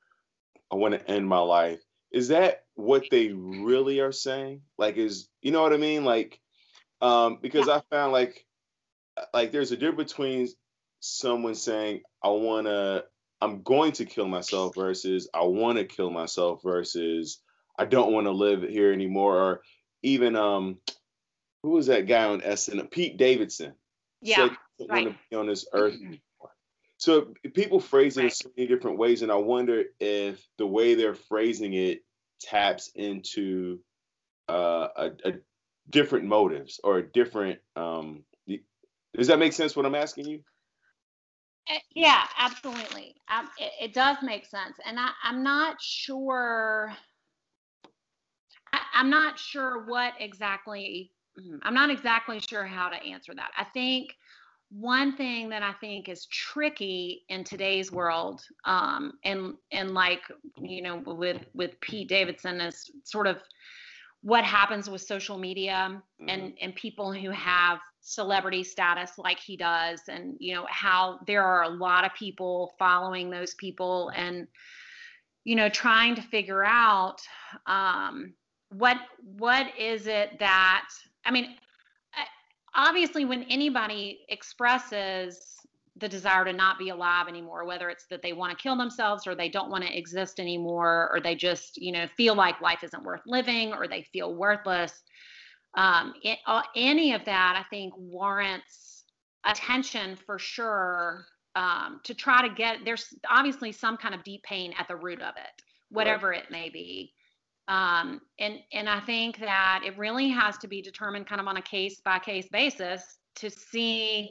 I 0.72 0.76
want 0.76 0.94
to 0.94 1.10
end 1.10 1.28
my 1.28 1.40
life, 1.40 1.80
is 2.12 2.30
that 2.30 2.64
what 2.76 3.06
they 3.10 3.30
really 3.30 4.00
are 4.00 4.12
saying? 4.12 4.62
Like, 4.78 4.98
is 4.98 5.30
you 5.42 5.52
know 5.52 5.62
what 5.62 5.74
I 5.74 5.78
mean? 5.78 6.06
Like, 6.06 6.40
um, 7.02 7.40
because 7.42 7.68
yeah. 7.68 7.76
I 7.76 7.82
found 7.90 8.12
like, 8.12 8.46
like 9.34 9.52
there's 9.52 9.72
a 9.72 9.78
difference 9.78 10.12
between 10.12 10.48
someone 11.00 11.56
saying 11.56 12.02
I 12.24 12.30
want 12.30 12.68
to, 12.68 13.06
I'm 13.42 13.64
going 13.64 13.94
to 13.94 14.06
kill 14.06 14.28
myself 14.28 14.76
versus 14.76 15.28
I 15.34 15.44
want 15.44 15.78
to 15.78 15.86
kill 15.86 16.12
myself 16.12 16.62
versus 16.64 17.42
I 17.78 17.86
don't 17.86 18.14
want 18.14 18.28
to 18.28 18.32
live 18.32 18.62
here 18.62 18.94
anymore, 18.94 19.38
or 19.38 19.62
even 20.04 20.36
um, 20.36 20.78
who 21.64 21.72
was 21.72 21.88
that 21.88 22.08
guy 22.08 22.26
on 22.26 22.42
SNL? 22.42 22.90
Pete 22.90 23.18
Davidson. 23.18 23.74
Yeah, 24.22 24.42
right. 24.42 24.58
Want 24.80 25.08
to 25.08 25.16
be 25.30 25.36
on 25.36 25.48
this 25.48 25.68
earth. 25.74 25.96
So 26.98 27.34
people 27.54 27.80
phrase 27.80 28.18
it 28.18 28.22
right. 28.22 28.26
in 28.26 28.32
so 28.32 28.52
many 28.56 28.68
different 28.68 28.98
ways, 28.98 29.22
and 29.22 29.32
I 29.32 29.36
wonder 29.36 29.86
if 30.00 30.46
the 30.58 30.68
way 30.68 30.96
they're 30.96 31.16
phrasing 31.16 31.74
it 31.74 32.04
taps 32.40 32.92
into 32.96 33.80
uh, 34.50 34.88
a, 34.96 35.12
a, 35.26 35.34
different 35.90 36.26
motives 36.26 36.80
or 36.84 37.00
a 37.00 37.04
different. 37.04 37.60
Um, 37.76 38.24
does 39.16 39.28
that 39.28 39.40
make 39.40 39.54
sense? 39.54 39.76
What 39.76 39.86
I'm 39.86 39.96
asking 39.96 40.28
you? 40.28 40.44
Eh, 41.70 41.80
yeah, 41.96 42.24
absolutely. 42.38 43.16
Um, 43.30 43.50
it, 43.58 43.72
it, 43.82 43.94
does 43.94 44.18
make 44.22 44.46
sense, 44.46 44.78
and 44.86 45.00
I, 45.00 45.10
I'm 45.24 45.44
not 45.44 45.82
sure. 45.82 46.94
I, 48.74 48.80
I'm 48.94 49.10
not 49.10 49.40
sure 49.40 49.86
what 49.86 50.14
exactly 50.20 51.12
Mm-hmm. 51.12 51.21
I'm 51.64 51.74
not 51.74 51.90
exactly 51.90 52.40
sure 52.40 52.66
how 52.66 52.90
to 52.90 52.96
answer 52.96 53.34
that. 53.36 53.52
I 53.58 53.66
think 53.66 54.14
one 54.72 55.18
thing 55.18 55.50
that 55.50 55.64
I 55.64 55.74
think 55.74 56.08
is 56.08 56.26
tricky 56.28 57.24
in 57.28 57.44
today's 57.44 57.92
world, 57.92 58.42
um, 58.66 59.14
and 59.26 59.56
and 59.72 59.94
like 59.94 60.22
you 60.62 60.82
know 60.82 61.04
with 61.06 61.42
with 61.54 61.80
Pete 61.82 62.08
Davidson 62.08 62.62
is 62.62 62.90
sort 63.04 63.28
of 63.28 63.38
what 64.22 64.44
happens 64.44 64.90
with 64.90 65.02
social 65.02 65.38
media 65.38 66.02
mm-hmm. 66.22 66.30
and 66.30 66.54
and 66.62 66.76
people 66.76 67.12
who 67.12 67.32
have 67.32 67.80
celebrity 68.00 68.64
status 68.64 69.12
like 69.18 69.40
he 69.40 69.58
does, 69.58 70.02
and 70.08 70.36
you 70.40 70.54
know 70.54 70.66
how 70.70 71.20
there 71.28 71.44
are 71.44 71.64
a 71.64 71.70
lot 71.70 72.06
of 72.06 72.14
people 72.14 72.74
following 72.80 73.30
those 73.30 73.54
people 73.56 74.10
and 74.16 74.48
you 75.44 75.56
know 75.56 75.68
trying 75.68 76.16
to 76.16 76.22
figure 76.22 76.64
out 76.64 77.20
um, 77.66 78.34
what 78.70 78.98
what 79.38 79.68
is 79.78 80.08
it 80.08 80.40
that 80.40 80.88
I 81.26 81.32
mean, 81.32 81.56
obviously, 82.76 83.26
when 83.26 83.44
anybody 83.44 84.22
expresses 84.30 85.56
the 85.98 86.08
desire 86.08 86.46
to 86.46 86.54
not 86.54 86.80
be 86.80 86.90
alive 86.90 87.28
anymore, 87.28 87.66
whether 87.66 87.90
it's 87.90 88.06
that 88.08 88.22
they 88.22 88.34
want 88.34 88.58
to 88.58 88.62
kill 88.62 88.78
themselves 88.78 89.28
or 89.28 89.36
they 89.36 89.50
don't 89.50 89.70
want 89.70 89.84
to 89.84 89.98
exist 89.98 90.40
anymore, 90.40 91.10
or 91.14 91.20
they 91.20 91.36
just, 91.36 91.78
you 91.78 91.92
know, 91.92 92.08
feel 92.16 92.34
like 92.34 92.62
life 92.62 92.84
isn't 92.84 93.04
worth 93.04 93.22
living 93.26 93.74
or 93.74 93.88
they 93.88 94.04
feel 94.14 94.34
worthless, 94.34 95.04
um, 95.76 96.14
it, 96.24 96.40
uh, 96.48 96.62
any 96.76 97.14
of 97.14 97.24
that, 97.26 97.56
I 97.58 97.68
think, 97.70 97.94
warrants 97.98 99.04
attention 99.46 100.18
for 100.26 100.38
sure 100.40 101.26
um, 101.56 102.00
to 102.04 102.14
try 102.14 102.48
to 102.48 102.54
get, 102.54 102.80
there's 102.86 103.14
obviously 103.30 103.72
some 103.72 103.98
kind 103.98 104.16
of 104.16 104.24
deep 104.24 104.44
pain 104.44 104.74
at 104.78 104.88
the 104.88 104.96
root 104.96 105.22
of 105.22 105.36
it, 105.36 105.62
whatever 105.90 106.30
right. 106.30 106.44
it 106.44 106.52
may 106.52 106.70
be. 106.70 107.14
Um, 107.72 108.20
and 108.38 108.60
and 108.74 108.90
I 108.90 109.00
think 109.00 109.40
that 109.40 109.84
it 109.86 109.98
really 109.98 110.28
has 110.28 110.58
to 110.58 110.68
be 110.68 110.82
determined 110.82 111.26
kind 111.26 111.40
of 111.40 111.48
on 111.48 111.56
a 111.56 111.62
case 111.62 112.02
by 112.04 112.20
case 112.20 112.50
basis 112.52 113.02
to 113.36 113.50
see, 113.50 114.30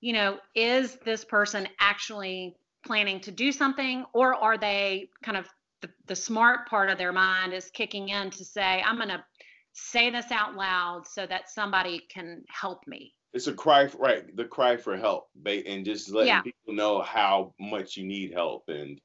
you 0.00 0.12
know, 0.12 0.38
is 0.54 0.96
this 1.04 1.24
person 1.24 1.66
actually 1.80 2.54
planning 2.86 3.18
to 3.20 3.32
do 3.32 3.50
something, 3.50 4.04
or 4.14 4.34
are 4.34 4.56
they 4.56 5.08
kind 5.24 5.36
of 5.36 5.48
the, 5.82 5.90
the 6.06 6.14
smart 6.14 6.68
part 6.68 6.88
of 6.88 6.96
their 6.96 7.12
mind 7.12 7.52
is 7.52 7.70
kicking 7.70 8.10
in 8.10 8.30
to 8.30 8.44
say, 8.44 8.80
I'm 8.86 8.96
going 8.96 9.08
to 9.08 9.24
say 9.72 10.10
this 10.10 10.30
out 10.30 10.54
loud 10.54 11.08
so 11.08 11.26
that 11.26 11.50
somebody 11.50 12.06
can 12.08 12.44
help 12.48 12.86
me. 12.86 13.14
It's 13.32 13.48
a 13.48 13.52
cry, 13.52 13.88
for, 13.88 13.98
right? 13.98 14.36
The 14.36 14.44
cry 14.44 14.76
for 14.76 14.96
help, 14.96 15.26
and 15.44 15.84
just 15.84 16.12
letting 16.12 16.28
yeah. 16.28 16.42
people 16.42 16.72
know 16.72 17.02
how 17.02 17.52
much 17.58 17.96
you 17.96 18.06
need 18.06 18.32
help, 18.32 18.68
and 18.68 19.00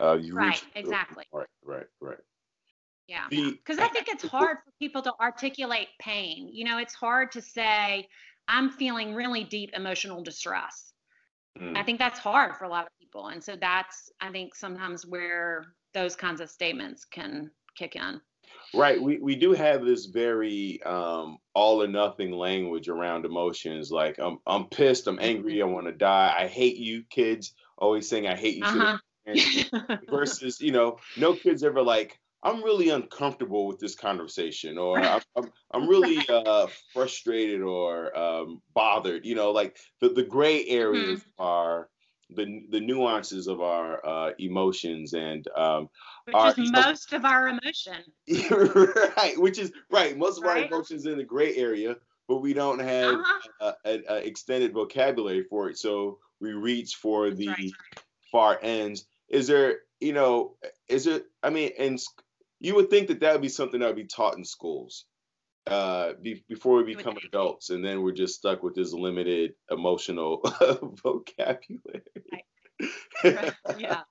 uh, 0.00 0.18
you 0.20 0.34
right, 0.34 0.62
exactly. 0.76 1.24
Right, 1.32 1.48
right, 1.64 1.86
right. 2.00 2.18
Yeah. 3.06 3.26
Because 3.28 3.78
I 3.78 3.88
think 3.88 4.08
it's 4.08 4.24
hard 4.28 4.58
for 4.64 4.72
people 4.78 5.02
to 5.02 5.12
articulate 5.20 5.88
pain. 6.00 6.48
You 6.52 6.64
know, 6.64 6.78
it's 6.78 6.94
hard 6.94 7.32
to 7.32 7.42
say, 7.42 8.08
I'm 8.48 8.70
feeling 8.70 9.14
really 9.14 9.44
deep 9.44 9.70
emotional 9.74 10.22
distress. 10.22 10.92
Mm. 11.58 11.76
I 11.76 11.82
think 11.82 11.98
that's 11.98 12.18
hard 12.18 12.56
for 12.56 12.64
a 12.64 12.68
lot 12.68 12.86
of 12.86 12.92
people. 12.98 13.28
And 13.28 13.42
so 13.42 13.56
that's, 13.60 14.10
I 14.20 14.30
think, 14.30 14.54
sometimes 14.54 15.06
where 15.06 15.66
those 15.92 16.16
kinds 16.16 16.40
of 16.40 16.50
statements 16.50 17.04
can 17.04 17.50
kick 17.76 17.96
in. 17.96 18.20
Right. 18.74 19.00
We 19.00 19.18
we 19.18 19.36
do 19.36 19.52
have 19.52 19.84
this 19.84 20.06
very 20.06 20.82
um, 20.82 21.38
all 21.54 21.82
or 21.82 21.86
nothing 21.86 22.32
language 22.32 22.88
around 22.88 23.24
emotions. 23.24 23.90
Like 23.90 24.18
I'm 24.18 24.38
I'm 24.46 24.66
pissed, 24.66 25.06
I'm 25.06 25.18
angry, 25.20 25.62
I 25.62 25.64
want 25.64 25.86
to 25.86 25.92
die, 25.92 26.34
I 26.36 26.46
hate 26.46 26.76
you, 26.76 27.04
kids. 27.08 27.54
Always 27.78 28.08
saying 28.08 28.26
I 28.26 28.34
hate 28.34 28.56
you. 28.56 28.64
Uh-huh. 28.64 28.98
versus, 30.10 30.60
you 30.60 30.70
know, 30.70 30.98
no 31.16 31.32
kids 31.32 31.64
ever 31.64 31.82
like 31.82 32.18
I'm 32.44 32.62
really 32.62 32.90
uncomfortable 32.90 33.66
with 33.66 33.78
this 33.78 33.94
conversation, 33.94 34.76
or 34.76 34.98
I'm, 35.00 35.22
I'm, 35.36 35.50
I'm 35.72 35.88
really 35.88 36.18
uh, 36.28 36.66
frustrated 36.92 37.62
or 37.62 38.16
um, 38.16 38.60
bothered. 38.74 39.24
You 39.24 39.34
know, 39.34 39.50
like 39.50 39.78
the, 40.00 40.10
the 40.10 40.22
gray 40.22 40.66
areas 40.66 41.20
mm-hmm. 41.20 41.42
are 41.42 41.88
the 42.30 42.66
the 42.70 42.80
nuances 42.80 43.46
of 43.46 43.60
our 43.60 44.04
uh, 44.06 44.30
emotions 44.38 45.14
and 45.14 45.46
um, 45.56 45.88
which 46.24 46.34
our, 46.34 46.50
is 46.50 46.70
most 46.70 47.12
know, 47.12 47.18
of 47.18 47.24
our 47.24 47.48
emotion. 47.48 47.96
right, 49.16 49.34
which 49.38 49.58
is 49.58 49.72
right. 49.90 50.16
Most 50.16 50.38
of 50.38 50.44
right? 50.44 50.64
our 50.64 50.68
emotions 50.68 51.06
in 51.06 51.16
the 51.16 51.24
gray 51.24 51.56
area, 51.56 51.96
but 52.28 52.38
we 52.38 52.52
don't 52.52 52.80
have 52.80 53.14
uh-huh. 53.60 53.72
an 53.84 54.02
extended 54.08 54.72
vocabulary 54.72 55.44
for 55.48 55.70
it, 55.70 55.78
so 55.78 56.18
we 56.40 56.52
reach 56.52 56.96
for 56.96 57.30
the 57.30 57.48
right. 57.48 57.72
far 58.30 58.58
ends. 58.62 59.06
Is 59.28 59.46
there, 59.46 59.78
you 60.00 60.12
know, 60.12 60.56
is 60.88 61.06
it? 61.06 61.26
I 61.42 61.50
mean, 61.50 61.72
and 61.78 61.98
you 62.64 62.74
would 62.76 62.88
think 62.88 63.08
that 63.08 63.20
that 63.20 63.32
would 63.32 63.42
be 63.42 63.50
something 63.50 63.80
that 63.80 63.86
would 63.86 63.96
be 63.96 64.06
taught 64.06 64.38
in 64.38 64.44
schools 64.44 65.04
uh, 65.66 66.14
be, 66.20 66.42
before 66.48 66.78
we 66.78 66.94
become 66.94 67.18
adults, 67.22 67.68
and 67.68 67.84
then 67.84 68.02
we're 68.02 68.12
just 68.12 68.36
stuck 68.36 68.62
with 68.62 68.74
this 68.74 68.94
limited 68.94 69.52
emotional 69.70 70.40
vocabulary. 71.04 72.02
yeah. 73.76 74.02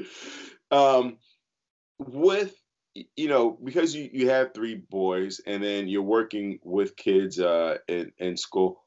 um, 0.72 1.18
with 1.98 2.52
you 3.16 3.28
know, 3.28 3.56
because 3.62 3.94
you, 3.94 4.10
you 4.12 4.28
have 4.30 4.54
three 4.54 4.74
boys, 4.74 5.40
and 5.46 5.62
then 5.62 5.86
you're 5.86 6.02
working 6.02 6.58
with 6.64 6.96
kids 6.96 7.38
uh, 7.38 7.76
in 7.86 8.10
in 8.18 8.36
school. 8.36 8.82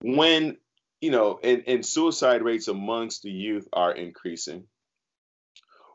When 0.00 0.56
you 1.02 1.10
know, 1.10 1.38
and, 1.42 1.64
and 1.66 1.84
suicide 1.84 2.42
rates 2.42 2.68
amongst 2.68 3.22
the 3.22 3.30
youth 3.30 3.68
are 3.74 3.92
increasing. 3.92 4.64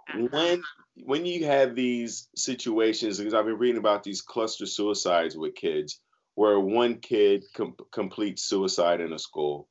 Uh-huh. 0.09 0.27
When 0.29 0.63
when 1.03 1.25
you 1.25 1.45
have 1.45 1.75
these 1.75 2.27
situations, 2.35 3.17
because 3.17 3.33
I've 3.33 3.45
been 3.45 3.57
reading 3.57 3.77
about 3.77 4.03
these 4.03 4.21
cluster 4.21 4.65
suicides 4.65 5.37
with 5.37 5.55
kids, 5.55 5.99
where 6.35 6.59
one 6.59 6.99
kid 6.99 7.45
com- 7.55 7.75
completes 7.91 8.43
suicide 8.43 9.01
in 9.01 9.13
a 9.13 9.19
school, 9.19 9.67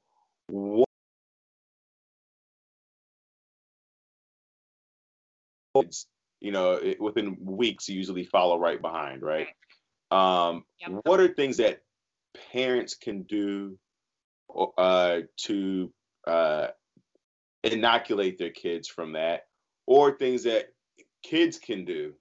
what 0.48 0.86
you 6.40 6.52
know, 6.52 6.72
it, 6.72 7.00
within 7.00 7.36
weeks, 7.40 7.88
usually 7.88 8.24
follow 8.24 8.58
right 8.58 8.80
behind, 8.80 9.22
right? 9.22 9.48
Um, 10.10 10.64
yep. 10.80 11.00
What 11.04 11.20
are 11.20 11.28
things 11.28 11.56
that 11.58 11.80
parents 12.52 12.94
can 12.94 13.22
do 13.22 13.78
uh, 14.76 15.20
to 15.44 15.92
uh, 16.26 16.68
inoculate 17.64 18.38
their 18.38 18.50
kids 18.50 18.88
from 18.88 19.12
that, 19.12 19.42
or 19.86 20.16
things 20.16 20.44
that 20.44 20.66
kids 21.26 21.58
can 21.58 21.84
do 21.84 22.12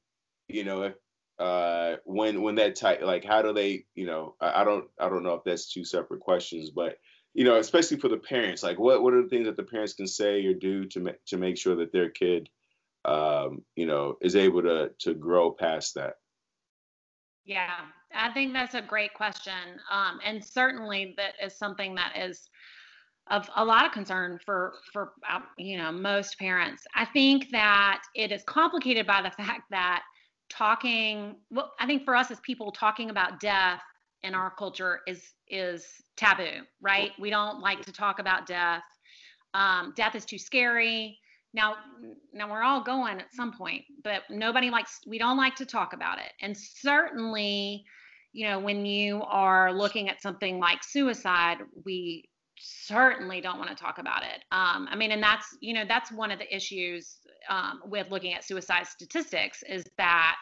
you 0.47 0.63
know 0.63 0.91
uh 1.39 1.95
when 2.05 2.41
when 2.41 2.55
that 2.55 2.75
type 2.75 3.01
like 3.01 3.23
how 3.23 3.41
do 3.41 3.53
they 3.53 3.85
you 3.93 4.05
know 4.05 4.35
I, 4.41 4.61
I, 4.61 4.63
don't 4.63 4.85
i 4.99 5.07
don't 5.09 5.23
know 5.23 5.35
if 5.35 5.43
that's 5.43 5.71
two 5.71 5.83
separate 5.83 6.21
questions 6.21 6.71
but 6.71 6.97
you 7.33 7.43
know 7.43 7.57
especially 7.57 7.97
for 7.97 8.07
the 8.07 8.17
parents 8.17 8.63
like 8.63 8.79
what 8.79 9.03
what 9.03 9.13
are 9.13 9.21
the 9.21 9.29
things 9.29 9.45
that 9.45 9.57
the 9.57 9.63
parents 9.63 9.93
can 9.93 10.07
say 10.07 10.45
or 10.45 10.53
do 10.53 10.85
to 10.85 10.99
make 11.01 11.23
to 11.25 11.37
make 11.37 11.57
sure 11.57 11.75
that 11.75 11.91
their 11.91 12.09
kid 12.09 12.49
um 13.03 13.61
you 13.75 13.85
know 13.85 14.15
is 14.21 14.35
able 14.35 14.63
to 14.63 14.89
to 14.99 15.13
grow 15.13 15.51
past 15.51 15.93
that? 15.95 16.15
Yeah 17.43 17.81
i 18.15 18.31
think 18.31 18.53
that's 18.53 18.73
a 18.73 18.81
great 18.81 19.13
question 19.13 19.79
um 19.91 20.19
and 20.25 20.43
certainly 20.43 21.13
that 21.17 21.33
is 21.43 21.55
something 21.55 21.93
that 21.95 22.13
is 22.17 22.49
of 23.31 23.49
a 23.55 23.65
lot 23.65 23.85
of 23.85 23.91
concern 23.91 24.39
for 24.45 24.73
for 24.93 25.13
uh, 25.29 25.39
you 25.57 25.77
know 25.77 25.91
most 25.91 26.37
parents. 26.37 26.83
I 26.95 27.05
think 27.05 27.49
that 27.51 28.01
it 28.15 28.31
is 28.31 28.43
complicated 28.43 29.07
by 29.07 29.21
the 29.21 29.31
fact 29.43 29.63
that 29.71 30.03
talking 30.49 31.37
well 31.49 31.73
I 31.79 31.87
think 31.87 32.05
for 32.05 32.15
us 32.15 32.29
as 32.29 32.39
people 32.41 32.71
talking 32.71 33.09
about 33.09 33.39
death 33.39 33.81
in 34.23 34.35
our 34.35 34.51
culture 34.51 35.01
is 35.07 35.33
is 35.47 35.85
taboo, 36.17 36.63
right? 36.81 37.11
We 37.19 37.29
don't 37.29 37.59
like 37.61 37.81
to 37.85 37.91
talk 37.91 38.19
about 38.19 38.45
death. 38.47 38.83
Um, 39.53 39.93
death 39.95 40.15
is 40.15 40.25
too 40.25 40.37
scary. 40.37 41.17
Now, 41.53 41.75
now 42.33 42.51
we're 42.51 42.63
all 42.63 42.83
going 42.83 43.19
at 43.19 43.33
some 43.33 43.53
point, 43.53 43.83
but 44.03 44.23
nobody 44.29 44.69
likes. 44.69 44.99
We 45.07 45.17
don't 45.17 45.37
like 45.37 45.55
to 45.55 45.65
talk 45.65 45.93
about 45.93 46.17
it, 46.19 46.33
and 46.41 46.55
certainly, 46.57 47.85
you 48.33 48.47
know, 48.47 48.59
when 48.59 48.85
you 48.85 49.23
are 49.23 49.71
looking 49.71 50.09
at 50.09 50.21
something 50.21 50.59
like 50.59 50.83
suicide, 50.83 51.59
we 51.85 52.25
certainly 52.57 53.41
don't 53.41 53.57
want 53.57 53.69
to 53.69 53.75
talk 53.75 53.97
about 53.97 54.23
it. 54.23 54.43
Um, 54.51 54.87
I 54.89 54.95
mean, 54.95 55.11
and 55.11 55.21
that's 55.21 55.57
you 55.61 55.73
know 55.73 55.83
that's 55.87 56.11
one 56.11 56.31
of 56.31 56.39
the 56.39 56.55
issues 56.55 57.17
um, 57.49 57.81
with 57.85 58.09
looking 58.11 58.33
at 58.33 58.43
suicide 58.43 58.87
statistics 58.87 59.63
is 59.67 59.83
that 59.97 60.37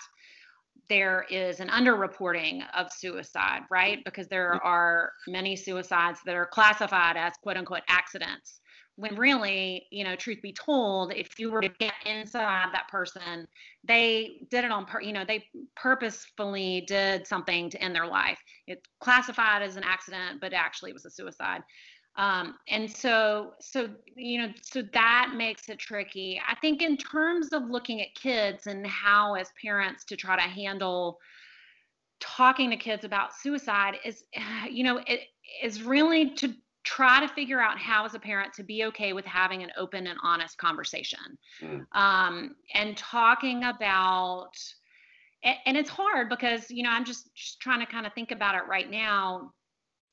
there 0.90 1.26
is 1.30 1.60
an 1.60 1.70
underreporting 1.70 2.62
of 2.76 2.92
suicide, 2.92 3.62
right? 3.72 4.00
Because 4.04 4.28
there 4.28 4.64
are 4.64 5.12
many 5.28 5.56
suicides 5.56 6.20
that 6.26 6.36
are 6.36 6.46
classified 6.46 7.18
as 7.18 7.34
quote 7.42 7.58
unquote 7.58 7.84
accidents. 7.88 8.60
When 8.96 9.16
really, 9.16 9.88
you 9.90 10.04
know, 10.04 10.16
truth 10.16 10.40
be 10.44 10.54
told, 10.54 11.14
if 11.14 11.40
you 11.40 11.50
were 11.50 11.62
to 11.62 11.70
get 11.80 11.96
inside 12.06 12.68
that 12.74 12.88
person, 12.90 13.48
they 13.84 14.46
did 14.52 14.66
it 14.66 14.72
on, 14.72 14.86
pur- 14.86 15.02
you 15.02 15.14
know, 15.14 15.26
they 15.26 15.44
purposefully 15.76 16.84
did 16.88 17.26
something 17.26 17.72
to 17.72 17.82
end 17.82 17.96
their 17.96 18.06
life. 18.06 18.38
It's 18.68 18.86
classified 19.00 19.64
as 19.64 19.78
an 19.78 19.84
accident, 19.84 20.42
but 20.42 20.54
actually 20.54 20.92
it 20.92 20.94
was 20.94 21.06
a 21.06 21.10
suicide 21.10 21.62
um, 22.16 22.56
and 22.68 22.90
so 22.90 23.54
so 23.60 23.90
you 24.16 24.40
know 24.40 24.54
so 24.62 24.84
that 24.94 25.34
makes 25.36 25.70
it 25.70 25.80
tricky. 25.80 26.40
I 26.48 26.56
think 26.56 26.82
in 26.82 26.96
terms 26.98 27.50
of 27.54 27.64
looking 27.70 28.02
at 28.02 28.14
kids 28.16 28.68
and 28.68 28.86
how 28.86 29.34
as 29.34 29.50
parents 29.62 30.04
to 30.06 30.16
try 30.16 30.36
to 30.36 30.42
handle 30.42 31.20
talking 32.20 32.70
to 32.70 32.78
kids 32.78 33.04
about 33.04 33.36
suicide 33.36 33.96
is 34.06 34.24
you 34.70 34.84
know 34.84 35.02
it 35.08 35.22
is 35.64 35.82
really 35.82 36.36
to 36.36 36.54
try 36.84 37.26
to 37.26 37.34
figure 37.34 37.62
out 37.62 37.80
how 37.80 38.06
as 38.06 38.14
a 38.14 38.20
parent 38.20 38.54
to 38.54 38.64
be 38.64 38.84
okay 38.84 39.14
with 39.14 39.26
having 39.26 39.64
an 39.64 39.72
open 39.78 40.06
and 40.06 40.20
honest 40.22 40.58
conversation. 40.58 41.38
Mm. 41.62 41.86
um, 41.94 42.56
and 42.74 42.96
talking 42.98 43.64
about 43.64 44.52
and 45.66 45.76
it's 45.76 45.90
hard 45.90 46.30
because 46.30 46.72
you 46.72 46.84
know 46.84 46.90
i'm 46.90 47.04
just, 47.04 47.34
just 47.36 47.60
trying 47.60 47.82
to 47.82 47.86
kind 47.86 48.06
of 48.06 48.14
think 48.14 48.32
about 48.32 48.56
it 48.56 48.66
right 48.68 48.90
now 48.90 49.52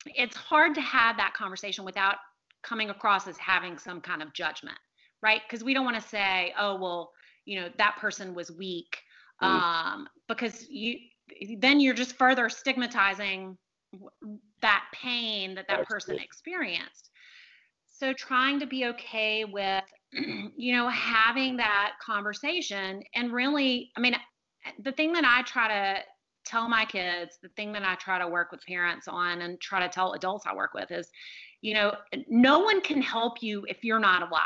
it's 0.05 0.35
hard 0.35 0.75
to 0.75 0.81
have 0.81 1.17
that 1.17 1.33
conversation 1.33 1.85
without 1.85 2.15
coming 2.63 2.89
across 2.89 3.27
as 3.27 3.37
having 3.37 3.77
some 3.77 4.01
kind 4.01 4.21
of 4.21 4.33
judgment, 4.33 4.77
right? 5.21 5.41
Because 5.47 5.63
we 5.63 5.73
don't 5.73 5.85
want 5.85 6.01
to 6.01 6.07
say, 6.07 6.53
oh, 6.57 6.75
well, 6.75 7.11
you 7.45 7.59
know, 7.59 7.69
that 7.77 7.97
person 7.99 8.33
was 8.33 8.51
weak, 8.51 9.01
mm. 9.41 9.47
um, 9.47 10.07
because 10.27 10.67
you 10.69 10.97
then 11.57 11.79
you're 11.79 11.93
just 11.93 12.17
further 12.17 12.49
stigmatizing 12.49 13.57
that 14.61 14.83
pain 14.93 15.55
that 15.55 15.67
that 15.67 15.87
person 15.87 16.17
experienced. 16.19 17.09
So 17.87 18.13
trying 18.13 18.59
to 18.59 18.65
be 18.65 18.85
okay 18.87 19.45
with, 19.45 19.83
you 20.11 20.73
know, 20.73 20.89
having 20.89 21.57
that 21.57 21.93
conversation 22.01 23.03
and 23.15 23.31
really, 23.31 23.91
I 23.95 24.01
mean, 24.01 24.15
the 24.79 24.91
thing 24.91 25.13
that 25.13 25.23
I 25.23 25.41
try 25.43 25.67
to 25.67 26.01
tell 26.51 26.67
my 26.67 26.85
kids 26.85 27.37
the 27.41 27.49
thing 27.49 27.71
that 27.73 27.83
I 27.83 27.95
try 27.95 28.19
to 28.19 28.27
work 28.27 28.51
with 28.51 28.65
parents 28.65 29.07
on 29.07 29.41
and 29.41 29.59
try 29.61 29.79
to 29.79 29.89
tell 29.89 30.13
adults 30.13 30.45
I 30.45 30.53
work 30.53 30.73
with 30.73 30.91
is, 30.91 31.07
you 31.61 31.73
know, 31.73 31.93
no 32.27 32.59
one 32.59 32.81
can 32.81 33.01
help 33.01 33.41
you 33.41 33.65
if 33.69 33.83
you're 33.83 33.99
not 33.99 34.21
alive. 34.21 34.43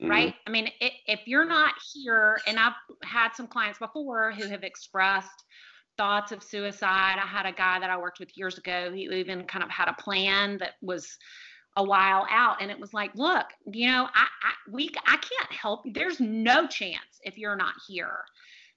Mm-hmm. 0.00 0.10
Right. 0.10 0.34
I 0.46 0.50
mean, 0.50 0.68
it, 0.80 0.92
if 1.06 1.20
you're 1.26 1.46
not 1.46 1.74
here, 1.92 2.38
and 2.46 2.58
I've 2.58 2.74
had 3.02 3.30
some 3.34 3.46
clients 3.46 3.78
before 3.78 4.32
who 4.32 4.48
have 4.48 4.62
expressed 4.62 5.44
thoughts 5.96 6.32
of 6.32 6.42
suicide. 6.42 7.18
I 7.22 7.26
had 7.26 7.46
a 7.46 7.52
guy 7.52 7.78
that 7.78 7.90
I 7.90 7.98
worked 7.98 8.18
with 8.18 8.36
years 8.36 8.58
ago. 8.58 8.90
He 8.92 9.02
even 9.02 9.44
kind 9.44 9.62
of 9.62 9.70
had 9.70 9.88
a 9.88 10.02
plan 10.02 10.58
that 10.58 10.72
was 10.80 11.16
a 11.76 11.84
while 11.84 12.26
out 12.30 12.60
and 12.60 12.70
it 12.70 12.78
was 12.78 12.92
like 12.92 13.10
look 13.14 13.46
you 13.72 13.86
know 13.86 14.06
i, 14.14 14.26
I 14.42 14.52
we 14.70 14.90
i 15.06 15.16
can't 15.16 15.50
help 15.50 15.86
you 15.86 15.92
there's 15.94 16.20
no 16.20 16.66
chance 16.66 17.20
if 17.22 17.38
you're 17.38 17.56
not 17.56 17.72
here 17.88 18.18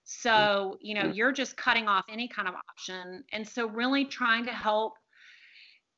so, 0.06 0.78
you 0.82 0.94
know, 0.94 1.12
you're 1.12 1.32
just 1.32 1.58
cutting 1.58 1.88
off 1.88 2.06
any 2.10 2.28
kind 2.28 2.48
of 2.48 2.54
option. 2.54 3.24
And 3.34 3.48
so, 3.48 3.68
really 3.68 4.06
trying 4.06 4.46
to 4.46 4.52
help 4.52 4.94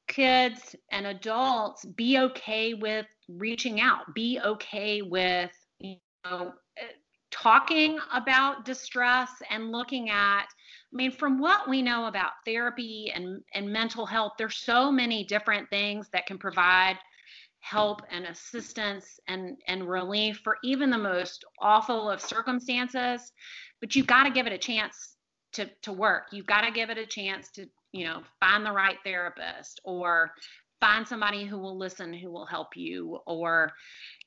kids 0.08 0.76
and 0.92 1.06
adults 1.08 1.84
be 1.84 2.18
okay 2.18 2.74
with 2.74 3.06
reaching 3.28 3.82
out, 3.82 4.16
be 4.16 4.40
okay 4.44 5.02
with, 5.02 5.52
you 5.80 5.98
know, 6.24 6.54
eh, 6.78 6.86
talking 7.32 8.00
about 8.14 8.64
distress 8.64 9.30
and 9.50 9.72
looking 9.72 10.10
at 10.10 10.46
I 10.94 10.96
mean, 10.96 11.12
from 11.12 11.38
what 11.38 11.68
we 11.68 11.82
know 11.82 12.06
about 12.06 12.32
therapy 12.46 13.12
and, 13.14 13.44
and 13.54 13.70
mental 13.70 14.06
health, 14.06 14.34
there's 14.38 14.56
so 14.56 14.90
many 14.90 15.26
different 15.26 15.70
things 15.70 16.08
that 16.14 16.26
can 16.26 16.38
provide 16.38 16.98
help 17.60 18.02
and 18.10 18.26
assistance 18.26 19.20
and 19.28 19.58
and 19.68 19.90
relief 19.90 20.40
for 20.44 20.58
even 20.64 20.90
the 20.90 20.98
most 20.98 21.44
awful 21.60 22.10
of 22.10 22.22
circumstances 22.22 23.34
but 23.82 23.96
you've 23.96 24.08
got 24.08 24.24
to 24.24 24.32
give 24.32 24.48
it 24.48 24.54
a 24.54 24.58
chance 24.58 25.16
to 25.54 25.70
to 25.84 25.94
work. 25.94 26.28
You've 26.32 26.46
got 26.46 26.62
to 26.62 26.72
give 26.72 26.90
it 26.90 26.98
a 26.98 27.06
chance 27.06 27.50
to 27.52 27.68
you 27.92 28.06
know 28.06 28.22
find 28.40 28.66
the 28.66 28.72
right 28.72 28.98
therapist 29.04 29.80
or 29.84 30.32
find 30.80 31.08
somebody 31.08 31.44
who 31.44 31.58
will 31.58 31.78
listen 31.78 32.14
who 32.14 32.30
will 32.32 32.46
help 32.46 32.76
you 32.76 33.20
or 33.26 33.72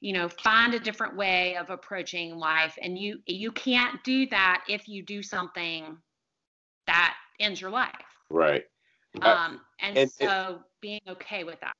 you 0.00 0.12
know 0.12 0.28
find 0.28 0.74
a 0.74 0.80
different 0.80 1.16
way 1.16 1.56
of 1.56 1.70
approaching 1.70 2.36
life. 2.36 2.76
And 2.82 2.98
you 2.98 3.18
you 3.26 3.52
can't 3.52 4.02
do 4.04 4.26
that 4.28 4.64
if 4.68 4.88
you 4.88 5.02
do 5.02 5.22
something 5.22 5.96
that 6.86 7.14
ends 7.38 7.60
your 7.60 7.70
life. 7.70 7.94
Right. 8.30 8.64
Um 9.22 9.60
and, 9.80 9.96
and 9.96 10.10
so 10.10 10.60
being 10.80 11.00
okay 11.08 11.44
with 11.44 11.60
that. 11.60 11.72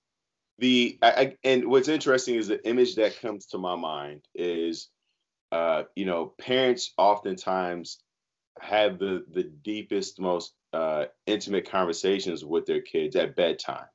The 0.59 0.99
I, 1.01 1.37
and 1.43 1.67
what's 1.69 1.89
interesting 1.89 2.35
is 2.35 2.49
the 2.49 2.67
image 2.69 2.95
that 2.97 3.19
comes 3.21 3.47
to 3.47 3.59
my 3.59 3.77
mind 3.77 4.27
is 4.35 4.91
uh 5.53 5.85
you 5.95 6.05
know 6.05 6.27
parents 6.39 6.93
oftentimes 6.97 7.99
have 8.61 8.99
the 8.99 9.25
the 9.33 9.45
deepest 9.45 10.21
most 10.21 10.55
uh 10.73 11.05
intimate 11.27 11.71
conversations 11.71 12.45
with 12.45 12.67
their 12.67 12.81
kids 12.81 13.17
at 13.17 13.37
bedtime 13.37 13.87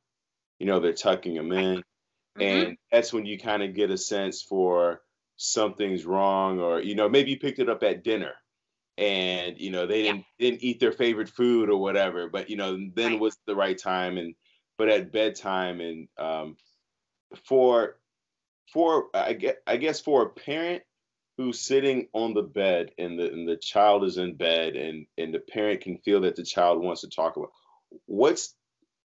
you 0.60 0.66
know 0.66 0.80
they're 0.80 0.94
tucking 0.94 1.36
them 1.36 1.52
in 1.52 1.78
mm-hmm. 1.78 2.42
and 2.42 2.78
that's 2.92 3.14
when 3.14 3.26
you 3.26 3.40
kind 3.40 3.64
of 3.64 3.74
get 3.74 3.92
a 3.92 3.98
sense 3.98 4.42
for 4.42 5.02
something's 5.38 6.06
wrong 6.06 6.60
or 6.60 6.82
you 6.82 6.96
know 6.96 7.10
maybe 7.10 7.32
you 7.32 7.40
picked 7.40 7.60
it 7.60 7.70
up 7.70 7.84
at 7.84 8.04
dinner 8.04 8.34
and 8.98 9.60
you 9.60 9.70
know 9.72 9.86
they 9.86 10.04
didn't 10.04 10.26
yeah. 10.40 10.50
didn't 10.50 10.64
eat 10.64 10.80
their 10.80 10.94
favorite 10.94 11.30
food 11.30 11.70
or 11.70 11.78
whatever 11.78 12.30
but 12.30 12.50
you 12.50 12.56
know 12.56 12.78
then 12.96 13.14
right. 13.14 13.20
was 13.20 13.38
the 13.46 13.56
right 13.56 13.78
time 13.78 14.18
and 14.18 14.34
but 14.78 14.90
at 14.90 15.12
bedtime 15.12 15.80
and 15.82 16.08
um, 16.18 16.58
for 17.46 17.98
for 18.72 19.08
I 19.14 19.34
guess, 19.34 19.56
I 19.68 19.78
guess 19.78 20.02
for 20.02 20.24
a 20.24 20.30
parent 20.30 20.84
who's 21.38 21.60
sitting 21.60 22.08
on 22.14 22.34
the 22.34 22.42
bed 22.42 22.92
and 22.98 23.20
the 23.20 23.32
and 23.32 23.48
the 23.48 23.58
child 23.58 24.04
is 24.04 24.18
in 24.18 24.36
bed 24.36 24.76
and 24.76 25.06
and 25.18 25.34
the 25.34 25.40
parent 25.40 25.82
can 25.82 25.98
feel 25.98 26.22
that 26.22 26.36
the 26.36 26.44
child 26.44 26.82
wants 26.82 27.02
to 27.02 27.10
talk 27.10 27.38
about 27.38 27.52
what's 28.06 28.56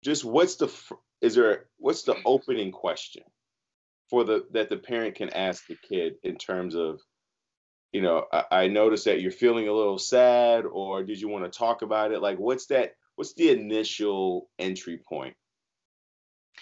just 0.02 0.24
what's 0.24 0.56
the 0.56 0.72
is 1.20 1.34
there 1.34 1.66
what's 1.78 2.02
the 2.02 2.16
opening 2.24 2.72
question 2.72 3.22
for 4.08 4.24
the 4.24 4.46
that 4.52 4.68
the 4.68 4.76
parent 4.76 5.14
can 5.16 5.30
ask 5.30 5.66
the 5.66 5.76
kid 5.88 6.14
in 6.22 6.36
terms 6.36 6.74
of 6.74 7.00
you 7.92 8.02
know 8.02 8.24
I, 8.32 8.44
I 8.50 8.68
noticed 8.68 9.06
that 9.06 9.20
you're 9.20 9.32
feeling 9.32 9.68
a 9.68 9.72
little 9.72 9.98
sad 9.98 10.64
or 10.64 11.02
did 11.02 11.20
you 11.20 11.28
want 11.28 11.50
to 11.50 11.58
talk 11.58 11.82
about 11.82 12.12
it? 12.12 12.22
Like 12.22 12.38
what's 12.38 12.66
that 12.66 12.94
what's 13.16 13.34
the 13.34 13.50
initial 13.50 14.48
entry 14.58 14.98
point 15.08 15.34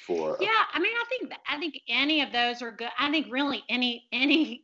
for 0.06 0.36
yeah 0.40 0.48
i 0.72 0.80
mean 0.80 0.92
i 0.92 1.04
think 1.08 1.32
i 1.48 1.58
think 1.58 1.80
any 1.88 2.20
of 2.20 2.32
those 2.32 2.62
are 2.62 2.72
good. 2.72 2.88
I 2.98 3.10
think 3.10 3.28
really 3.30 3.62
any 3.68 4.08
any 4.12 4.63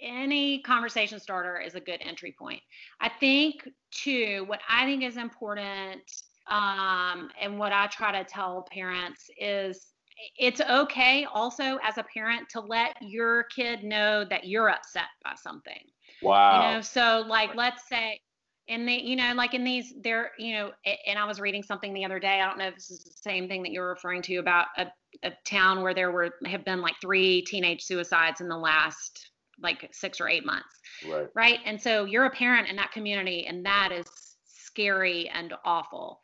any 0.00 0.60
conversation 0.62 1.20
starter 1.20 1.58
is 1.58 1.74
a 1.74 1.80
good 1.80 2.00
entry 2.02 2.34
point. 2.38 2.60
I 3.00 3.08
think 3.08 3.68
too 3.90 4.44
what 4.46 4.60
i 4.68 4.84
think 4.84 5.02
is 5.02 5.16
important 5.16 6.02
um, 6.50 7.30
and 7.40 7.58
what 7.58 7.72
i 7.72 7.86
try 7.88 8.12
to 8.12 8.24
tell 8.24 8.66
parents 8.70 9.30
is 9.38 9.88
it's 10.36 10.60
okay 10.60 11.26
also 11.32 11.78
as 11.82 11.96
a 11.96 12.04
parent 12.12 12.48
to 12.48 12.60
let 12.60 12.96
your 13.00 13.44
kid 13.54 13.84
know 13.84 14.24
that 14.24 14.48
you're 14.48 14.68
upset 14.68 15.04
by 15.22 15.32
something. 15.40 15.80
Wow. 16.22 16.56
you 16.56 16.74
know 16.74 16.80
so 16.80 17.24
like 17.28 17.54
let's 17.54 17.88
say 17.88 18.20
and 18.68 18.88
they 18.88 18.98
you 19.00 19.14
know 19.14 19.34
like 19.34 19.54
in 19.54 19.62
these 19.62 19.94
they're 20.02 20.32
you 20.36 20.52
know 20.52 20.72
and 21.06 21.16
i 21.16 21.24
was 21.24 21.38
reading 21.38 21.62
something 21.62 21.94
the 21.94 22.04
other 22.04 22.18
day 22.18 22.40
i 22.40 22.44
don't 22.44 22.58
know 22.58 22.66
if 22.66 22.74
this 22.74 22.90
is 22.90 23.04
the 23.04 23.12
same 23.22 23.46
thing 23.46 23.62
that 23.62 23.70
you're 23.70 23.88
referring 23.88 24.20
to 24.22 24.36
about 24.38 24.66
a, 24.78 24.86
a 25.22 25.30
town 25.44 25.80
where 25.80 25.94
there 25.94 26.10
were 26.10 26.30
have 26.44 26.64
been 26.64 26.80
like 26.80 26.96
three 27.00 27.42
teenage 27.42 27.84
suicides 27.84 28.40
in 28.40 28.48
the 28.48 28.56
last 28.56 29.27
like 29.62 29.88
six 29.92 30.20
or 30.20 30.28
eight 30.28 30.44
months 30.44 30.80
right 31.08 31.28
right 31.34 31.58
and 31.64 31.80
so 31.80 32.04
you're 32.04 32.26
a 32.26 32.30
parent 32.30 32.68
in 32.68 32.76
that 32.76 32.92
community 32.92 33.46
and 33.46 33.64
that 33.64 33.90
is 33.92 34.06
scary 34.44 35.28
and 35.30 35.54
awful 35.64 36.20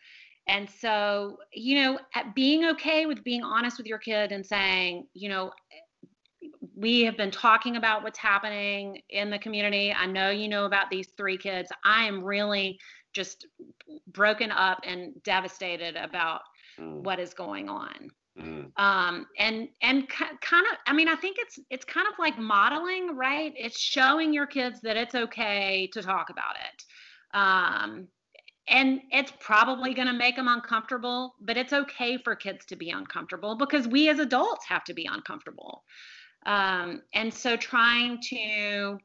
and 0.49 0.69
so 0.69 1.39
you 1.53 1.81
know 1.81 1.99
being 2.35 2.65
okay 2.67 3.07
with 3.07 3.23
being 3.25 3.43
honest 3.43 3.79
with 3.79 3.87
your 3.87 3.99
kid 3.99 4.33
and 4.33 4.45
saying 4.45 5.07
you 5.15 5.29
know 5.29 5.51
we 6.77 7.03
have 7.03 7.17
been 7.17 7.31
talking 7.31 7.77
about 7.77 8.03
what's 8.03 8.19
happening 8.19 9.01
in 9.11 9.31
the 9.31 9.39
community. 9.39 9.93
I 9.93 10.07
know 10.07 10.31
you 10.31 10.49
know 10.49 10.65
about 10.65 10.91
these 10.91 11.09
three 11.17 11.39
kids. 11.39 11.71
I 11.85 12.05
am 12.05 12.23
really 12.23 12.79
just 13.13 13.47
broken 14.09 14.51
up 14.51 14.81
and 14.85 15.13
devastated 15.23 15.97
about 15.97 16.41
mm. 16.79 17.03
what 17.03 17.21
is 17.21 17.33
going 17.33 17.69
on. 17.69 18.11
Mm. 18.41 18.73
Um, 18.77 19.27
and 19.39 19.69
and 19.81 20.09
kind 20.09 20.67
of, 20.73 20.79
I 20.87 20.93
mean, 20.93 21.09
I 21.09 21.15
think 21.15 21.37
it's 21.39 21.59
it's 21.71 21.85
kind 21.85 22.07
of 22.07 22.15
like 22.19 22.39
modeling, 22.39 23.17
right? 23.17 23.53
It's 23.57 23.79
showing 23.79 24.33
your 24.33 24.47
kids 24.47 24.81
that 24.83 24.97
it's 24.97 25.15
okay 25.15 25.89
to 25.93 26.03
talk 26.03 26.31
about 26.31 26.57
it. 26.57 27.39
Um, 27.39 28.09
and 28.67 29.01
it's 29.11 29.33
probably 29.41 29.93
going 29.93 30.07
to 30.07 30.15
make 30.15 30.37
them 30.37 30.49
uncomfortable, 30.49 31.35
but 31.41 31.57
it's 31.57 31.73
okay 31.73 32.17
for 32.17 32.35
kids 32.35 32.65
to 32.67 32.77
be 32.77 32.91
uncomfortable 32.91 33.57
because 33.57 33.87
we 33.87 34.09
as 34.09 34.19
adults 34.19 34.65
have 34.67 34.85
to 34.85 34.95
be 34.95 35.07
uncomfortable. 35.11 35.85
Um, 36.47 37.03
and 37.13 37.33
so 37.33 37.57
trying 37.57 38.21
to 38.31 38.99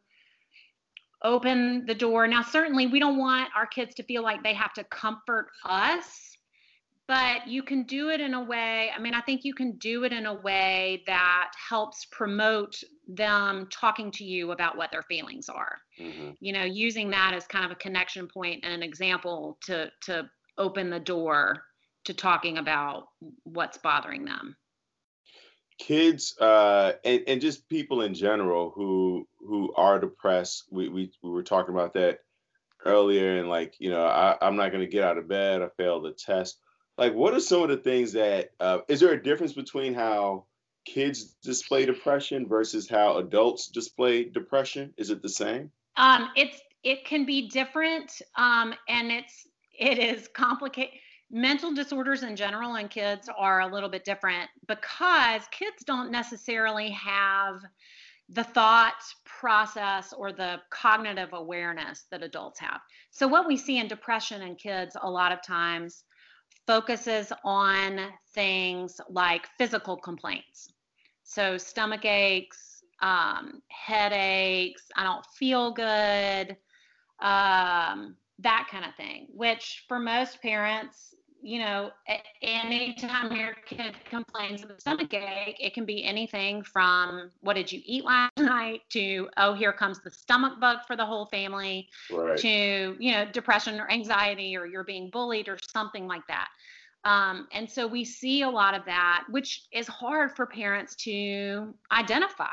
open 1.23 1.86
the 1.86 1.95
door. 1.95 2.27
Now, 2.27 2.41
certainly, 2.41 2.88
we 2.88 2.99
don't 2.99 3.17
want 3.17 3.49
our 3.55 3.65
kids 3.65 3.95
to 3.95 4.03
feel 4.03 4.23
like 4.23 4.43
they 4.43 4.53
have 4.53 4.73
to 4.73 4.84
comfort 4.86 5.47
us, 5.65 6.38
but 7.10 7.47
you 7.47 7.64
can 7.64 7.84
do 7.84 8.12
it 8.12 8.22
in 8.22 8.36
a 8.36 8.43
way. 8.43 8.91
I 8.95 8.99
mean, 8.99 9.16
I 9.16 9.22
think 9.22 9.43
you 9.43 9.55
can 9.55 9.72
do 9.78 10.03
it 10.03 10.14
in 10.14 10.28
a 10.28 10.34
way 10.36 11.01
that 11.07 11.49
helps 11.70 12.05
promote 12.05 12.84
them 13.07 13.68
talking 13.72 14.12
to 14.12 14.24
you 14.24 14.51
about 14.51 14.78
what 14.78 14.91
their 14.91 15.01
feelings 15.01 15.49
are. 15.49 15.80
Mm-hmm. 15.99 16.34
You 16.39 16.53
know, 16.53 16.64
using 16.64 17.10
that 17.10 17.34
as 17.34 17.47
kind 17.47 17.66
of 17.66 17.72
a 17.72 17.76
connection 17.76 18.28
point 18.28 18.60
and 18.64 18.72
an 18.72 18.84
example 18.84 19.57
to 19.64 19.91
to 20.03 20.30
open 20.60 20.91
the 20.91 20.99
door 20.99 21.64
to 22.05 22.14
talking 22.14 22.60
about 22.60 23.07
what's 23.43 23.80
bothering 23.80 24.26
them 24.26 24.55
kids 25.80 26.36
uh, 26.41 26.91
and, 27.05 27.22
and 27.28 27.41
just 27.41 27.68
people 27.70 28.01
in 28.01 28.14
general 28.14 28.72
who 28.76 29.26
who 29.39 29.74
are 29.76 29.97
depressed 29.99 30.66
we, 30.70 30.89
we, 30.89 31.12
we 31.24 31.30
were 31.30 31.43
talking 31.43 31.74
about 31.74 31.93
that 31.93 32.20
earlier 32.86 33.38
and 33.38 33.47
like 33.47 33.76
you 33.80 33.89
know 33.89 34.05
I, 34.05 34.38
i'm 34.41 34.57
not 34.57 34.72
going 34.72 34.84
to 34.84 34.91
get 34.91 35.03
out 35.03 35.18
of 35.18 35.30
bed 35.30 35.62
i 35.62 35.70
failed 35.78 36.03
the 36.03 36.12
test 36.12 36.60
like 37.00 37.14
what 37.16 37.34
are 37.34 37.39
some 37.39 37.64
of 37.64 37.70
the 37.70 37.78
things 37.78 38.12
that 38.12 38.52
uh, 38.60 38.80
is 38.88 39.00
there 39.00 39.14
a 39.14 39.24
difference 39.24 39.54
between 39.54 39.93
how 39.93 40.45
kids 40.86 41.36
display 41.43 41.86
depression 41.86 42.47
versus 42.47 42.89
how 42.89 43.18
adults 43.18 43.68
display 43.68 44.24
depression 44.24 44.93
is 44.97 45.10
it 45.10 45.22
the 45.22 45.30
same 45.30 45.72
um 45.97 46.30
it's 46.36 46.60
it 46.84 47.06
can 47.06 47.26
be 47.26 47.50
different 47.50 48.22
um 48.38 48.74
and 48.88 49.12
it's 49.12 49.47
it 49.78 49.97
is 49.97 50.28
complicated 50.34 50.93
mental 51.32 51.74
disorders 51.74 52.24
in 52.24 52.36
general 52.36 52.76
in 52.76 52.88
kids 52.88 53.30
are 53.38 53.62
a 53.62 53.68
little 53.68 53.89
bit 53.89 54.04
different 54.04 54.50
because 54.68 55.43
kids 55.52 55.84
don't 55.86 56.12
necessarily 56.12 56.89
have 56.89 57.62
the 58.30 58.43
thought 58.43 59.02
process 59.26 60.14
or 60.14 60.32
the 60.32 60.60
cognitive 60.70 61.30
awareness 61.34 62.06
that 62.12 62.22
adults 62.22 62.60
have. 62.60 62.80
So, 63.10 63.28
what 63.28 63.47
we 63.47 63.58
see 63.58 63.80
in 63.80 63.88
depression 63.88 64.43
in 64.43 64.56
kids 64.56 64.95
a 65.02 65.10
lot 65.10 65.32
of 65.32 65.41
times 65.41 66.04
focuses 66.70 67.34
on 67.43 67.99
things 68.36 69.01
like 69.09 69.47
physical 69.57 69.97
complaints. 69.97 70.72
So, 71.24 71.57
stomach 71.57 72.05
aches, 72.05 72.84
um, 73.01 73.63
headaches, 73.70 74.84
I 74.95 75.03
don't 75.03 75.26
feel 75.36 75.72
good, 75.72 76.55
um, 77.22 78.15
that 78.38 78.67
kind 78.70 78.86
of 78.86 78.93
thing, 78.97 79.30
which 79.34 79.86
for 79.88 79.97
most 79.97 80.43
parents 80.43 81.15
you 81.41 81.59
know, 81.59 81.91
anytime 82.41 83.32
your 83.36 83.53
kid 83.65 83.95
complains 84.09 84.63
of 84.63 84.72
a 84.72 84.80
stomach 84.80 85.13
ache, 85.13 85.55
it 85.59 85.74
can 85.74 85.86
be 85.86 86.03
anything 86.03 86.63
from 86.63 87.32
what 87.41 87.53
did 87.53 87.72
you 87.72 87.82
eat 87.86 88.03
last 88.03 88.32
night 88.38 88.82
to, 88.89 89.30
oh, 89.38 89.53
here 89.53 89.72
comes 89.72 89.99
the 90.01 90.11
stomach 90.11 90.59
bug 90.59 90.80
for 90.86 90.95
the 90.95 91.05
whole 91.05 91.28
family 91.28 91.88
right. 92.11 92.38
to, 92.38 92.95
you 92.99 93.11
know, 93.13 93.26
depression 93.32 93.80
or 93.80 93.89
anxiety 93.89 94.55
or 94.57 94.65
you're 94.65 94.84
being 94.84 95.09
bullied 95.09 95.47
or 95.47 95.57
something 95.74 96.07
like 96.07 96.26
that. 96.28 96.49
Um, 97.06 97.47
and 97.54 97.70
so 97.70 97.88
we 97.88 98.04
see 98.04 98.41
a 98.41 98.50
lot 98.50 98.76
of 98.76 98.84
that, 98.86 99.24
which 99.30 99.64
is 99.72 99.88
hard 99.88 100.36
for 100.36 100.45
parents 100.45 100.95
to 100.97 101.74
identify. 101.91 102.45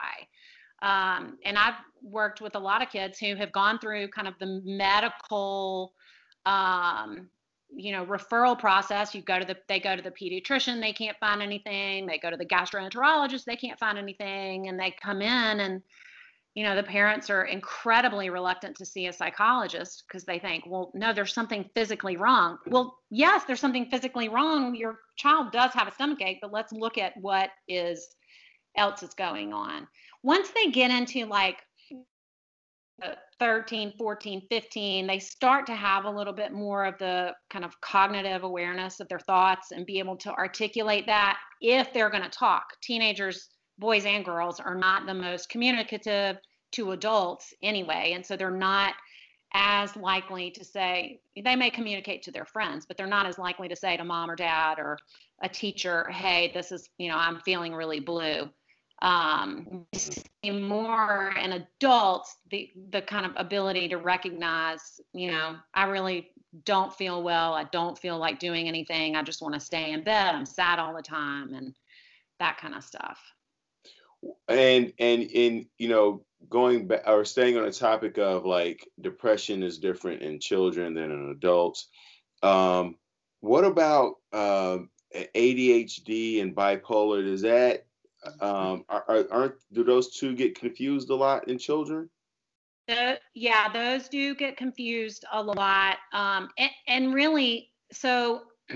Um, 0.83 1.39
and 1.45 1.59
I've 1.59 1.75
worked 2.03 2.41
with 2.41 2.55
a 2.55 2.59
lot 2.59 2.83
of 2.83 2.91
kids 2.91 3.19
who 3.19 3.35
have 3.35 3.51
gone 3.53 3.79
through 3.79 4.09
kind 4.09 4.29
of 4.29 4.35
the 4.39 4.61
medical 4.65 5.95
um, 6.45 7.29
you 7.75 7.93
know 7.93 8.07
referral 8.07 8.59
process. 8.59 9.15
You 9.15 9.23
go 9.23 9.39
to 9.39 9.45
the 9.45 9.57
they 9.69 9.81
go 9.81 9.97
to 9.97 10.03
the 10.03 10.11
pediatrician 10.11 10.81
they 10.81 10.93
can't 10.93 11.17
find 11.19 11.43
anything. 11.43 12.07
They 12.07 12.19
go 12.19 12.31
to 12.31 12.37
the 12.37 12.47
gastroenterologist 12.47 13.45
they 13.45 13.57
can't 13.57 13.79
find 13.79 13.99
anything. 13.99 14.69
And 14.69 14.79
they 14.79 14.95
come 15.03 15.23
in 15.23 15.61
and 15.61 15.83
you 16.57 16.65
know 16.65 16.75
the 16.75 16.83
parents 16.83 17.31
are 17.31 17.45
incredibly 17.45 18.29
reluctant 18.31 18.77
to 18.77 18.85
see 18.85 19.07
a 19.07 19.13
psychologist 19.13 20.03
because 20.09 20.25
they 20.25 20.41
think 20.41 20.65
well 20.67 20.91
no 20.95 21.13
there's 21.13 21.33
something 21.33 21.69
physically 21.77 22.17
wrong 22.17 22.59
well 22.67 22.99
yes 23.11 23.45
there's 23.47 23.61
something 23.61 23.87
physically 23.91 24.29
wrong 24.29 24.75
your 24.75 24.99
child 25.17 25.53
does 25.53 25.71
have 25.73 25.87
a 25.87 25.93
stomach 25.93 26.21
ache 26.21 26.39
but 26.43 26.53
let's 26.53 26.73
look 26.73 26.99
at 26.99 27.13
what 27.21 27.51
is 27.69 28.17
else 28.77 29.03
is 29.03 29.15
going 29.15 29.53
on. 29.53 29.87
Once 30.23 30.51
they 30.51 30.71
get 30.71 30.91
into 30.91 31.27
like 31.27 31.59
uh, 33.03 33.15
13, 33.39 33.93
14, 33.99 34.43
15, 34.51 35.07
they 35.07 35.19
start 35.19 35.67
to 35.67 35.75
have 35.75 36.05
a 36.05 36.11
little 36.11 36.33
bit 36.33 36.53
more 36.53 36.85
of 36.85 36.97
the 36.99 37.33
kind 37.51 37.65
of 37.65 37.79
cognitive 37.81 38.43
awareness 38.43 39.01
of 39.01 39.09
their 39.09 39.19
thoughts 39.19 39.71
and 39.73 39.85
be 39.87 39.99
able 39.99 40.17
to 40.17 40.33
articulate 40.33 41.07
that 41.07 41.39
if 41.61 41.93
they're 41.93 42.11
going 42.11 42.23
to 42.23 42.31
talk. 42.31 42.65
Teenagers, 42.83 43.49
boys 43.79 44.05
and 44.05 44.25
girls, 44.25 44.61
are 44.61 44.75
not 44.75 45.07
the 45.07 45.15
most 45.15 45.49
communicative 45.49 46.39
to 46.73 46.93
adults 46.93 47.55
anyway. 47.63 48.13
And 48.15 48.25
so 48.25 48.37
they're 48.37 48.51
not 48.51 48.95
as 49.55 49.97
likely 49.97 50.51
to 50.51 50.65
say, 50.65 51.21
they 51.43 51.57
may 51.57 51.71
communicate 51.71 52.23
to 52.25 52.31
their 52.31 52.45
friends, 52.45 52.85
but 52.85 52.97
they're 52.97 53.07
not 53.07 53.27
as 53.27 53.39
likely 53.39 53.69
to 53.69 53.77
say 53.77 53.97
to 53.97 54.05
mom 54.05 54.31
or 54.31 54.37
dad 54.37 54.79
or 54.79 54.99
a 55.43 55.49
teacher, 55.49 56.09
hey, 56.11 56.51
this 56.53 56.73
is, 56.73 56.91
you 56.99 57.09
know, 57.09 57.17
I'm 57.17 57.41
feeling 57.41 57.75
really 57.75 58.01
blue. 58.01 58.49
Um, 59.03 59.87
see 59.95 60.23
more 60.51 61.35
in 61.43 61.53
adults 61.53 62.37
the 62.51 62.71
the 62.91 63.03
kind 63.03 63.27
of 63.27 63.33
ability 63.37 63.89
to 63.89 63.97
recognize 63.97 65.03
you 65.13 65.31
know 65.31 65.57
i 65.75 65.85
really 65.85 66.31
don't 66.65 66.95
feel 66.95 67.23
well. 67.23 67.55
I 67.55 67.65
don't 67.65 67.99
feel 67.99 68.19
like 68.19 68.39
doing 68.39 68.69
anything. 68.69 69.17
I 69.17 69.23
just 69.23 69.43
want 69.43 69.55
to 69.55 69.61
stay 69.61 69.93
in 69.93 70.03
bed. 70.03 70.35
I'm 70.35 70.47
sad 70.47 70.79
all 70.79 70.95
the 70.95 71.03
time 71.03 71.55
and 71.55 71.75
that 72.39 72.59
kind 72.59 72.75
of 72.75 72.85
stuff 72.85 73.19
and 74.49 74.93
and 74.99 75.23
in 75.23 75.67
you 75.79 75.89
know 75.89 76.25
going 76.49 76.87
back 76.87 77.03
or 77.07 77.25
staying 77.25 77.57
on 77.57 77.65
the 77.65 77.73
topic 77.73 78.19
of 78.19 78.45
like 78.45 78.87
depression 79.01 79.63
is 79.63 79.79
different 79.79 80.23
in 80.23 80.39
children 80.39 80.95
than 80.95 81.11
in 81.11 81.31
adults 81.31 81.89
um 82.43 82.95
what 83.41 83.65
about 83.65 84.15
uh, 84.33 84.79
adhd 85.35 86.43
and 86.43 86.55
bipolar 86.55 87.25
does 87.25 87.43
that 87.43 87.87
um, 88.41 88.85
are, 88.89 89.27
aren't 89.31 89.55
do 89.73 89.85
those 89.85 90.17
two 90.17 90.35
get 90.35 90.59
confused 90.59 91.11
a 91.11 91.15
lot 91.15 91.49
in 91.49 91.59
children? 91.59 92.09
The, 92.89 93.19
yeah, 93.35 93.69
those 93.73 94.09
do 94.09 94.35
get 94.35 94.57
confused 94.57 95.25
a 95.33 95.43
lot, 95.43 95.97
um, 96.13 96.49
and, 96.57 96.71
and 96.87 97.15
really, 97.15 97.71
so 97.93 98.43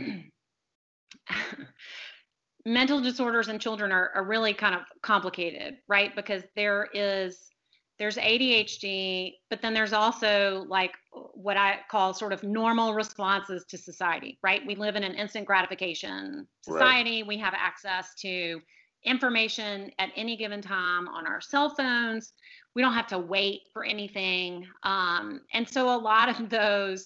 mental 2.67 3.01
disorders 3.01 3.49
in 3.49 3.59
children 3.59 3.93
are, 3.93 4.11
are 4.15 4.25
really 4.25 4.55
kind 4.55 4.75
of 4.75 4.83
complicated, 5.03 5.77
right? 5.89 6.15
Because 6.15 6.43
there 6.57 6.89
is 6.93 7.51
there's 7.99 8.17
ADHD, 8.17 9.35
but 9.51 9.61
then 9.61 9.75
there's 9.75 9.93
also 9.93 10.65
like 10.69 10.93
what 11.35 11.59
I 11.59 11.81
call 11.91 12.15
sort 12.15 12.33
of 12.33 12.43
normal 12.43 12.95
responses 12.95 13.67
to 13.69 13.77
society, 13.77 14.39
right? 14.43 14.63
We 14.67 14.75
live 14.75 14.97
in 14.97 15.05
an 15.05 15.15
instant 15.15 15.47
gratification 15.47 16.49
society. 16.63 17.23
Right. 17.23 17.29
We 17.29 17.37
have 17.39 17.53
access 17.55 18.15
to 18.23 18.63
information 19.05 19.91
at 19.99 20.09
any 20.17 20.35
given 20.37 20.63
time 20.63 21.09
on 21.09 21.27
our 21.27 21.43
cell 21.43 21.75
phones. 21.75 22.33
We 22.75 22.81
don't 22.81 22.95
have 22.95 23.07
to 23.09 23.19
wait 23.19 23.61
for 23.73 23.85
anything. 23.85 24.67
Um, 24.83 25.43
and 25.53 25.69
so 25.69 25.95
a 25.95 26.01
lot 26.01 26.29
of 26.31 26.49
those 26.49 27.05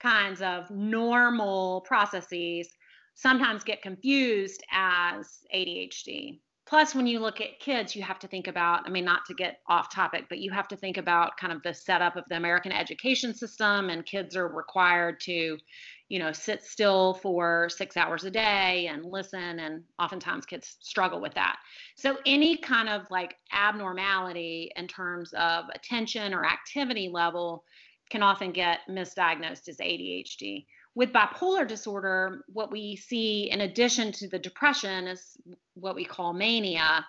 kinds 0.00 0.42
of 0.42 0.68
normal 0.68 1.82
processes 1.82 2.68
sometimes 3.14 3.64
get 3.64 3.82
confused 3.82 4.62
as 4.72 5.40
ADHD. 5.54 6.40
Plus, 6.66 6.94
when 6.94 7.06
you 7.06 7.20
look 7.20 7.42
at 7.42 7.60
kids, 7.60 7.94
you 7.94 8.02
have 8.02 8.18
to 8.18 8.26
think 8.26 8.46
about, 8.46 8.86
I 8.86 8.90
mean, 8.90 9.04
not 9.04 9.26
to 9.26 9.34
get 9.34 9.58
off 9.68 9.92
topic, 9.92 10.24
but 10.30 10.38
you 10.38 10.50
have 10.50 10.66
to 10.68 10.76
think 10.76 10.96
about 10.96 11.36
kind 11.36 11.52
of 11.52 11.62
the 11.62 11.74
setup 11.74 12.16
of 12.16 12.24
the 12.30 12.36
American 12.36 12.72
education 12.72 13.34
system, 13.34 13.90
and 13.90 14.06
kids 14.06 14.34
are 14.34 14.48
required 14.48 15.20
to 15.20 15.58
you 16.08 16.18
know, 16.18 16.32
sit 16.32 16.62
still 16.62 17.14
for 17.14 17.68
six 17.70 17.96
hours 17.96 18.24
a 18.24 18.30
day 18.30 18.88
and 18.92 19.04
listen. 19.04 19.58
And 19.58 19.82
oftentimes 19.98 20.46
kids 20.46 20.76
struggle 20.80 21.20
with 21.20 21.34
that. 21.34 21.56
So, 21.96 22.18
any 22.26 22.56
kind 22.56 22.88
of 22.88 23.10
like 23.10 23.34
abnormality 23.52 24.70
in 24.76 24.86
terms 24.86 25.32
of 25.32 25.64
attention 25.74 26.34
or 26.34 26.44
activity 26.44 27.08
level 27.12 27.64
can 28.10 28.22
often 28.22 28.52
get 28.52 28.80
misdiagnosed 28.88 29.68
as 29.68 29.78
ADHD. 29.78 30.66
With 30.94 31.12
bipolar 31.12 31.66
disorder, 31.66 32.44
what 32.52 32.70
we 32.70 32.96
see 32.96 33.50
in 33.50 33.62
addition 33.62 34.12
to 34.12 34.28
the 34.28 34.38
depression 34.38 35.08
is 35.08 35.36
what 35.74 35.96
we 35.96 36.04
call 36.04 36.32
mania, 36.32 37.04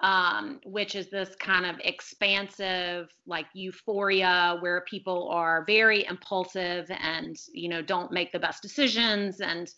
um, 0.00 0.60
which 0.64 0.94
is 0.94 1.10
this 1.10 1.34
kind 1.36 1.66
of 1.66 1.76
expansive, 1.84 3.08
like 3.26 3.46
euphoria, 3.54 4.58
where 4.60 4.82
people 4.82 5.28
are 5.30 5.64
very 5.66 6.06
impulsive 6.06 6.90
and 6.90 7.36
you 7.52 7.68
know 7.68 7.82
don't 7.82 8.12
make 8.12 8.32
the 8.32 8.38
best 8.38 8.62
decisions 8.62 9.40
and 9.40 9.70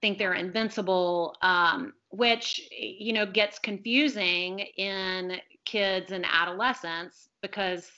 think 0.00 0.18
they're 0.18 0.34
invincible, 0.34 1.36
um, 1.42 1.92
which 2.10 2.60
you 2.70 3.12
know 3.12 3.26
gets 3.26 3.58
confusing 3.58 4.60
in 4.60 5.36
kids 5.64 6.10
and 6.12 6.24
adolescents 6.30 7.28
because 7.42 7.90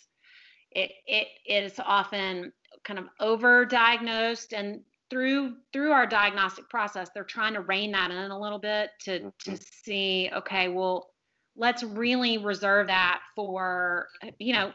it 0.73 0.91
it 1.07 1.29
is 1.47 1.79
often 1.79 2.53
kind 2.85 2.99
of 2.99 3.07
overdiagnosed 3.21 4.53
and 4.53 4.81
through 5.11 5.55
through 5.73 5.93
our 5.93 6.07
diagnostic 6.07 6.69
process 6.71 7.11
they're 7.15 7.23
trying 7.23 7.53
to 7.53 7.61
rein 7.61 7.93
that 7.93 8.11
in 8.11 8.31
a 8.31 8.41
little 8.41 8.59
bit 8.59 8.91
to 8.99 9.19
to 9.19 9.51
mm-hmm. 9.51 9.55
see 9.85 10.31
okay 10.35 10.69
well 10.69 11.11
let's 11.57 11.83
really 11.83 12.39
reserve 12.39 12.87
that 12.87 13.21
for 13.37 14.09
you 14.39 14.55
know 14.55 14.73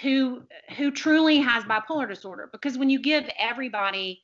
who 0.00 0.42
who 0.76 0.90
truly 0.90 1.38
has 1.38 1.64
bipolar 1.64 2.08
disorder 2.08 2.48
because 2.52 2.78
when 2.78 2.88
you 2.88 3.00
give 3.00 3.28
everybody 3.38 4.22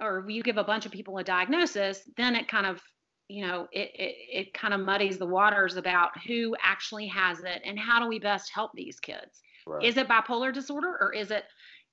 or 0.00 0.24
you 0.28 0.42
give 0.42 0.58
a 0.58 0.64
bunch 0.64 0.84
of 0.84 0.92
people 0.92 1.16
a 1.18 1.24
diagnosis 1.24 2.02
then 2.16 2.34
it 2.34 2.48
kind 2.48 2.66
of 2.66 2.82
you 3.28 3.46
know 3.46 3.66
it, 3.72 3.90
it, 3.94 4.14
it 4.32 4.54
kind 4.54 4.74
of 4.74 4.80
muddies 4.80 5.18
the 5.18 5.26
waters 5.26 5.76
about 5.76 6.10
who 6.26 6.54
actually 6.62 7.06
has 7.06 7.40
it 7.40 7.62
and 7.64 7.78
how 7.78 8.00
do 8.00 8.08
we 8.08 8.18
best 8.18 8.50
help 8.52 8.72
these 8.74 8.98
kids 9.00 9.40
right. 9.66 9.84
is 9.84 9.96
it 9.96 10.08
bipolar 10.08 10.52
disorder 10.52 10.96
or 11.00 11.12
is 11.12 11.30
it 11.30 11.44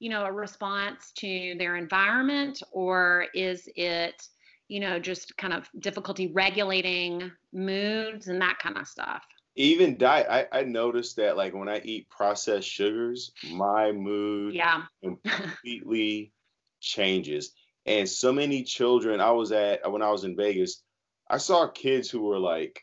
you 0.04 0.10
know 0.10 0.26
a 0.26 0.32
response 0.32 1.14
to 1.16 1.56
their 1.58 1.78
environment 1.78 2.62
or 2.74 3.28
is 3.34 3.70
it 3.78 4.28
you 4.68 4.82
know 4.82 4.99
just 4.99 5.38
kind 5.38 5.54
of 5.54 5.70
difficulty 5.80 6.28
regulating 6.28 7.32
moods 7.54 8.28
and 8.28 8.41
that 8.41 8.60
kind 8.60 8.78
of 8.78 8.86
stuff? 8.86 9.24
Even 9.56 9.97
diet 9.97 10.28
I, 10.30 10.47
I 10.51 10.64
noticed 10.64 11.16
that 11.16 11.38
like 11.38 11.54
when 11.54 11.70
i 11.70 11.80
eat 11.86 12.10
processed 12.10 12.68
sugars 12.68 13.32
my 13.49 13.93
mood 13.93 14.54
yeah. 14.56 14.84
completely 15.01 16.34
changes. 16.82 17.54
And 17.86 18.08
so 18.10 18.34
many 18.34 18.64
children 18.64 19.22
i 19.22 19.32
was 19.32 19.54
at 19.54 19.89
when 19.89 20.01
i 20.01 20.12
was 20.12 20.26
in 20.26 20.36
vegas 20.36 20.84
i 21.30 21.38
saw 21.38 21.68
kids 21.68 22.10
who 22.10 22.24
were 22.24 22.39
like 22.39 22.82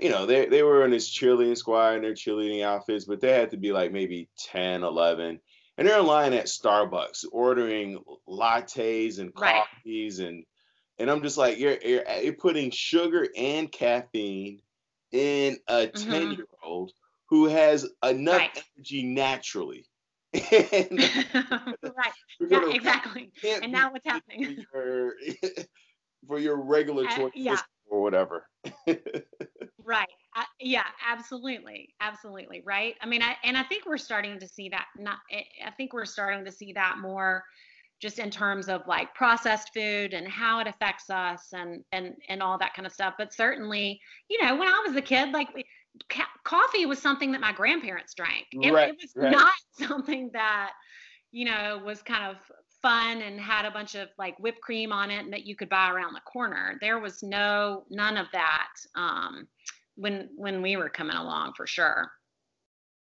you 0.00 0.10
know 0.10 0.26
they, 0.26 0.46
they 0.46 0.62
were 0.62 0.84
in 0.84 0.90
this 0.90 1.10
cheerleading 1.10 1.56
squad 1.56 1.94
and 1.94 2.04
their 2.04 2.14
cheerleading 2.14 2.64
outfits 2.64 3.06
but 3.06 3.20
they 3.20 3.32
had 3.32 3.50
to 3.50 3.56
be 3.56 3.72
like 3.72 3.92
maybe 3.92 4.28
10 4.50 4.82
11 4.82 5.40
and 5.80 5.88
they're 5.88 5.98
in 5.98 6.06
line 6.06 6.32
at 6.32 6.46
starbucks 6.46 7.24
ordering 7.32 7.98
lattes 8.28 9.18
and 9.18 9.34
coffees 9.34 10.20
right. 10.20 10.28
and 10.28 10.44
and 10.98 11.10
i'm 11.10 11.22
just 11.22 11.36
like 11.36 11.58
you're, 11.58 11.76
you're 11.84 12.04
you're 12.22 12.32
putting 12.34 12.70
sugar 12.70 13.26
and 13.36 13.72
caffeine 13.72 14.60
in 15.12 15.56
a 15.68 15.88
10 15.88 16.08
mm-hmm. 16.08 16.32
year 16.32 16.46
old 16.62 16.92
who 17.30 17.46
has 17.46 17.88
enough 18.04 18.38
right. 18.38 18.64
energy 18.76 19.04
naturally. 19.04 19.86
right. 20.34 21.32
Yeah, 22.40 22.70
exactly. 22.70 23.30
And 23.62 23.72
now 23.72 23.92
what's 23.92 24.06
happening? 24.06 24.64
For 24.72 24.84
your, 24.84 25.14
for 26.26 26.38
your 26.38 26.62
regulatory 26.62 27.28
uh, 27.28 27.30
yeah. 27.34 27.58
Or 27.90 28.02
whatever. 28.02 28.46
right. 29.84 30.08
Uh, 30.36 30.44
yeah, 30.60 30.86
absolutely. 31.06 31.90
Absolutely. 32.00 32.62
Right. 32.64 32.94
I 33.02 33.06
mean, 33.06 33.22
I, 33.22 33.36
and 33.44 33.56
I 33.56 33.64
think 33.64 33.84
we're 33.84 33.98
starting 33.98 34.38
to 34.38 34.48
see 34.48 34.68
that 34.70 34.86
not, 34.96 35.18
I 35.32 35.70
think 35.72 35.92
we're 35.92 36.06
starting 36.06 36.44
to 36.44 36.52
see 36.52 36.72
that 36.74 36.96
more 36.98 37.42
just 38.00 38.18
in 38.18 38.30
terms 38.30 38.68
of 38.68 38.80
like 38.86 39.14
processed 39.14 39.70
food 39.74 40.14
and 40.14 40.26
how 40.26 40.58
it 40.60 40.66
affects 40.66 41.10
us 41.10 41.48
and 41.52 41.84
and 41.92 42.14
and 42.28 42.42
all 42.42 42.58
that 42.58 42.72
kind 42.74 42.86
of 42.86 42.92
stuff 42.92 43.14
but 43.18 43.32
certainly 43.32 44.00
you 44.28 44.42
know 44.42 44.56
when 44.56 44.68
i 44.68 44.82
was 44.86 44.96
a 44.96 45.02
kid 45.02 45.32
like 45.32 45.48
ca- 46.08 46.26
coffee 46.44 46.86
was 46.86 47.00
something 47.00 47.32
that 47.32 47.40
my 47.40 47.52
grandparents 47.52 48.14
drank 48.14 48.46
it, 48.52 48.72
right, 48.72 48.88
it 48.88 48.96
was 49.00 49.12
right. 49.14 49.30
not 49.30 49.52
something 49.86 50.30
that 50.32 50.70
you 51.30 51.44
know 51.44 51.80
was 51.84 52.02
kind 52.02 52.24
of 52.24 52.36
fun 52.82 53.22
and 53.22 53.40
had 53.40 53.64
a 53.64 53.70
bunch 53.70 53.94
of 53.94 54.08
like 54.18 54.38
whipped 54.38 54.60
cream 54.60 54.92
on 54.92 55.10
it 55.10 55.24
and 55.24 55.32
that 55.32 55.46
you 55.46 55.54
could 55.54 55.68
buy 55.68 55.90
around 55.90 56.14
the 56.14 56.20
corner 56.20 56.76
there 56.80 56.98
was 56.98 57.22
no 57.22 57.84
none 57.90 58.16
of 58.16 58.26
that 58.32 58.68
um, 58.94 59.46
when 59.96 60.28
when 60.36 60.62
we 60.62 60.76
were 60.76 60.88
coming 60.88 61.16
along 61.16 61.52
for 61.56 61.66
sure 61.66 62.10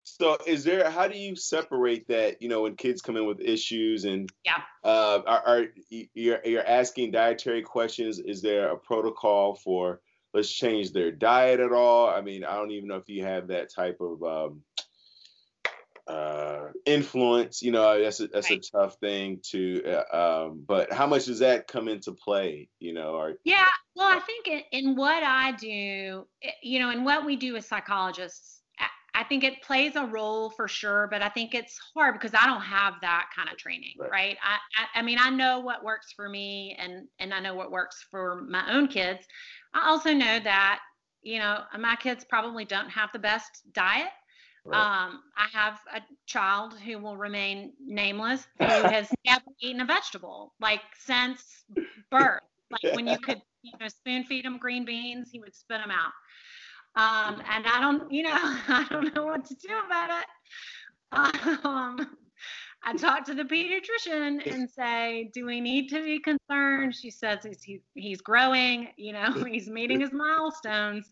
so 0.09 0.37
is 0.47 0.63
there 0.63 0.89
how 0.89 1.09
do 1.09 1.17
you 1.17 1.35
separate 1.35 2.07
that, 2.07 2.41
you 2.41 2.47
know, 2.47 2.61
when 2.61 2.77
kids 2.77 3.01
come 3.01 3.17
in 3.17 3.25
with 3.25 3.41
issues 3.41 4.05
and 4.05 4.31
yeah. 4.45 4.61
Uh, 4.81 5.21
are, 5.27 5.43
are 5.45 5.65
you're 5.89 6.39
you're 6.45 6.65
asking 6.65 7.11
dietary 7.11 7.61
questions, 7.61 8.17
is 8.17 8.41
there 8.41 8.69
a 8.69 8.77
protocol 8.77 9.55
for 9.55 9.99
let's 10.33 10.49
change 10.49 10.93
their 10.93 11.11
diet 11.11 11.59
at 11.59 11.73
all? 11.73 12.07
I 12.07 12.21
mean, 12.21 12.45
I 12.45 12.55
don't 12.55 12.71
even 12.71 12.87
know 12.87 12.95
if 12.95 13.09
you 13.09 13.25
have 13.25 13.47
that 13.49 13.73
type 13.73 13.99
of 13.99 14.23
um, 14.23 14.61
uh, 16.07 16.67
influence. 16.85 17.61
You 17.61 17.71
know, 17.71 18.01
that's 18.01 18.19
a, 18.19 18.27
that's 18.27 18.49
right. 18.49 18.65
a 18.65 18.77
tough 18.77 18.95
thing 18.99 19.39
to. 19.51 19.83
Uh, 19.85 20.45
um, 20.45 20.63
but 20.65 20.91
how 20.91 21.07
much 21.07 21.25
does 21.25 21.39
that 21.39 21.67
come 21.67 21.87
into 21.87 22.13
play? 22.13 22.69
You 22.79 22.93
know, 22.93 23.13
or 23.13 23.35
yeah, 23.43 23.65
Well, 23.95 24.07
I 24.07 24.19
think 24.19 24.47
in, 24.47 24.61
in 24.71 24.95
what 24.95 25.23
I 25.23 25.51
do, 25.53 26.25
eh, 26.43 26.51
you 26.61 26.79
know, 26.79 26.91
in 26.91 27.03
what 27.03 27.25
we 27.25 27.35
do 27.35 27.55
as 27.55 27.65
psychologists, 27.65 28.61
I, 28.79 29.21
I 29.21 29.23
think 29.23 29.43
it 29.43 29.61
plays 29.61 29.95
a 29.95 30.05
role 30.05 30.49
for 30.49 30.67
sure, 30.67 31.07
but 31.11 31.21
I 31.21 31.29
think 31.29 31.53
it's 31.53 31.77
hard 31.93 32.13
because 32.13 32.33
I 32.33 32.45
don't 32.45 32.61
have 32.61 32.95
that 33.01 33.29
kind 33.35 33.49
of 33.49 33.57
training, 33.57 33.93
right? 33.99 34.11
right? 34.11 34.37
I, 34.43 34.57
I, 34.81 34.99
I 34.99 35.01
mean, 35.01 35.17
I 35.19 35.29
know 35.29 35.59
what 35.59 35.83
works 35.83 36.13
for 36.15 36.29
me, 36.29 36.75
and 36.79 37.07
and 37.19 37.33
I 37.33 37.39
know 37.39 37.55
what 37.55 37.71
works 37.71 38.05
for 38.09 38.43
my 38.47 38.63
own 38.73 38.87
kids. 38.87 39.25
I 39.73 39.89
also 39.89 40.13
know 40.13 40.39
that 40.39 40.79
you 41.21 41.39
know 41.39 41.63
my 41.77 41.95
kids 41.97 42.25
probably 42.29 42.63
don't 42.63 42.89
have 42.89 43.09
the 43.11 43.19
best 43.19 43.63
diet. 43.73 44.09
Right. 44.67 44.79
Um, 44.79 45.23
I 45.37 45.47
have 45.53 45.79
a 45.95 46.01
child 46.25 46.73
who 46.77 46.99
will 46.99 47.15
remain 47.15 47.71
nameless 47.79 48.45
who 48.59 48.65
has 48.65 49.09
never 49.25 49.45
eaten 49.61 49.79
a 49.79 49.85
vegetable 49.85 50.53
like 50.59 50.81
since 50.99 51.63
birth. 52.11 52.41
Like 52.69 52.95
when 52.95 53.07
you 53.07 53.17
could 53.17 53.41
you 53.61 53.71
know, 53.79 53.87
spoon 53.87 54.25
feed 54.25 54.45
him 54.45 54.57
green 54.57 54.83
beans, 54.83 55.29
he 55.31 55.39
would 55.39 55.55
spit 55.55 55.79
them 55.79 55.91
out. 55.91 56.11
Um, 56.97 57.41
and 57.49 57.65
I 57.65 57.79
don't, 57.79 58.11
you 58.11 58.23
know, 58.23 58.31
I 58.33 58.85
don't 58.89 59.15
know 59.15 59.25
what 59.25 59.45
to 59.45 59.55
do 59.55 59.69
about 59.85 60.09
it. 60.09 60.25
Um, 61.63 62.17
I 62.83 62.93
talked 62.95 63.27
to 63.27 63.33
the 63.33 63.43
pediatrician 63.43 64.45
and 64.53 64.69
say, 64.69 65.29
"Do 65.33 65.45
we 65.45 65.61
need 65.61 65.87
to 65.89 66.03
be 66.03 66.19
concerned?" 66.19 66.95
She 66.95 67.09
says 67.09 67.39
he's 67.63 67.81
he's 67.95 68.21
growing. 68.21 68.89
You 68.97 69.13
know, 69.13 69.31
he's 69.45 69.69
meeting 69.69 70.01
his 70.01 70.11
milestones. 70.11 71.09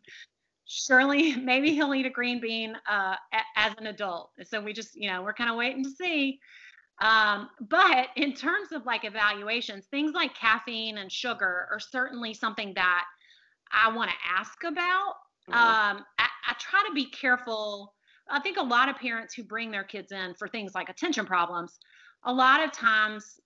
Surely, 0.67 1.35
maybe 1.41 1.73
he'll 1.73 1.93
eat 1.93 2.05
a 2.05 2.09
green 2.09 2.39
bean 2.39 2.75
uh, 2.89 3.15
as 3.55 3.73
an 3.77 3.87
adult. 3.87 4.31
So 4.43 4.61
we 4.61 4.73
just, 4.73 4.95
you 4.95 5.09
know, 5.09 5.23
we're 5.23 5.33
kind 5.33 5.49
of 5.49 5.55
waiting 5.55 5.83
to 5.83 5.89
see. 5.89 6.39
Um, 7.01 7.49
but 7.59 8.07
in 8.15 8.33
terms 8.33 8.71
of 8.71 8.85
like 8.85 9.03
evaluations, 9.03 9.85
things 9.87 10.13
like 10.13 10.33
caffeine 10.33 10.97
and 10.97 11.11
sugar 11.11 11.67
are 11.71 11.79
certainly 11.79 12.33
something 12.33 12.73
that 12.75 13.03
I 13.71 13.91
want 13.91 14.11
to 14.11 14.15
ask 14.33 14.63
about. 14.63 15.15
Mm-hmm. 15.49 15.53
Um, 15.53 16.05
I, 16.17 16.27
I 16.47 16.53
try 16.57 16.83
to 16.87 16.93
be 16.93 17.09
careful. 17.09 17.93
I 18.29 18.39
think 18.39 18.57
a 18.57 18.63
lot 18.63 18.89
of 18.89 18.95
parents 18.95 19.33
who 19.33 19.43
bring 19.43 19.71
their 19.71 19.83
kids 19.83 20.11
in 20.11 20.33
for 20.35 20.47
things 20.47 20.73
like 20.73 20.89
attention 20.89 21.25
problems, 21.25 21.77
a 22.23 22.33
lot 22.33 22.63
of 22.63 22.71
times 22.71 23.39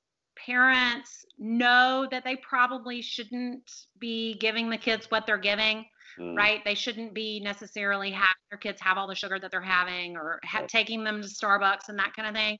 parents 0.45 1.25
know 1.37 2.07
that 2.11 2.23
they 2.23 2.35
probably 2.37 3.01
shouldn't 3.01 3.69
be 3.99 4.35
giving 4.35 4.69
the 4.69 4.77
kids 4.77 5.07
what 5.09 5.25
they're 5.25 5.37
giving 5.37 5.85
mm. 6.17 6.35
right? 6.35 6.63
They 6.63 6.75
shouldn't 6.75 7.13
be 7.13 7.39
necessarily 7.39 8.11
having 8.11 8.27
their 8.49 8.57
kids 8.57 8.81
have 8.81 8.97
all 8.97 9.07
the 9.07 9.15
sugar 9.15 9.39
that 9.39 9.51
they're 9.51 9.61
having 9.61 10.15
or 10.15 10.39
ha- 10.43 10.65
taking 10.67 11.03
them 11.03 11.21
to 11.21 11.27
Starbucks 11.27 11.89
and 11.89 11.99
that 11.99 12.13
kind 12.15 12.27
of 12.27 12.35
thing. 12.35 12.57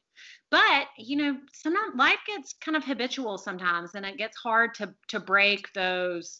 But 0.52 0.88
you 0.98 1.18
know, 1.18 1.38
sometimes 1.54 1.96
life 1.98 2.20
gets 2.28 2.54
kind 2.54 2.76
of 2.76 2.84
habitual 2.84 3.38
sometimes, 3.38 3.96
and 3.96 4.06
it 4.06 4.18
gets 4.18 4.38
hard 4.38 4.74
to 4.76 4.94
to 5.08 5.20
break 5.20 5.72
those 5.74 6.40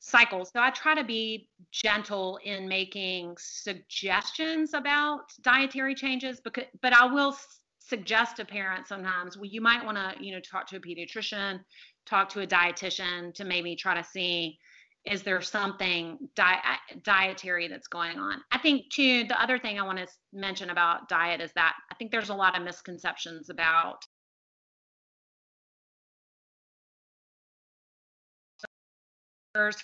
cycles. 0.00 0.50
So 0.52 0.60
I 0.60 0.70
try 0.70 0.94
to 0.94 1.04
be 1.04 1.48
gentle 1.70 2.38
in 2.44 2.68
making 2.68 3.36
suggestions 3.38 4.74
about 4.74 5.30
dietary 5.42 5.94
changes, 5.94 6.40
because 6.40 6.64
but 6.80 6.92
I 6.92 7.06
will 7.06 7.36
suggest 7.78 8.36
to 8.36 8.44
parents 8.44 8.88
sometimes 8.88 9.36
well 9.36 9.44
you 9.44 9.60
might 9.60 9.84
want 9.84 9.98
to 9.98 10.14
you 10.24 10.32
know 10.32 10.40
talk 10.40 10.66
to 10.68 10.76
a 10.76 10.80
pediatrician 10.80 11.60
talk 12.06 12.28
to 12.28 12.40
a 12.40 12.46
dietitian 12.46 13.34
to 13.34 13.44
maybe 13.44 13.76
try 13.76 13.94
to 13.94 14.04
see 14.04 14.58
is 15.04 15.22
there 15.22 15.40
something 15.40 16.18
di- 16.36 16.78
dietary 17.02 17.68
that's 17.68 17.88
going 17.88 18.18
on 18.18 18.40
i 18.52 18.58
think 18.58 18.88
too 18.90 19.24
the 19.24 19.40
other 19.40 19.58
thing 19.58 19.78
i 19.78 19.82
want 19.82 19.98
to 19.98 20.06
mention 20.32 20.70
about 20.70 21.08
diet 21.08 21.40
is 21.40 21.50
that 21.54 21.74
i 21.90 21.94
think 21.94 22.10
there's 22.10 22.30
a 22.30 22.34
lot 22.34 22.56
of 22.56 22.64
misconceptions 22.64 23.50
about 23.50 24.04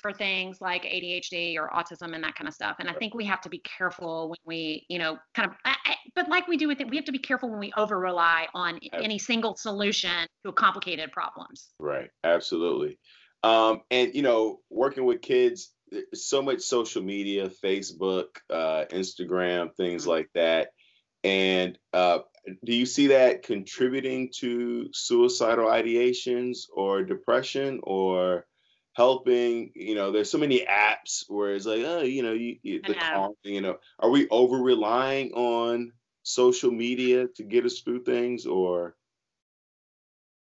for 0.01 0.13
things 0.13 0.61
like 0.61 0.85
ADHD 0.85 1.57
or 1.59 1.69
autism 1.69 2.15
and 2.15 2.25
that 2.25 2.35
kind 2.35 2.49
of 2.49 2.55
stuff. 2.55 2.77
And 2.81 2.89
I 2.89 2.95
think 2.95 3.15
we 3.15 3.27
have 3.27 3.41
to 3.43 3.51
be 3.51 3.59
careful 3.59 4.31
when 4.31 4.39
we, 4.47 4.87
you 4.89 4.99
know, 4.99 5.19
kind 5.35 5.51
of, 5.51 5.75
but 6.15 6.29
like 6.29 6.49
we 6.49 6.57
do 6.57 6.69
with 6.69 6.81
it, 6.81 6.89
we 6.89 6.97
have 6.97 7.05
to 7.05 7.13
be 7.13 7.19
careful 7.19 7.51
when 7.51 7.59
we 7.59 7.73
over 7.77 7.99
rely 7.99 8.47
on 8.55 8.81
any 8.95 9.19
single 9.19 9.57
solution 9.57 10.27
to 10.45 10.53
complicated 10.53 11.13
problems. 11.13 11.69
Right. 11.79 12.09
Absolutely. 12.25 12.99
Um, 13.49 13.81
and 13.91 14.15
you 14.15 14.23
know, 14.23 14.61
working 14.69 15.07
with 15.07 15.23
kids, 15.23 15.73
eh, 15.93 16.01
so 16.13 16.43
much 16.43 16.61
social 16.61 17.03
media, 17.03 17.49
Facebook, 17.65 18.27
uh, 18.51 18.85
Instagram, 18.91 19.75
things 19.75 20.03
mm-hmm. 20.03 20.11
like 20.11 20.29
that. 20.35 20.69
And 21.25 21.79
uh, 21.95 22.19
do 22.65 22.75
you 22.75 22.85
see 22.85 23.09
that 23.09 23.43
contributing 23.43 24.31
to 24.41 24.91
suicidal 24.93 25.67
ideations 25.67 26.67
or 26.73 27.03
depression 27.03 27.81
or 27.83 28.47
helping? 28.93 29.73
You 29.75 29.95
know, 29.95 30.13
there's 30.13 30.31
so 30.31 30.39
many 30.39 30.67
apps 30.67 31.25
where 31.29 31.55
it's 31.55 31.67
like, 31.67 31.83
oh, 31.85 32.03
you 32.03 32.23
know, 32.23 32.33
you, 32.33 32.59
you 32.63 32.83
the 32.83 32.95
calm, 32.95 33.33
you 33.45 33.63
know, 33.63 33.79
are 33.99 34.11
we 34.11 34.29
over 34.29 34.59
relying 34.59 35.33
on 35.33 35.93
social 36.23 36.71
media 36.71 37.29
to 37.37 37.43
get 37.45 37.65
us 37.65 37.81
through 37.81 38.05
things 38.05 38.45
or? 38.45 38.95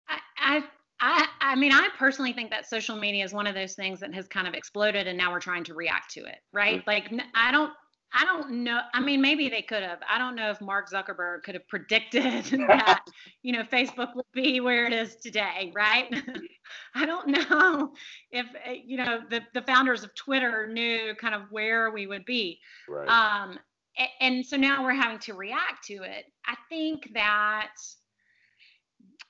I, 0.07 0.19
I 0.39 0.65
I, 1.01 1.29
I 1.41 1.55
mean, 1.55 1.73
I 1.73 1.89
personally 1.99 2.33
think 2.33 2.51
that 2.51 2.69
social 2.69 2.97
media 2.97 3.25
is 3.25 3.33
one 3.33 3.47
of 3.47 3.55
those 3.55 3.75
things 3.75 4.01
that 4.01 4.15
has 4.15 4.29
kind 4.29 4.47
of 4.47 4.55
exploded, 4.55 5.07
and 5.07 5.17
now 5.17 5.33
we're 5.33 5.41
trying 5.41 5.65
to 5.65 5.75
react 5.75 6.13
to 6.13 6.21
it, 6.21 6.39
right? 6.53 6.81
Mm-hmm. 6.81 6.89
Like, 6.89 7.25
I 7.35 7.51
don't, 7.51 7.73
I 8.13 8.25
don't 8.25 8.65
know. 8.65 8.81
I 8.93 9.01
mean, 9.01 9.21
maybe 9.21 9.49
they 9.49 9.63
could 9.63 9.83
have. 9.83 10.01
I 10.09 10.19
don't 10.19 10.35
know 10.35 10.51
if 10.51 10.61
Mark 10.61 10.91
Zuckerberg 10.91 11.43
could 11.45 11.55
have 11.55 11.67
predicted 11.69 12.45
that, 12.69 13.05
you 13.43 13.53
know, 13.53 13.63
Facebook 13.63 14.15
would 14.17 14.27
be 14.35 14.61
where 14.61 14.87
it 14.87 14.93
is 14.93 15.17
today, 15.17 15.73
right? 15.75 16.13
I 16.95 17.07
don't 17.07 17.29
know 17.29 17.93
if 18.31 18.47
eh, 18.65 18.79
you 18.85 18.97
know 18.97 19.21
the 19.31 19.43
the 19.55 19.63
founders 19.63 20.03
of 20.03 20.15
Twitter 20.15 20.67
knew 20.67 21.15
kind 21.21 21.35
of 21.35 21.43
where 21.51 21.91
we 21.91 22.07
would 22.07 22.25
be. 22.25 22.59
Right. 22.89 23.09
Um, 23.09 23.59
and, 23.97 24.09
and 24.21 24.47
so 24.47 24.57
now 24.57 24.85
we're 24.85 24.95
having 24.95 25.19
to 25.21 25.35
react 25.35 25.85
to 25.87 26.03
it. 26.03 26.25
I 26.47 26.57
think 26.69 27.11
that 27.15 27.73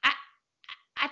I 0.02 0.12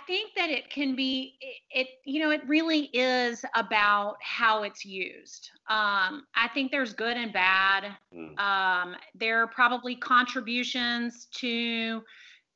think 0.06 0.32
that 0.36 0.50
it 0.50 0.70
can 0.70 0.94
be 0.94 1.36
it, 1.40 1.80
it, 1.80 1.86
you 2.04 2.20
know 2.20 2.30
it 2.30 2.42
really 2.46 2.90
is 2.92 3.44
about 3.54 4.16
how 4.22 4.62
it's 4.62 4.84
used. 4.84 5.50
Um, 5.68 6.24
I 6.34 6.48
think 6.52 6.70
there's 6.70 6.92
good 6.92 7.16
and 7.16 7.32
bad. 7.32 7.96
Mm. 8.14 8.38
Um, 8.38 8.96
there 9.14 9.42
are 9.42 9.46
probably 9.46 9.96
contributions 9.96 11.28
to 11.36 12.02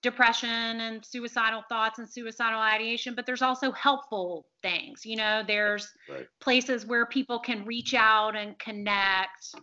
depression 0.02 0.80
and 0.80 1.04
suicidal 1.04 1.62
thoughts 1.68 1.98
and 1.98 2.08
suicidal 2.08 2.60
ideation, 2.60 3.14
but 3.14 3.24
there's 3.24 3.42
also 3.42 3.70
helpful 3.72 4.46
things. 4.60 5.06
You 5.06 5.16
know, 5.16 5.42
there's 5.46 5.88
right. 6.10 6.26
places 6.40 6.84
where 6.84 7.06
people 7.06 7.38
can 7.38 7.64
reach 7.64 7.94
out 7.94 8.36
and 8.36 8.58
connect. 8.58 9.54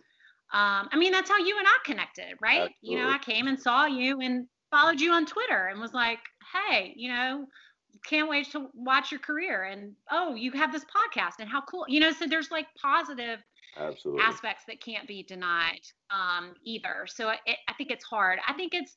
Um, 0.52 0.88
I 0.90 0.96
mean, 0.96 1.12
that's 1.12 1.30
how 1.30 1.38
you 1.38 1.58
and 1.58 1.66
I 1.66 1.76
connected, 1.84 2.36
right? 2.40 2.70
Absolutely. 2.70 2.76
You 2.82 2.98
know, 2.98 3.10
I 3.10 3.18
came 3.18 3.46
and 3.46 3.60
saw 3.60 3.86
you 3.86 4.20
and 4.20 4.46
followed 4.70 5.00
you 5.00 5.12
on 5.12 5.26
Twitter 5.26 5.66
and 5.66 5.80
was 5.80 5.92
like, 5.92 6.20
hey, 6.52 6.92
you 6.96 7.10
know, 7.10 7.46
can't 8.06 8.28
wait 8.28 8.50
to 8.52 8.68
watch 8.74 9.10
your 9.10 9.20
career. 9.20 9.64
And 9.64 9.92
oh, 10.10 10.34
you 10.34 10.52
have 10.52 10.72
this 10.72 10.84
podcast 10.84 11.34
and 11.40 11.48
how 11.48 11.62
cool. 11.62 11.84
You 11.88 12.00
know, 12.00 12.12
so 12.12 12.26
there's 12.26 12.50
like 12.50 12.66
positive 12.80 13.40
Absolutely. 13.76 14.22
aspects 14.22 14.64
that 14.66 14.80
can't 14.80 15.06
be 15.06 15.22
denied 15.22 15.80
um, 16.10 16.54
either. 16.64 17.06
So 17.06 17.30
it, 17.30 17.56
I 17.68 17.72
think 17.74 17.90
it's 17.90 18.04
hard. 18.04 18.38
I 18.46 18.52
think 18.54 18.74
it's 18.74 18.96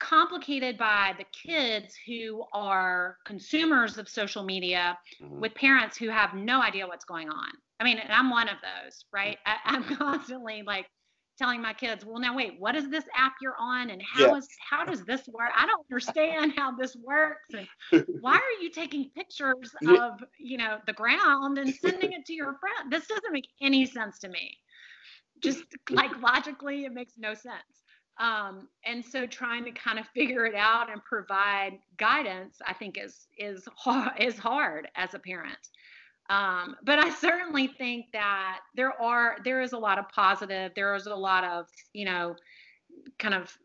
complicated 0.00 0.78
by 0.78 1.14
the 1.18 1.24
kids 1.32 1.94
who 2.06 2.44
are 2.52 3.16
consumers 3.26 3.98
of 3.98 4.08
social 4.08 4.44
media 4.44 4.96
mm-hmm. 5.22 5.40
with 5.40 5.54
parents 5.54 5.96
who 5.96 6.08
have 6.08 6.34
no 6.34 6.62
idea 6.62 6.86
what's 6.86 7.04
going 7.04 7.28
on. 7.28 7.50
I 7.80 7.84
mean, 7.84 8.00
I'm 8.08 8.30
one 8.30 8.48
of 8.48 8.56
those, 8.62 9.04
right? 9.12 9.38
I, 9.44 9.56
I'm 9.64 9.84
constantly 9.96 10.62
like, 10.66 10.86
telling 11.38 11.62
my 11.62 11.72
kids, 11.72 12.04
well, 12.04 12.18
now 12.18 12.36
wait, 12.36 12.56
what 12.58 12.74
is 12.74 12.88
this 12.88 13.04
app 13.14 13.34
you're 13.40 13.56
on, 13.58 13.90
and 13.90 14.02
how 14.02 14.26
yeah. 14.26 14.36
is 14.36 14.48
how 14.68 14.84
does 14.84 15.04
this 15.04 15.28
work? 15.28 15.50
I 15.56 15.66
don't 15.66 15.84
understand 15.90 16.52
how 16.56 16.76
this 16.76 16.96
works, 16.96 17.48
and 17.52 18.04
why 18.20 18.34
are 18.34 18.62
you 18.62 18.70
taking 18.70 19.10
pictures 19.16 19.72
of 19.88 20.22
you 20.38 20.58
know 20.58 20.78
the 20.86 20.92
ground 20.92 21.58
and 21.58 21.74
sending 21.74 22.12
it 22.12 22.26
to 22.26 22.34
your 22.34 22.58
friend? 22.58 22.90
This 22.90 23.06
doesn't 23.06 23.32
make 23.32 23.48
any 23.60 23.86
sense 23.86 24.18
to 24.20 24.28
me. 24.28 24.58
Just 25.40 25.64
like 25.90 26.10
logically, 26.20 26.84
it 26.84 26.92
makes 26.92 27.14
no 27.16 27.34
sense. 27.34 27.84
Um, 28.18 28.68
and 28.84 29.04
so 29.04 29.26
trying 29.26 29.64
to 29.64 29.70
kind 29.70 29.98
of 29.98 30.06
figure 30.08 30.44
it 30.44 30.56
out 30.56 30.90
and 30.90 31.02
provide 31.04 31.78
guidance, 31.98 32.56
I 32.66 32.74
think 32.74 32.98
is 32.98 33.28
is 33.38 33.66
is 34.20 34.38
hard 34.38 34.88
as 34.96 35.14
a 35.14 35.18
parent. 35.18 35.68
Um, 36.28 36.76
but 36.84 36.98
I 36.98 37.10
certainly 37.10 37.68
think 37.68 38.06
that 38.12 38.60
there 38.74 39.00
are 39.00 39.36
there 39.44 39.62
is 39.62 39.72
a 39.72 39.78
lot 39.78 39.98
of 39.98 40.08
positive. 40.10 40.72
There 40.74 40.94
is 40.94 41.06
a 41.06 41.14
lot 41.14 41.44
of 41.44 41.66
you 41.94 42.04
know, 42.04 42.36
kind 43.18 43.34
of 43.34 43.56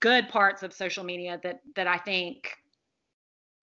good 0.00 0.28
parts 0.28 0.62
of 0.62 0.72
social 0.72 1.04
media 1.04 1.40
that 1.42 1.60
that 1.74 1.86
I 1.86 1.98
think 1.98 2.56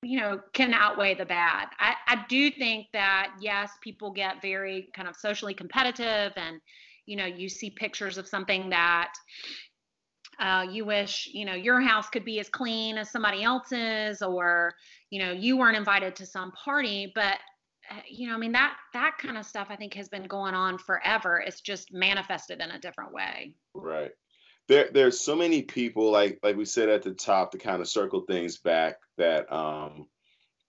you 0.01 0.19
know 0.19 0.41
can 0.53 0.73
outweigh 0.73 1.15
the 1.15 1.25
bad. 1.25 1.67
I, 1.79 1.95
I 2.07 2.25
do 2.27 2.51
think 2.51 2.87
that 2.91 3.31
yes, 3.39 3.71
people 3.81 4.11
get 4.11 4.41
very 4.41 4.89
kind 4.93 5.07
of 5.07 5.15
socially 5.15 5.53
competitive, 5.53 6.33
and 6.35 6.59
you 7.05 7.15
know 7.15 7.25
you 7.25 7.47
see 7.47 7.69
pictures 7.69 8.17
of 8.17 8.27
something 8.27 8.69
that 8.69 9.13
uh, 10.39 10.65
you 10.69 10.85
wish 10.85 11.29
you 11.33 11.45
know 11.45 11.53
your 11.53 11.81
house 11.81 12.09
could 12.09 12.25
be 12.25 12.39
as 12.39 12.49
clean 12.49 12.97
as 12.97 13.09
somebody 13.09 13.43
else's 13.43 14.21
or 14.21 14.73
you 15.09 15.19
know 15.19 15.31
you 15.31 15.57
weren't 15.57 15.77
invited 15.77 16.15
to 16.15 16.25
some 16.25 16.51
party 16.51 17.11
but 17.13 17.37
you 18.07 18.27
know, 18.27 18.35
I 18.35 18.37
mean 18.37 18.51
that 18.53 18.75
that 18.93 19.17
kind 19.19 19.37
of 19.37 19.45
stuff 19.45 19.67
I 19.69 19.75
think 19.75 19.93
has 19.95 20.09
been 20.09 20.23
going 20.23 20.53
on 20.53 20.77
forever. 20.77 21.43
It's 21.45 21.61
just 21.61 21.93
manifested 21.93 22.61
in 22.61 22.71
a 22.71 22.79
different 22.79 23.13
way. 23.13 23.53
Right. 23.73 24.11
There 24.67 24.89
there's 24.91 25.19
so 25.19 25.35
many 25.35 25.63
people 25.63 26.11
like 26.11 26.39
like 26.43 26.55
we 26.55 26.65
said 26.65 26.89
at 26.89 27.03
the 27.03 27.13
top 27.13 27.51
to 27.51 27.57
kind 27.57 27.81
of 27.81 27.89
circle 27.89 28.21
things 28.21 28.57
back 28.57 28.97
that 29.17 29.51
um 29.51 30.07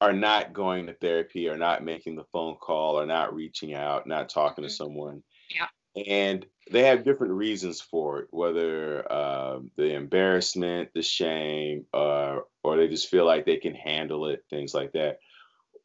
are 0.00 0.12
not 0.12 0.52
going 0.52 0.86
to 0.86 0.94
therapy 0.94 1.48
or 1.48 1.58
not 1.58 1.84
making 1.84 2.16
the 2.16 2.24
phone 2.32 2.56
call 2.56 2.98
or 2.98 3.04
not 3.04 3.34
reaching 3.34 3.74
out, 3.74 4.06
not 4.06 4.30
talking 4.30 4.64
mm-hmm. 4.64 4.68
to 4.68 4.74
someone. 4.74 5.22
Yeah. 5.54 5.66
And 6.06 6.46
they 6.70 6.84
have 6.84 7.04
different 7.04 7.34
reasons 7.34 7.80
for 7.80 8.20
it, 8.20 8.28
whether 8.30 9.10
uh, 9.12 9.58
the 9.76 9.92
embarrassment, 9.94 10.90
the 10.94 11.02
shame, 11.02 11.84
uh, 11.92 12.38
or 12.62 12.76
they 12.76 12.88
just 12.88 13.08
feel 13.08 13.26
like 13.26 13.44
they 13.44 13.56
can 13.56 13.74
handle 13.74 14.28
it, 14.28 14.44
things 14.48 14.72
like 14.72 14.92
that 14.92 15.18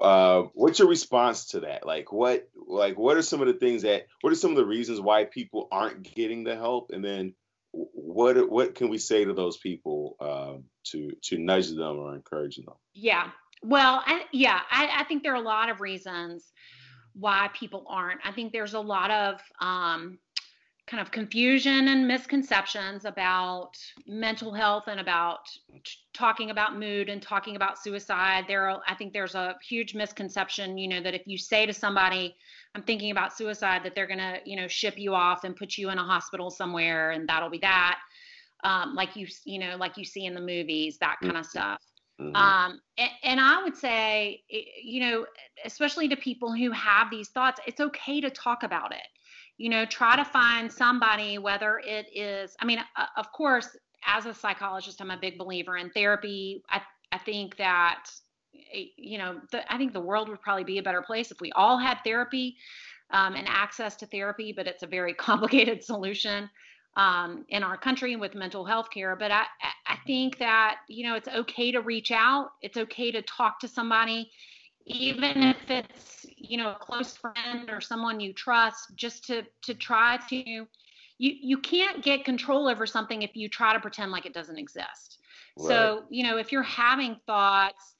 uh, 0.02 0.44
what's 0.54 0.80
your 0.80 0.88
response 0.88 1.48
to 1.48 1.62
that? 1.62 1.86
Like, 1.86 2.12
what, 2.12 2.50
like, 2.68 2.98
what 2.98 3.18
are 3.18 3.22
some 3.22 3.42
of 3.42 3.48
the 3.48 3.54
things 3.54 3.84
that, 3.84 4.08
what 4.22 4.34
are 4.34 4.36
some 4.36 4.52
of 4.52 4.58
the 4.58 4.66
reasons 4.66 5.00
why 5.00 5.26
people 5.26 5.68
aren't 5.72 6.04
getting 6.04 6.44
the 6.44 6.56
help, 6.56 6.92
and 6.92 7.04
then 7.04 7.34
what, 7.72 8.50
what 8.50 8.76
can 8.76 8.90
we 8.90 8.98
say 8.98 9.26
to 9.26 9.34
those 9.34 9.58
people 9.58 10.16
um, 10.20 10.64
to 10.86 11.12
to 11.24 11.38
nudge 11.38 11.70
them 11.70 11.98
or 11.98 12.16
encourage 12.16 12.56
them? 12.56 12.76
Yeah, 12.94 13.32
well, 13.64 14.04
I, 14.06 14.24
yeah, 14.32 14.62
I, 14.70 14.90
I 15.00 15.04
think 15.06 15.24
there 15.24 15.34
are 15.34 15.38
a 15.38 15.42
lot 15.42 15.70
of 15.70 15.82
reasons 15.82 16.52
why 17.14 17.50
people 17.54 17.86
aren't. 17.90 18.22
I 18.24 18.32
think 18.32 18.52
there's 18.52 18.74
a 18.74 18.80
lot 18.80 19.10
of 19.12 19.42
um, 19.60 20.20
kind 20.88 21.02
of 21.02 21.10
confusion 21.10 21.88
and 21.88 22.08
misconceptions 22.08 23.06
about 23.06 23.72
mental 24.06 24.54
health 24.54 24.84
and 24.88 25.00
about 25.00 25.40
talking 26.14 26.52
about 26.52 26.78
mood 26.78 27.10
and 27.10 27.22
talking 27.22 27.56
about 27.56 27.82
suicide. 27.82 28.46
There 28.48 28.70
are, 28.70 28.82
i 28.88 28.94
think 28.94 29.14
there's 29.14 29.36
a 29.36 29.56
huge 29.68 29.96
misconception 29.96 30.78
you 30.78 30.88
know 30.88 31.02
that 31.02 31.16
if 31.16 31.24
you 31.26 31.38
say 31.38 31.66
to 31.66 31.74
somebody 31.74 32.36
i'm 32.76 32.84
thinking 32.84 33.12
about 33.12 33.36
suicide 33.36 33.82
that 33.84 33.96
they're 33.96 34.08
going 34.08 34.20
to 34.20 34.40
you 34.46 34.56
know 34.56 34.68
ship 34.68 34.98
you 34.98 35.16
off 35.16 35.44
and 35.44 35.56
put 35.56 35.78
you 35.78 35.90
in 35.90 35.98
a 35.98 36.04
hospital 36.04 36.50
somewhere 36.50 37.12
and 37.12 37.28
that'll 37.28 37.50
be 37.50 37.60
that. 37.60 38.00
Um, 38.64 38.96
like 38.96 39.16
you 39.16 39.28
you 39.44 39.60
know 39.60 39.76
like 39.78 39.98
you 39.98 40.06
see 40.06 40.26
in 40.26 40.34
the 40.34 40.42
movies 40.42 40.98
that 41.00 41.18
kind 41.22 41.38
of 41.38 41.46
stuff. 41.46 41.82
Mm-hmm. 42.20 42.34
um, 42.34 42.80
and, 42.98 43.10
and 43.24 43.40
i 43.42 43.62
would 43.62 43.76
say 43.76 44.42
you 44.82 45.02
know 45.02 45.26
especially 45.66 46.08
to 46.08 46.16
people 46.16 46.54
who 46.54 46.72
have 46.72 47.12
these 47.12 47.28
thoughts 47.28 47.60
it's 47.68 47.82
okay 47.82 48.22
to 48.22 48.30
talk 48.30 48.64
about 48.64 48.94
it 48.94 49.06
you 49.58 49.70
know 49.70 49.86
try 49.86 50.16
to 50.16 50.26
find 50.26 50.72
somebody 50.72 51.38
whether 51.38 51.82
it 51.86 52.08
is 52.14 52.56
i 52.60 52.66
mean 52.66 52.80
uh, 52.98 53.06
of 53.18 53.32
course 53.32 53.70
as 54.06 54.26
a 54.26 54.34
psychologist 54.34 55.02
i'm 55.02 55.12
a 55.12 55.18
big 55.18 55.38
believer 55.38 55.78
in 55.78 55.90
therapy. 55.92 56.64
I, 56.70 56.82
I 57.12 57.18
think 57.20 57.58
that 57.58 58.06
eh, 58.74 58.86
you 58.98 59.18
know 59.18 59.40
the, 59.52 59.72
i 59.74 59.78
think 59.78 59.94
the 59.94 60.02
world 60.02 60.30
would 60.30 60.42
probably 60.42 60.64
be 60.64 60.78
a 60.78 60.84
better 60.84 61.02
place 61.02 61.32
if 61.32 61.42
we 61.42 61.52
all 61.54 61.78
had 61.78 62.00
therapy 62.04 62.56
um, 63.12 63.36
and 63.36 63.48
access 63.48 63.96
to 63.98 64.06
therapy 64.08 64.54
but 64.56 64.68
it's 64.68 64.84
a 64.84 64.88
very 64.88 65.14
complicated 65.28 65.84
solution 65.84 66.50
um, 66.98 67.46
in 67.50 67.62
our 67.62 67.76
country 67.76 68.16
with 68.16 68.36
mental 68.36 68.64
health 68.64 68.90
care. 68.90 69.18
But 69.18 69.30
I, 69.30 69.44
I 69.86 69.98
think 70.08 70.38
that 70.40 70.78
you 70.88 71.06
know 71.06 71.16
it's 71.16 71.28
okay 71.28 71.70
to 71.74 71.82
reach 71.82 72.10
out. 72.10 72.52
It's 72.62 72.78
okay 72.78 73.12
to 73.12 73.22
talk 73.24 73.60
to 73.60 73.68
somebody 73.68 74.32
even 74.86 75.42
if 75.42 75.58
it's 75.70 76.15
you 76.38 76.58
know 76.58 76.72
a 76.72 76.76
close 76.76 77.16
friend 77.16 77.70
or 77.70 77.82
someone 77.82 78.20
you 78.20 78.34
trust 78.34 78.96
just 78.96 79.26
to 79.26 79.44
to 79.62 79.74
try 79.74 80.20
to 80.30 80.36
you 80.36 80.68
you 81.18 81.58
can't 81.58 82.04
get 82.04 82.26
control 82.26 82.68
over 82.68 82.86
something 82.86 83.22
if 83.22 83.38
you 83.38 83.48
try 83.48 83.72
to 83.74 83.80
pretend 83.80 84.12
like 84.12 84.26
it 84.26 84.34
doesn't 84.34 84.58
exist. 84.58 85.20
Right. 85.58 85.68
so 85.68 86.04
you 86.10 86.24
know 86.24 86.38
if 86.38 86.52
you're 86.52 86.64
having 86.64 87.18
thoughts 87.26 87.96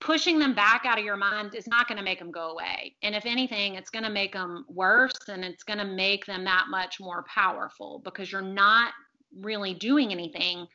pushing 0.00 0.38
them 0.38 0.54
back 0.54 0.86
out 0.86 0.98
of 0.98 1.04
your 1.04 1.16
mind 1.16 1.54
is 1.54 1.66
not 1.66 1.86
going 1.86 1.98
to 1.98 2.04
make 2.04 2.18
them 2.18 2.30
go 2.30 2.52
away. 2.52 2.94
And 3.02 3.14
if 3.14 3.26
anything 3.26 3.74
it's 3.74 3.90
going 3.90 4.04
to 4.04 4.10
make 4.10 4.32
them 4.32 4.64
worse 4.68 5.18
and 5.28 5.44
it's 5.44 5.62
going 5.62 5.78
to 5.78 5.84
make 5.84 6.24
them 6.24 6.44
that 6.44 6.66
much 6.70 7.00
more 7.00 7.24
powerful 7.24 8.00
because 8.02 8.32
you're 8.32 8.40
not 8.40 8.92
really 9.36 9.74
doing 9.74 10.10
anything 10.10 10.66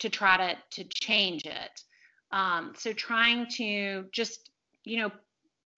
to 0.00 0.08
try 0.08 0.36
to 0.36 0.82
to 0.82 0.88
change 0.88 1.44
it. 1.46 1.82
Um, 2.32 2.72
so 2.76 2.92
trying 2.92 3.46
to 3.58 4.06
just 4.10 4.48
you 4.84 4.98
know, 4.98 5.10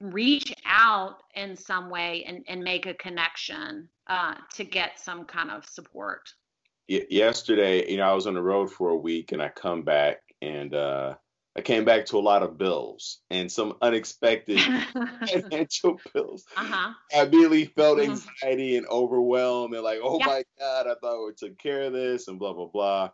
reach 0.00 0.52
out 0.64 1.22
in 1.34 1.56
some 1.56 1.90
way 1.90 2.24
and, 2.24 2.44
and 2.48 2.62
make 2.62 2.86
a 2.86 2.94
connection 2.94 3.88
uh, 4.06 4.34
to 4.54 4.64
get 4.64 4.98
some 4.98 5.24
kind 5.24 5.50
of 5.50 5.64
support. 5.66 6.28
yesterday, 6.88 7.90
you 7.90 7.96
know, 7.96 8.10
I 8.10 8.14
was 8.14 8.26
on 8.26 8.34
the 8.34 8.42
road 8.42 8.70
for 8.70 8.90
a 8.90 8.96
week 8.96 9.32
and 9.32 9.40
I 9.40 9.48
come 9.48 9.82
back 9.82 10.18
and 10.42 10.74
uh, 10.74 11.14
I 11.56 11.60
came 11.60 11.84
back 11.84 12.04
to 12.06 12.18
a 12.18 12.20
lot 12.20 12.42
of 12.42 12.58
bills 12.58 13.20
and 13.30 13.50
some 13.50 13.74
unexpected 13.80 14.60
financial 15.32 15.98
bills. 16.12 16.44
Uh-huh. 16.56 16.92
I 17.16 17.22
immediately 17.22 17.66
felt 17.66 17.98
mm-hmm. 17.98 18.12
anxiety 18.12 18.76
and 18.76 18.86
overwhelmed 18.88 19.74
and 19.74 19.84
like, 19.84 20.00
oh 20.02 20.18
yeah. 20.18 20.26
my 20.26 20.44
God, 20.58 20.86
I 20.86 20.94
thought 21.00 21.26
we 21.26 21.32
took 21.34 21.58
care 21.58 21.82
of 21.82 21.92
this 21.92 22.28
and 22.28 22.38
blah, 22.38 22.52
blah, 22.52 22.66
blah 22.66 23.10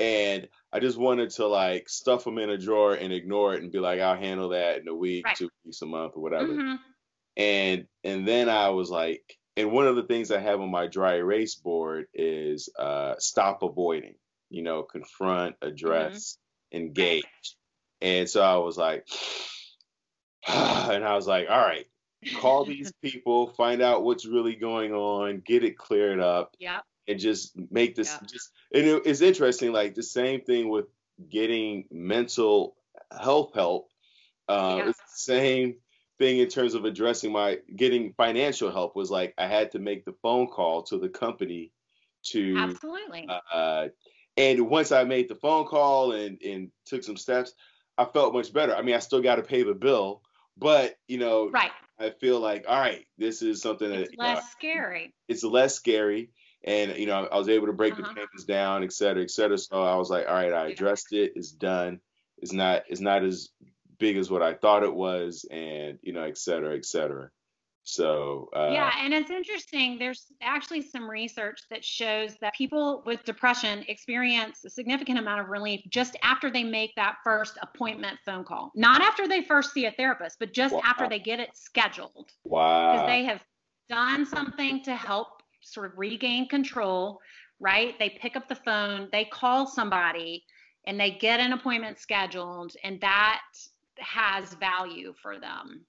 and 0.00 0.48
I 0.72 0.78
just 0.78 0.98
wanted 0.98 1.30
to 1.30 1.46
like 1.46 1.88
stuff 1.88 2.24
them 2.24 2.38
in 2.38 2.50
a 2.50 2.58
drawer 2.58 2.94
and 2.94 3.12
ignore 3.12 3.54
it 3.54 3.62
and 3.62 3.72
be 3.72 3.80
like, 3.80 4.00
I'll 4.00 4.16
handle 4.16 4.50
that 4.50 4.80
in 4.80 4.88
a 4.88 4.94
week, 4.94 5.26
right. 5.26 5.36
two 5.36 5.50
weeks, 5.64 5.82
a 5.82 5.86
month, 5.86 6.12
or 6.14 6.22
whatever. 6.22 6.52
Mm-hmm. 6.52 6.74
And 7.36 7.86
and 8.04 8.26
then 8.26 8.48
I 8.48 8.68
was 8.70 8.90
like, 8.90 9.36
and 9.56 9.72
one 9.72 9.86
of 9.86 9.96
the 9.96 10.04
things 10.04 10.30
I 10.30 10.38
have 10.38 10.60
on 10.60 10.70
my 10.70 10.86
dry 10.86 11.16
erase 11.16 11.56
board 11.56 12.06
is 12.14 12.68
uh, 12.78 13.14
stop 13.18 13.62
avoiding. 13.62 14.14
You 14.48 14.62
know, 14.62 14.82
confront, 14.82 15.56
address, 15.62 16.38
mm-hmm. 16.72 16.82
engage. 16.82 17.24
And 18.00 18.28
so 18.28 18.42
I 18.42 18.56
was 18.56 18.76
like, 18.76 19.06
and 20.48 21.04
I 21.04 21.14
was 21.14 21.26
like, 21.26 21.48
all 21.50 21.58
right, 21.58 21.86
call 22.36 22.64
these 22.66 22.92
people, 23.02 23.48
find 23.48 23.82
out 23.82 24.04
what's 24.04 24.26
really 24.26 24.54
going 24.54 24.92
on, 24.92 25.42
get 25.44 25.64
it 25.64 25.76
cleared 25.76 26.20
up. 26.20 26.54
Yeah 26.58 26.80
and 27.10 27.20
just 27.20 27.52
make 27.70 27.94
this 27.94 28.08
yeah. 28.08 28.26
just 28.26 28.50
and 28.72 28.86
it, 28.86 29.02
it's 29.04 29.20
interesting 29.20 29.72
like 29.72 29.94
the 29.94 30.02
same 30.02 30.40
thing 30.40 30.68
with 30.68 30.86
getting 31.28 31.84
mental 31.90 32.76
health 33.10 33.52
help. 33.54 33.88
Uh, 34.48 34.82
yeah. 34.86 34.92
same 35.14 35.76
thing 36.18 36.38
in 36.38 36.48
terms 36.48 36.74
of 36.74 36.84
addressing 36.84 37.32
my 37.32 37.58
getting 37.76 38.12
financial 38.12 38.70
help 38.70 38.94
was 38.94 39.10
like 39.10 39.32
i 39.38 39.46
had 39.46 39.70
to 39.70 39.78
make 39.78 40.04
the 40.04 40.14
phone 40.22 40.46
call 40.48 40.82
to 40.82 40.98
the 40.98 41.08
company 41.08 41.72
to 42.22 42.56
absolutely. 42.58 43.28
uh, 43.52 43.86
and 44.36 44.68
once 44.68 44.92
i 44.92 45.04
made 45.04 45.28
the 45.28 45.34
phone 45.36 45.64
call 45.66 46.12
and 46.12 46.40
and 46.42 46.70
took 46.84 47.02
some 47.04 47.16
steps 47.16 47.54
i 47.96 48.04
felt 48.04 48.34
much 48.34 48.52
better. 48.52 48.74
I 48.74 48.82
mean 48.82 48.94
i 48.94 48.98
still 48.98 49.22
got 49.22 49.36
to 49.36 49.42
pay 49.42 49.62
the 49.62 49.72
bill 49.72 50.20
but 50.58 50.98
you 51.08 51.18
know 51.18 51.48
right. 51.50 51.70
I 51.98 52.10
feel 52.10 52.40
like 52.40 52.66
all 52.68 52.78
right 52.78 53.06
this 53.16 53.40
is 53.40 53.62
something 53.62 53.90
it's 53.90 54.10
that 54.10 54.18
less 54.18 54.42
know, 54.42 54.48
scary. 54.50 55.14
it's 55.28 55.42
less 55.42 55.74
scary 55.74 56.30
and 56.64 56.96
you 56.96 57.06
know 57.06 57.26
I 57.30 57.36
was 57.36 57.48
able 57.48 57.66
to 57.66 57.72
break 57.72 57.94
uh-huh. 57.94 58.02
the 58.02 58.14
payments 58.14 58.44
down, 58.44 58.82
et 58.82 58.92
cetera, 58.92 59.22
et 59.22 59.30
cetera. 59.30 59.58
So 59.58 59.82
I 59.82 59.94
was 59.96 60.10
like, 60.10 60.28
all 60.28 60.34
right, 60.34 60.52
I 60.52 60.68
addressed 60.68 61.12
it. 61.12 61.32
It's 61.36 61.50
done. 61.50 62.00
It's 62.38 62.52
not 62.52 62.84
it's 62.88 63.00
not 63.00 63.24
as 63.24 63.50
big 63.98 64.16
as 64.16 64.30
what 64.30 64.42
I 64.42 64.54
thought 64.54 64.82
it 64.82 64.94
was, 64.94 65.46
and 65.50 65.98
you 66.02 66.12
know, 66.12 66.22
et 66.22 66.38
cetera, 66.38 66.76
et 66.76 66.84
cetera. 66.84 67.30
So 67.82 68.50
uh, 68.54 68.68
yeah, 68.72 68.92
and 68.98 69.14
it's 69.14 69.30
interesting. 69.30 69.98
There's 69.98 70.26
actually 70.42 70.82
some 70.82 71.10
research 71.10 71.60
that 71.70 71.84
shows 71.84 72.36
that 72.40 72.54
people 72.54 73.02
with 73.06 73.24
depression 73.24 73.84
experience 73.88 74.64
a 74.64 74.70
significant 74.70 75.18
amount 75.18 75.40
of 75.40 75.48
relief 75.48 75.80
just 75.88 76.16
after 76.22 76.50
they 76.50 76.62
make 76.62 76.94
that 76.96 77.16
first 77.24 77.58
appointment 77.62 78.18
phone 78.24 78.44
call. 78.44 78.70
Not 78.74 79.00
after 79.00 79.26
they 79.26 79.42
first 79.42 79.72
see 79.72 79.86
a 79.86 79.92
therapist, 79.92 80.38
but 80.38 80.52
just 80.52 80.74
wow. 80.74 80.82
after 80.84 81.08
they 81.08 81.18
get 81.18 81.40
it 81.40 81.50
scheduled. 81.54 82.30
Wow. 82.44 82.92
Because 82.92 83.06
they 83.08 83.24
have 83.24 83.42
done 83.88 84.26
something 84.26 84.82
to 84.84 84.94
help 84.94 85.39
sort 85.60 85.92
of 85.92 85.98
regain 85.98 86.48
control, 86.48 87.20
right? 87.58 87.98
They 87.98 88.10
pick 88.20 88.36
up 88.36 88.48
the 88.48 88.54
phone, 88.54 89.08
they 89.12 89.24
call 89.24 89.66
somebody, 89.66 90.44
and 90.86 90.98
they 90.98 91.10
get 91.10 91.40
an 91.40 91.52
appointment 91.52 91.98
scheduled, 91.98 92.72
and 92.82 93.00
that 93.00 93.42
has 93.98 94.54
value 94.54 95.14
for 95.22 95.38
them. 95.38 95.84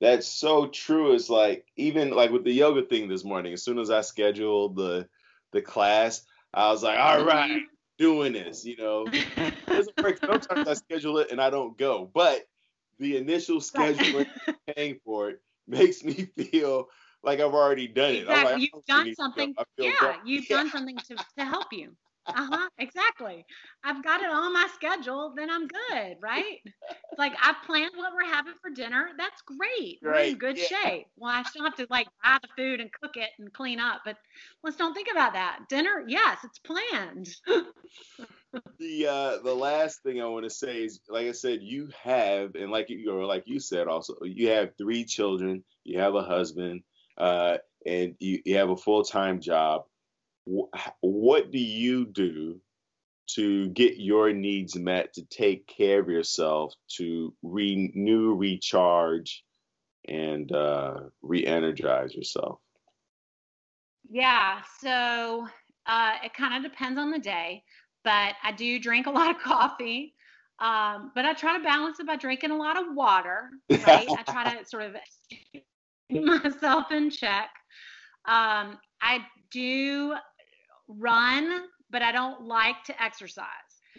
That's 0.00 0.26
so 0.26 0.66
true. 0.66 1.14
It's 1.14 1.30
like 1.30 1.64
even 1.76 2.10
like 2.10 2.30
with 2.30 2.44
the 2.44 2.52
yoga 2.52 2.82
thing 2.82 3.08
this 3.08 3.24
morning, 3.24 3.54
as 3.54 3.62
soon 3.62 3.78
as 3.78 3.90
I 3.90 4.02
scheduled 4.02 4.76
the 4.76 5.08
the 5.52 5.62
class, 5.62 6.22
I 6.52 6.70
was 6.70 6.82
like, 6.82 6.98
all 6.98 7.24
right, 7.24 7.62
doing 7.98 8.34
this, 8.34 8.64
you 8.64 8.76
know. 8.76 9.06
Sometimes 9.68 10.68
I 10.68 10.74
schedule 10.74 11.18
it 11.18 11.30
and 11.30 11.40
I 11.40 11.50
don't 11.50 11.78
go, 11.78 12.10
but 12.12 12.46
the 12.98 13.16
initial 13.16 13.58
scheduling, 13.58 14.26
paying 14.74 14.98
for 15.04 15.30
it, 15.30 15.40
makes 15.66 16.04
me 16.04 16.28
feel 16.36 16.88
like 17.22 17.40
I've 17.40 17.54
already 17.54 17.88
done 17.88 18.14
it. 18.14 18.22
Exactly. 18.22 18.52
Like, 18.52 18.62
you've 18.62 18.84
done 18.86 19.14
something. 19.14 19.54
Yeah, 19.78 20.16
you've 20.24 20.48
yeah. 20.48 20.56
done 20.56 20.70
something 20.70 20.96
to, 20.96 21.16
to 21.38 21.44
help 21.44 21.72
you. 21.72 21.96
Uh-huh. 22.28 22.68
Exactly. 22.78 23.44
I've 23.84 24.02
got 24.02 24.20
it 24.20 24.28
on 24.28 24.52
my 24.52 24.66
schedule, 24.74 25.32
then 25.36 25.48
I'm 25.50 25.68
good, 25.68 26.16
right? 26.20 26.60
It's 26.64 27.18
like 27.18 27.32
I've 27.42 27.62
planned 27.64 27.92
what 27.94 28.12
we're 28.14 28.32
having 28.32 28.54
for 28.60 28.70
dinner. 28.70 29.10
That's 29.16 29.40
great. 29.42 29.98
Right. 30.02 30.14
We're 30.14 30.30
in 30.30 30.38
good 30.38 30.58
yeah. 30.58 30.64
shape. 30.64 31.06
Well, 31.16 31.30
I 31.30 31.42
still 31.44 31.64
have 31.64 31.76
to 31.76 31.86
like 31.88 32.08
buy 32.22 32.38
the 32.42 32.48
food 32.56 32.80
and 32.80 32.90
cook 33.00 33.16
it 33.16 33.30
and 33.38 33.52
clean 33.52 33.78
up, 33.78 34.02
but 34.04 34.16
let's 34.62 34.76
don't 34.76 34.94
think 34.94 35.08
about 35.10 35.34
that. 35.34 35.60
Dinner, 35.68 36.04
yes, 36.06 36.38
it's 36.44 36.58
planned. 36.58 37.28
the 38.78 39.06
uh, 39.06 39.42
the 39.42 39.54
last 39.54 40.02
thing 40.02 40.20
I 40.20 40.26
want 40.26 40.44
to 40.44 40.50
say 40.50 40.84
is, 40.84 41.00
like 41.08 41.26
I 41.26 41.32
said, 41.32 41.60
you 41.62 41.88
have, 42.02 42.54
and 42.54 42.70
like 42.70 42.90
you 42.90 43.10
or 43.12 43.24
like 43.24 43.44
you 43.46 43.60
said, 43.60 43.86
also 43.86 44.16
you 44.22 44.48
have 44.48 44.76
three 44.76 45.04
children, 45.04 45.62
you 45.84 46.00
have 46.00 46.14
a 46.14 46.22
husband, 46.22 46.82
uh, 47.18 47.58
and 47.84 48.14
you, 48.18 48.40
you 48.44 48.56
have 48.56 48.70
a 48.70 48.76
full 48.76 49.04
time 49.04 49.40
job. 49.40 49.84
What 51.00 51.50
do 51.50 51.58
you 51.58 52.06
do 52.06 52.60
to 53.30 53.68
get 53.70 53.98
your 53.98 54.32
needs 54.32 54.76
met, 54.76 55.12
to 55.14 55.24
take 55.24 55.66
care 55.66 56.00
of 56.00 56.08
yourself, 56.08 56.74
to 56.96 57.34
renew, 57.42 58.34
recharge, 58.34 59.44
and 60.06 60.50
uh, 60.52 61.00
re-energize 61.22 62.14
yourself? 62.14 62.60
Yeah, 64.08 64.60
so 64.80 65.48
uh, 65.86 66.12
it 66.24 66.34
kind 66.34 66.54
of 66.54 66.70
depends 66.70 66.98
on 66.98 67.10
the 67.10 67.18
day, 67.18 67.64
but 68.04 68.34
I 68.44 68.52
do 68.52 68.78
drink 68.78 69.06
a 69.06 69.10
lot 69.10 69.34
of 69.34 69.42
coffee. 69.42 70.14
Um, 70.58 71.12
but 71.14 71.26
I 71.26 71.34
try 71.34 71.58
to 71.58 71.62
balance 71.62 72.00
it 72.00 72.06
by 72.06 72.16
drinking 72.16 72.50
a 72.50 72.56
lot 72.56 72.78
of 72.78 72.94
water. 72.94 73.50
Right? 73.68 74.08
I 74.08 74.22
try 74.22 74.56
to 74.56 74.64
sort 74.64 74.84
of 74.84 74.96
myself 76.42 76.90
in 76.90 77.10
check. 77.10 77.50
Um, 78.26 78.78
I 79.00 79.20
do 79.50 80.14
run, 80.88 81.64
but 81.90 82.02
I 82.02 82.12
don't 82.12 82.42
like 82.42 82.82
to 82.84 83.02
exercise. 83.02 83.46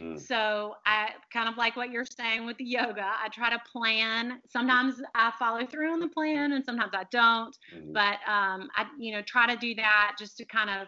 Mm. 0.01 0.19
So 0.19 0.75
I 0.85 1.09
kind 1.33 1.49
of 1.49 1.57
like 1.57 1.75
what 1.75 1.91
you're 1.91 2.05
saying 2.05 2.45
with 2.45 2.57
the 2.57 2.65
yoga. 2.65 3.03
I 3.03 3.29
try 3.29 3.49
to 3.49 3.59
plan. 3.71 4.39
Sometimes 4.47 5.01
I 5.15 5.31
follow 5.39 5.65
through 5.65 5.91
on 5.91 5.99
the 5.99 6.09
plan, 6.09 6.53
and 6.53 6.63
sometimes 6.63 6.91
I 6.93 7.05
don't. 7.11 7.55
Mm. 7.75 7.93
But 7.93 8.19
um, 8.29 8.69
I, 8.75 8.85
you 8.99 9.11
know, 9.11 9.21
try 9.21 9.47
to 9.47 9.55
do 9.59 9.73
that 9.75 10.15
just 10.19 10.37
to 10.37 10.45
kind 10.45 10.69
of 10.69 10.87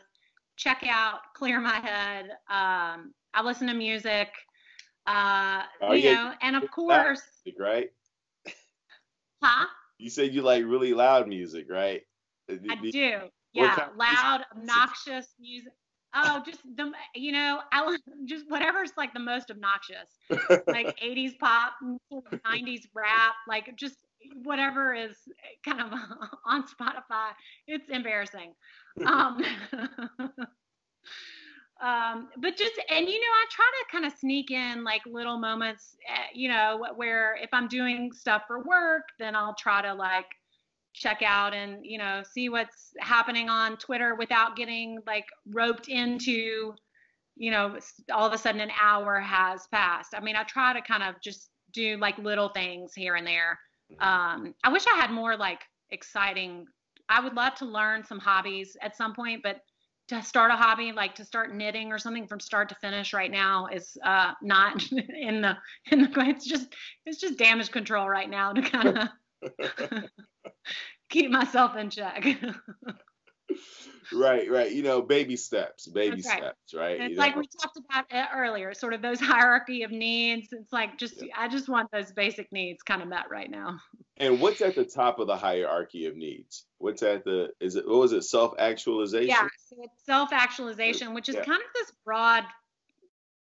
check 0.58 0.84
out, 0.88 1.20
clear 1.36 1.60
my 1.60 1.80
head. 1.80 2.26
Um, 2.50 3.14
I 3.34 3.42
listen 3.44 3.68
to 3.68 3.74
music. 3.74 4.30
Uh, 5.08 5.64
oh, 5.82 5.94
you 5.94 6.10
yeah. 6.10 6.14
know, 6.14 6.34
and 6.42 6.56
of 6.56 6.70
course, 6.70 7.22
right? 7.58 7.90
Huh? 9.42 9.66
You 10.00 10.10
said 10.10 10.34
you 10.34 10.42
like 10.42 10.64
really 10.66 10.94
loud 10.94 11.28
music, 11.28 11.68
right? 11.70 12.02
I 12.50 12.76
do. 12.90 13.30
Yeah, 13.54 13.90
loud, 13.98 14.46
obnoxious 14.56 15.28
music. 15.40 15.74
Oh, 16.16 16.42
just 16.46 16.62
the 16.76 16.92
you 17.14 17.32
know, 17.32 17.60
I 17.72 17.98
just 18.26 18.46
whatever's 18.50 18.92
like 18.98 19.14
the 19.14 19.20
most 19.20 19.52
obnoxious, 19.52 20.08
like 20.68 20.98
80s 21.04 21.38
pop, 21.40 21.74
90s 22.12 22.88
rap, 22.96 23.36
like 23.48 23.76
just 23.76 23.98
whatever 24.44 24.94
is 24.94 25.18
kind 25.66 25.82
of 25.82 25.92
on 26.46 26.64
Spotify. 26.64 27.32
It's 27.68 27.90
embarrassing. 27.90 28.54
Um, 29.06 29.44
um, 31.82 32.28
but 32.38 32.58
just 32.58 32.74
and 32.90 33.08
you 33.08 33.20
know, 33.20 33.28
I 33.28 33.46
try 33.50 33.66
to 33.66 33.92
kind 33.92 34.06
of 34.06 34.20
sneak 34.20 34.52
in 34.52 34.84
like 34.84 35.02
little 35.06 35.38
moments, 35.38 35.96
eh, 36.08 36.28
you 36.34 36.50
know, 36.50 36.86
where 36.96 37.38
if 37.42 37.50
I'm 37.54 37.68
doing 37.70 38.12
stuff 38.12 38.44
for 38.48 38.62
work, 38.64 39.04
then 39.18 39.36
I'll 39.36 39.56
try 39.56 39.82
to 39.82 39.94
like 39.94 40.26
check 40.94 41.22
out 41.24 41.54
and 41.54 41.80
you 41.84 41.98
know 41.98 42.24
see 42.30 42.50
what's 42.50 42.92
happening 43.00 43.48
on 43.48 43.78
Twitter 43.78 44.16
without 44.16 44.56
getting 44.56 45.00
like 45.08 45.26
roped 45.48 45.88
into 45.88 46.74
you 47.38 47.52
know 47.52 47.78
all 48.12 48.28
of 48.28 48.34
a 48.34 48.38
sudden 48.38 48.60
an 48.60 48.72
hour 48.82 49.20
has 49.20 49.68
passed. 49.68 50.14
I 50.14 50.20
mean, 50.20 50.36
I 50.36 50.44
try 50.44 50.74
to 50.74 50.82
kind 50.82 51.04
of 51.04 51.16
just 51.22 51.50
do 51.72 51.98
like 51.98 52.18
little 52.18 52.50
things 52.50 52.94
here 52.94 53.16
and 53.16 53.26
there. 53.26 53.58
Mm-hmm. 53.92 54.04
Um, 54.04 54.56
I 54.66 54.70
wish 54.70 54.84
I 54.86 54.98
had 54.98 55.12
more 55.12 55.38
like 55.38 55.62
exciting. 55.92 56.66
I 57.08 57.22
would 57.22 57.36
love 57.36 57.56
to 57.56 57.66
learn 57.66 58.04
some 58.04 58.20
hobbies 58.20 58.76
at 58.82 58.98
some 58.98 59.16
point, 59.16 59.42
but 59.44 59.62
to 60.10 60.22
start 60.24 60.52
a 60.52 60.56
hobby 60.56 60.92
like 60.92 61.16
to 61.16 61.24
start 61.24 61.56
knitting 61.56 61.92
or 61.92 61.98
something 61.98 62.28
from 62.28 62.40
start 62.40 62.68
to 62.70 62.76
finish 62.76 63.14
right 63.14 63.32
now 63.32 63.68
is 63.68 63.98
uh, 64.04 64.34
not 64.42 64.84
in 64.92 65.42
the 65.42 65.56
in 65.92 66.02
the 66.02 66.10
it's 66.28 66.46
just 66.46 66.74
it's 67.06 67.20
just 67.20 67.38
damage 67.38 67.72
control 67.72 68.08
right 68.10 68.30
now 68.30 68.52
to 68.52 68.62
kind 68.62 68.98
of 68.98 69.08
keep 71.10 71.32
myself 71.32 71.76
in 71.76 71.90
check. 71.90 72.26
Right, 74.14 74.50
right. 74.50 74.72
You 74.72 74.84
know, 74.84 75.02
baby 75.02 75.36
steps, 75.36 75.88
baby 75.88 76.16
right. 76.16 76.24
steps, 76.24 76.74
right? 76.74 77.00
it's 77.00 77.12
you 77.12 77.18
like 77.18 77.36
know? 77.36 77.42
we 77.42 77.48
talked 77.62 77.78
about 77.78 78.06
it 78.10 78.28
earlier, 78.36 78.74
sort 78.74 78.94
of 78.94 79.02
those 79.02 79.20
hierarchy 79.20 79.84
of 79.84 79.92
needs. 79.92 80.50
It's 80.52 80.74
like 80.74 80.98
just, 80.98 81.22
yeah. 81.22 81.34
I 81.38 81.48
just 81.48 81.70
want 81.70 81.92
those 81.92 82.12
basic 82.12 82.52
needs 82.52 82.82
kind 82.84 83.02
of 83.02 83.08
met 83.08 83.30
right 83.30 83.50
now. 83.50 83.80
And 84.18 84.42
what's 84.42 84.62
at 84.62 84.76
the 84.76 84.86
top 84.86 85.20
of 85.20 85.28
the 85.28 85.38
hierarchy 85.38 86.06
of 86.08 86.16
needs? 86.16 86.66
What's 86.78 87.04
at 87.04 87.24
the, 87.24 87.50
is 87.60 87.76
it, 87.76 87.88
what 87.88 88.00
was 88.00 88.14
it, 88.14 88.24
self 88.24 88.54
actualization? 88.60 89.30
Yeah, 89.30 89.48
so 89.68 89.78
it's 89.82 90.06
self 90.06 90.34
actualization, 90.34 91.14
which 91.14 91.30
is 91.30 91.36
yeah. 91.36 91.46
kind 91.46 91.62
of 91.62 91.68
this 91.74 91.92
broad 92.04 92.44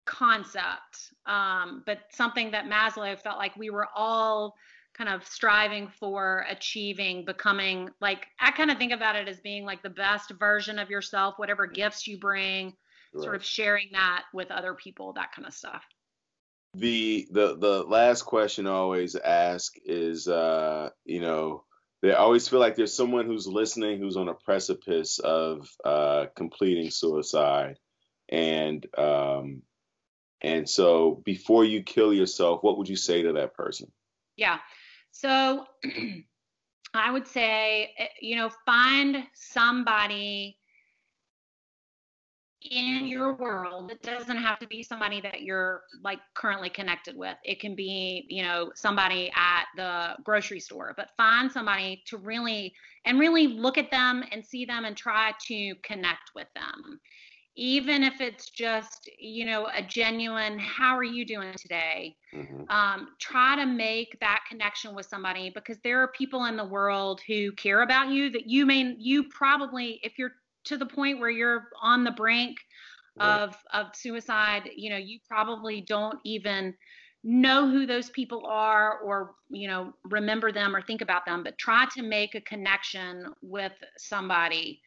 concept, 0.05 1.12
um, 1.26 1.82
but 1.86 2.01
something 2.12 2.51
that 2.51 2.66
Maslow 2.66 3.18
felt 3.18 3.38
like 3.38 3.57
we 3.57 3.70
were 3.70 3.88
all 3.95 4.55
kind 4.97 5.11
of 5.11 5.26
striving 5.26 5.88
for 5.99 6.47
achieving 6.49 7.24
becoming 7.24 7.90
like 8.01 8.26
i 8.40 8.51
kind 8.53 8.70
of 8.70 8.78
think 8.78 8.92
about 8.92 9.16
it 9.16 9.28
as 9.28 9.40
being 9.40 9.64
like 9.64 9.82
the 9.82 9.90
best 9.90 10.30
version 10.38 10.78
of 10.78 10.88
yourself 10.88 11.34
whatever 11.36 11.66
gifts 11.66 12.07
you 12.07 12.18
bring 12.18 12.72
right. 13.14 13.22
sort 13.22 13.36
of 13.36 13.45
sharing 13.45 13.88
that 13.92 14.24
with 14.32 14.51
other 14.51 14.74
people 14.74 15.12
that 15.14 15.32
kind 15.32 15.47
of 15.47 15.55
stuff. 15.55 15.84
The 16.74 17.28
the 17.30 17.57
the 17.57 17.84
last 17.84 18.22
question 18.22 18.66
i 18.66 18.70
always 18.70 19.14
ask 19.14 19.74
is 19.84 20.26
uh 20.26 20.90
you 21.05 21.20
know 21.20 21.62
they 22.03 22.12
always 22.12 22.49
feel 22.49 22.59
like 22.59 22.74
there's 22.74 22.92
someone 22.92 23.26
who's 23.26 23.47
listening 23.47 24.01
who's 24.01 24.16
on 24.16 24.28
a 24.28 24.34
precipice 24.34 25.20
of 25.20 25.68
uh 25.84 26.26
completing 26.36 26.90
suicide. 26.90 27.78
And 28.28 28.86
um 28.99 29.62
and 30.40 30.68
so 30.68 31.22
before 31.24 31.64
you 31.64 31.82
kill 31.82 32.12
yourself 32.12 32.62
what 32.62 32.78
would 32.78 32.88
you 32.88 32.97
say 32.97 33.22
to 33.22 33.34
that 33.34 33.55
person? 33.55 33.92
Yeah 34.36 34.59
so 35.15 35.65
I 36.95 37.11
would 37.11 37.27
say, 37.27 37.93
eh, 37.99 38.07
you 38.21 38.37
know, 38.37 38.51
find 38.67 39.25
somebody 39.33 40.59
in 42.71 43.07
your 43.07 43.35
world. 43.35 43.93
It 43.93 44.03
doesn't 44.03 44.39
have 44.39 44.59
to 44.59 44.67
be 44.67 44.83
somebody 44.83 45.21
that 45.21 45.43
you're 45.43 45.83
like 46.03 46.19
currently 46.35 46.69
connected 46.69 47.17
with. 47.17 47.37
It 47.45 47.61
can 47.61 47.77
be 47.77 48.27
you 48.29 48.43
know 48.43 48.73
somebody 48.75 49.31
at 49.37 49.67
the 49.77 50.23
grocery 50.25 50.61
store 50.61 50.95
but 50.97 51.11
find 51.17 51.53
somebody 51.53 52.03
to 52.07 52.17
really 52.17 52.73
and 53.05 53.21
really 53.21 53.47
look 53.47 53.77
at 53.77 53.91
them 53.91 54.25
and 54.33 54.45
see 54.45 54.65
them 54.65 54.85
and 54.85 54.97
try 54.97 55.33
to 55.47 55.75
connect 55.83 56.31
with 56.35 56.49
them 56.55 57.01
even 57.57 58.02
if 58.02 58.20
it's 58.20 58.50
just 58.50 59.09
you 59.18 59.44
know 59.44 59.68
a 59.74 59.82
genuine 59.82 60.59
how 60.59 60.96
are 60.96 61.05
you 61.05 61.24
doing 61.24 61.52
today 61.57 62.16
mm-hmm. 62.34 62.68
um, 62.68 63.09
try 63.20 63.57
to 63.57 63.66
make 63.66 64.18
that 64.20 64.40
connection 64.48 64.94
with 64.94 65.07
somebody 65.07 65.50
because 65.55 65.78
there 65.84 66.00
are 66.00 66.09
people 66.09 66.46
in 66.46 66.57
the 66.57 66.64
world 66.64 67.20
who 67.26 67.52
care 67.52 67.82
about 67.82 68.09
you 68.09 68.30
that 68.30 68.48
you 68.48 68.66
may 68.66 68.94
you 68.98 69.24
probably 69.24 70.00
if 70.02 70.18
you're 70.18 70.32
to 70.64 70.76
the 70.76 70.86
point 70.86 71.20
where 71.20 71.30
you're 71.30 71.68
on 71.80 72.05
the 72.05 72.11
brink 72.11 72.57
right. 73.18 73.42
of 73.42 73.57
of 73.72 73.86
suicide 73.94 74.68
you 74.76 74.90
know 74.90 74.96
you 74.96 75.18
probably 75.28 75.80
don't 75.80 76.18
even 76.24 76.74
know 77.26 77.70
who 77.70 77.86
those 77.86 78.11
people 78.11 78.44
are 78.46 78.98
or 78.98 79.34
you 79.48 79.66
know 79.66 79.94
remember 80.11 80.52
them 80.52 80.74
or 80.74 80.82
think 80.82 81.00
about 81.00 81.24
them 81.24 81.42
but 81.42 81.57
try 81.57 81.86
to 81.94 82.02
make 82.02 82.34
a 82.34 82.40
connection 82.42 83.26
with 83.42 83.72
somebody 83.96 84.80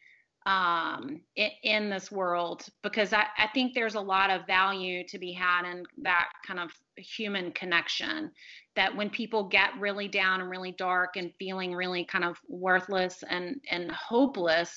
um, 0.48 1.20
in, 1.36 1.50
in, 1.62 1.90
this 1.90 2.10
world 2.10 2.64
because 2.82 3.12
I, 3.12 3.26
I, 3.36 3.48
think 3.52 3.74
there's 3.74 3.96
a 3.96 4.00
lot 4.00 4.30
of 4.30 4.46
value 4.46 5.06
to 5.08 5.18
be 5.18 5.30
had 5.30 5.70
in 5.70 5.84
that 5.98 6.30
kind 6.46 6.58
of 6.58 6.72
human 6.96 7.52
connection. 7.52 8.30
That 8.74 8.96
when 8.96 9.10
people 9.10 9.44
get 9.44 9.78
really 9.78 10.08
down 10.08 10.40
and 10.40 10.48
really 10.48 10.72
dark 10.72 11.16
and 11.16 11.34
feeling 11.38 11.74
really 11.74 12.02
kind 12.02 12.24
of 12.24 12.38
worthless 12.48 13.22
and, 13.28 13.60
and 13.70 13.90
hopeless, 13.90 14.74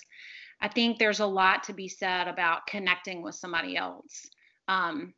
I 0.59 0.67
think 0.67 0.99
there's 0.99 1.22
a 1.22 1.26
lot 1.26 1.63
to 1.63 1.74
be 1.74 1.88
said 1.88 2.28
about 2.28 2.67
connecting 2.67 3.22
with 3.22 3.36
somebody 3.36 3.78
else 3.78 4.28
um, 4.67 5.13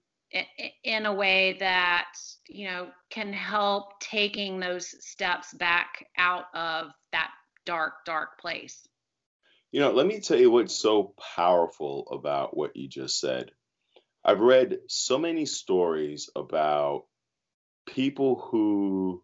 in 0.84 1.08
a 1.08 1.14
way 1.14 1.58
that 1.62 2.12
you 2.48 2.68
know 2.68 2.90
can 3.10 3.34
help 3.34 4.00
taking 4.00 4.60
those 4.60 4.94
steps 5.04 5.52
back 5.56 6.06
out 6.20 6.46
of 6.54 6.92
that 7.12 7.32
dark, 7.66 8.06
dark 8.06 8.40
place. 8.40 8.88
You 9.74 9.80
know, 9.80 9.92
let 9.92 10.06
me 10.06 10.20
tell 10.20 10.38
you 10.38 10.52
what's 10.52 10.76
so 10.76 11.16
powerful 11.36 12.08
about 12.12 12.56
what 12.56 12.76
you 12.76 12.88
just 12.88 13.20
said. 13.20 13.50
I've 14.24 14.40
read 14.40 14.78
so 14.88 15.18
many 15.18 15.48
stories 15.48 16.30
about 16.36 17.06
people 17.88 18.36
who 18.36 19.24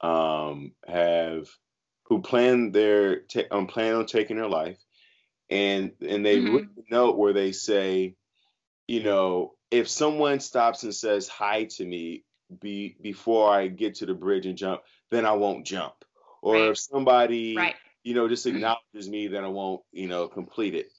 um, 0.00 0.72
have 0.88 1.50
who 2.04 2.22
plan 2.22 2.72
their 2.72 3.20
t- 3.20 3.46
um, 3.50 3.66
plan 3.66 3.94
on 3.94 4.06
taking 4.06 4.38
their 4.38 4.48
life, 4.48 4.78
and 5.50 5.92
and 6.00 6.24
they 6.24 6.38
mm-hmm. 6.38 6.80
note 6.90 7.18
where 7.18 7.34
they 7.34 7.52
say, 7.52 8.16
you 8.88 9.02
know, 9.02 9.52
if 9.70 9.86
someone 9.86 10.40
stops 10.40 10.82
and 10.82 10.94
says 10.94 11.28
hi 11.28 11.64
to 11.76 11.84
me 11.84 12.24
be 12.58 12.96
before 13.02 13.52
I 13.52 13.68
get 13.68 13.96
to 13.96 14.06
the 14.06 14.14
bridge 14.14 14.46
and 14.46 14.56
jump, 14.56 14.80
then 15.10 15.26
I 15.26 15.32
won't 15.32 15.66
jump. 15.66 15.92
Or 16.40 16.54
right. 16.54 16.70
if 16.70 16.78
somebody 16.78 17.54
right 17.54 17.76
you 18.02 18.14
know, 18.14 18.28
just 18.28 18.46
acknowledges 18.46 19.08
me, 19.08 19.28
then 19.28 19.44
I 19.44 19.48
won't, 19.48 19.82
you 19.92 20.08
know, 20.08 20.28
complete 20.28 20.74
it. 20.74 20.90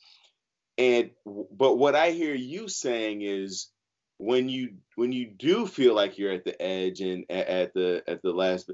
And 0.77 1.11
but 1.25 1.77
what 1.77 1.95
I 1.95 2.11
hear 2.11 2.33
you 2.33 2.67
saying 2.67 3.21
is 3.21 3.69
when 4.17 4.49
you 4.49 4.75
when 4.95 5.11
you 5.11 5.27
do 5.27 5.65
feel 5.67 5.95
like 5.95 6.17
you're 6.17 6.31
at 6.31 6.45
the 6.45 6.59
edge 6.61 7.01
and 7.01 7.25
at 7.29 7.73
the 7.73 8.03
at 8.07 8.21
the 8.21 8.31
last 8.31 8.71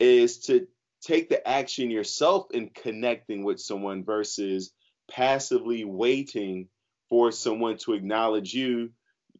is 0.00 0.38
to 0.46 0.66
take 1.02 1.28
the 1.28 1.46
action 1.46 1.90
yourself 1.90 2.46
in 2.52 2.70
connecting 2.70 3.44
with 3.44 3.60
someone 3.60 4.04
versus 4.04 4.72
passively 5.10 5.84
waiting 5.84 6.68
for 7.08 7.30
someone 7.30 7.76
to 7.78 7.92
acknowledge 7.92 8.52
you 8.52 8.90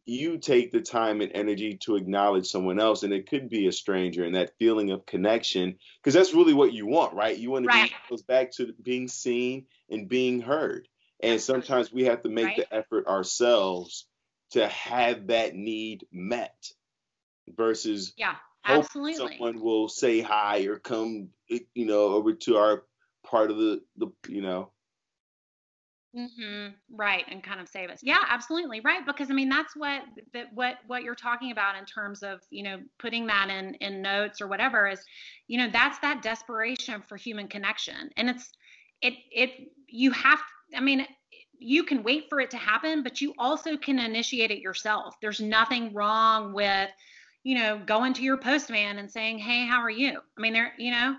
you 0.07 0.37
take 0.37 0.71
the 0.71 0.79
time 0.79 1.19
and 1.19 1.33
energy 1.33 1.75
to 1.75 1.97
acknowledge 1.97 2.47
someone 2.47 2.79
else 2.79 3.03
and 3.03 3.13
it 3.13 3.29
could 3.29 3.49
be 3.49 3.67
a 3.67 3.71
stranger 3.73 4.23
and 4.23 4.35
that 4.35 4.57
feeling 4.57 4.91
of 4.91 5.05
connection 5.05 5.75
because 6.01 6.13
that's 6.13 6.33
really 6.33 6.53
what 6.53 6.71
you 6.71 6.87
want 6.87 7.13
right 7.13 7.37
you 7.37 7.51
want 7.51 7.65
to 7.65 7.67
right. 7.67 7.89
be 7.89 7.95
goes 8.09 8.23
back 8.23 8.51
to 8.51 8.73
being 8.81 9.09
seen 9.09 9.65
and 9.89 10.07
being 10.07 10.39
heard 10.41 10.87
and 11.21 11.41
sometimes 11.41 11.91
we 11.91 12.05
have 12.05 12.21
to 12.21 12.29
make 12.29 12.45
right. 12.45 12.57
the 12.57 12.73
effort 12.73 13.05
ourselves 13.05 14.07
to 14.51 14.65
have 14.69 15.27
that 15.27 15.55
need 15.55 16.07
met 16.11 16.71
versus 17.57 18.13
yeah 18.17 18.35
absolutely 18.63 19.37
someone 19.37 19.59
will 19.59 19.89
say 19.89 20.21
hi 20.21 20.61
or 20.61 20.79
come 20.79 21.27
eh, 21.51 21.59
you 21.73 21.85
know 21.85 22.07
over 22.07 22.33
to 22.33 22.55
our 22.55 22.83
part 23.25 23.51
of 23.51 23.57
the 23.57 23.81
the 23.97 24.07
you 24.29 24.41
know 24.41 24.71
Mm-hmm. 26.15 26.69
Right, 26.95 27.25
and 27.29 27.43
kind 27.43 27.59
of 27.59 27.67
save 27.67 27.89
us. 27.89 27.99
Yeah, 28.01 28.17
absolutely. 28.29 28.79
Right, 28.79 29.05
because 29.05 29.29
I 29.29 29.33
mean 29.33 29.49
that's 29.49 29.75
what 29.75 30.01
that 30.33 30.47
what 30.53 30.77
what 30.87 31.03
you're 31.03 31.15
talking 31.15 31.51
about 31.51 31.77
in 31.77 31.85
terms 31.85 32.23
of 32.23 32.39
you 32.49 32.63
know 32.63 32.79
putting 32.97 33.27
that 33.27 33.49
in 33.49 33.75
in 33.75 34.01
notes 34.01 34.41
or 34.41 34.47
whatever 34.47 34.87
is, 34.87 35.01
you 35.47 35.57
know, 35.57 35.69
that's 35.71 35.99
that 35.99 36.23
desperation 36.23 37.03
for 37.07 37.17
human 37.17 37.47
connection, 37.47 38.09
and 38.17 38.29
it's 38.29 38.49
it 39.01 39.13
it 39.31 39.51
you 39.87 40.11
have. 40.11 40.39
I 40.75 40.79
mean, 40.79 41.05
you 41.59 41.83
can 41.83 42.03
wait 42.03 42.25
for 42.29 42.39
it 42.39 42.49
to 42.51 42.57
happen, 42.57 43.03
but 43.03 43.21
you 43.21 43.33
also 43.37 43.77
can 43.77 43.99
initiate 43.99 44.49
it 44.51 44.59
yourself. 44.59 45.15
There's 45.21 45.39
nothing 45.39 45.93
wrong 45.93 46.53
with, 46.53 46.89
you 47.43 47.55
know, 47.57 47.79
going 47.85 48.13
to 48.13 48.23
your 48.23 48.37
postman 48.37 48.97
and 48.97 49.11
saying, 49.11 49.39
"Hey, 49.39 49.65
how 49.65 49.81
are 49.81 49.89
you?" 49.89 50.19
I 50.37 50.41
mean, 50.41 50.53
there, 50.53 50.73
you 50.77 50.91
know, 50.91 51.15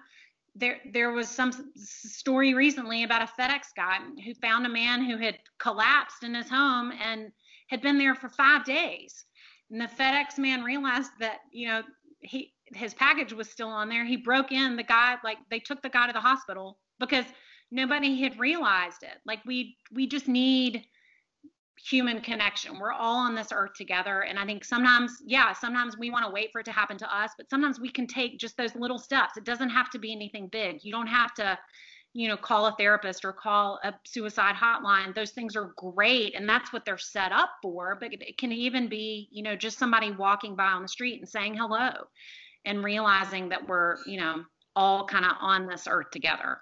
there 0.55 0.79
there 0.93 1.13
was 1.13 1.29
some 1.29 1.53
story 1.77 2.55
recently 2.55 3.05
about 3.05 3.23
a 3.23 3.41
FedEx 3.41 3.75
guy 3.77 3.99
who 4.25 4.35
found 4.35 4.67
a 4.67 4.71
man 4.71 5.05
who 5.05 5.17
had 5.17 5.39
collapsed 5.59 6.23
in 6.23 6.35
his 6.35 6.49
home 6.49 6.93
and 6.93 7.31
had 7.69 7.83
been 7.83 7.99
there 7.99 8.15
for 8.15 8.29
five 8.29 8.65
days. 8.65 9.25
And 9.71 9.81
the 9.81 9.87
FedEx 9.87 10.39
man 10.39 10.63
realized 10.63 11.11
that 11.21 11.41
you 11.53 11.69
know 11.69 11.83
he 12.21 12.53
his 12.67 12.95
package 12.95 13.33
was 13.33 13.49
still 13.49 13.69
on 13.69 13.89
there. 13.89 14.05
He 14.05 14.17
broke 14.17 14.53
in. 14.53 14.77
The 14.77 14.83
guy 14.83 15.17
like 15.23 15.39
they 15.51 15.61
took 15.61 15.83
the 15.83 15.89
guy 15.89 16.07
to 16.07 16.13
the 16.13 16.21
hospital 16.21 16.79
because 16.99 17.25
nobody 17.71 18.21
had 18.21 18.39
realized 18.39 19.03
it. 19.03 19.19
Like 19.27 19.41
we 19.47 19.77
we 19.93 20.07
just 20.07 20.29
need 20.29 20.85
human 21.85 22.21
connection. 22.21 22.79
We're 22.79 22.93
all 22.93 23.17
on 23.17 23.35
this 23.35 23.49
earth 23.53 23.75
together. 23.75 24.23
And 24.23 24.39
I 24.39 24.45
think 24.45 24.65
sometimes, 24.65 25.13
yeah, 25.25 25.53
sometimes 25.53 25.97
we 25.99 26.11
want 26.11 26.25
to 26.27 26.33
wait 26.33 26.51
for 26.53 26.61
it 26.61 26.65
to 26.65 26.73
happen 26.73 26.99
to 26.99 27.17
us, 27.17 27.33
but 27.37 27.49
sometimes 27.51 27.81
we 27.81 27.91
can 27.91 28.07
take 28.07 28.39
just 28.39 28.57
those 28.57 28.75
little 28.75 28.99
steps. 28.99 29.37
It 29.37 29.45
doesn't 29.45 29.71
have 29.71 29.91
to 29.91 29.99
be 29.99 30.13
anything 30.13 30.49
big. 30.49 30.81
You 30.83 30.93
don't 30.93 31.07
have 31.07 31.35
to, 31.35 31.59
you 32.13 32.29
know, 32.29 32.37
call 32.37 32.67
a 32.67 32.75
therapist 32.77 33.25
or 33.25 33.33
call 33.33 33.79
a 33.85 33.95
suicide 34.07 34.55
hotline. 34.55 35.15
Those 35.15 35.31
things 35.31 35.57
are 35.57 35.73
great. 35.77 36.35
And 36.35 36.49
that's 36.49 36.73
what 36.73 36.85
they're 36.85 36.99
set 36.99 37.33
up 37.33 37.51
for. 37.63 37.97
But 38.01 38.13
it 38.13 38.39
can 38.39 38.53
even 38.53 38.89
be, 38.89 39.29
you 39.31 39.43
know, 39.43 39.57
just 39.57 39.79
somebody 39.79 40.11
walking 40.13 40.57
by 40.57 40.69
on 40.69 40.83
the 40.83 40.89
street 40.89 41.21
and 41.21 41.29
saying 41.29 41.57
hello 41.57 41.91
and 42.65 42.85
realizing 42.85 43.49
that 43.51 43.67
we're, 43.69 43.97
you 44.07 44.19
know, 44.19 44.45
all 44.75 45.07
kind 45.07 45.25
of 45.25 45.33
on 45.41 45.67
this 45.67 45.87
earth 45.89 46.11
together. 46.11 46.59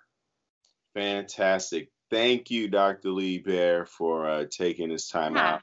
Fantastic 0.95 1.91
thank 2.11 2.51
you, 2.51 2.69
Dr. 2.69 3.11
Lee 3.11 3.39
Bear, 3.39 3.87
for 3.87 4.29
uh, 4.29 4.45
taking 4.51 4.91
this 4.91 5.09
time 5.09 5.37
yeah. 5.37 5.55
out 5.55 5.63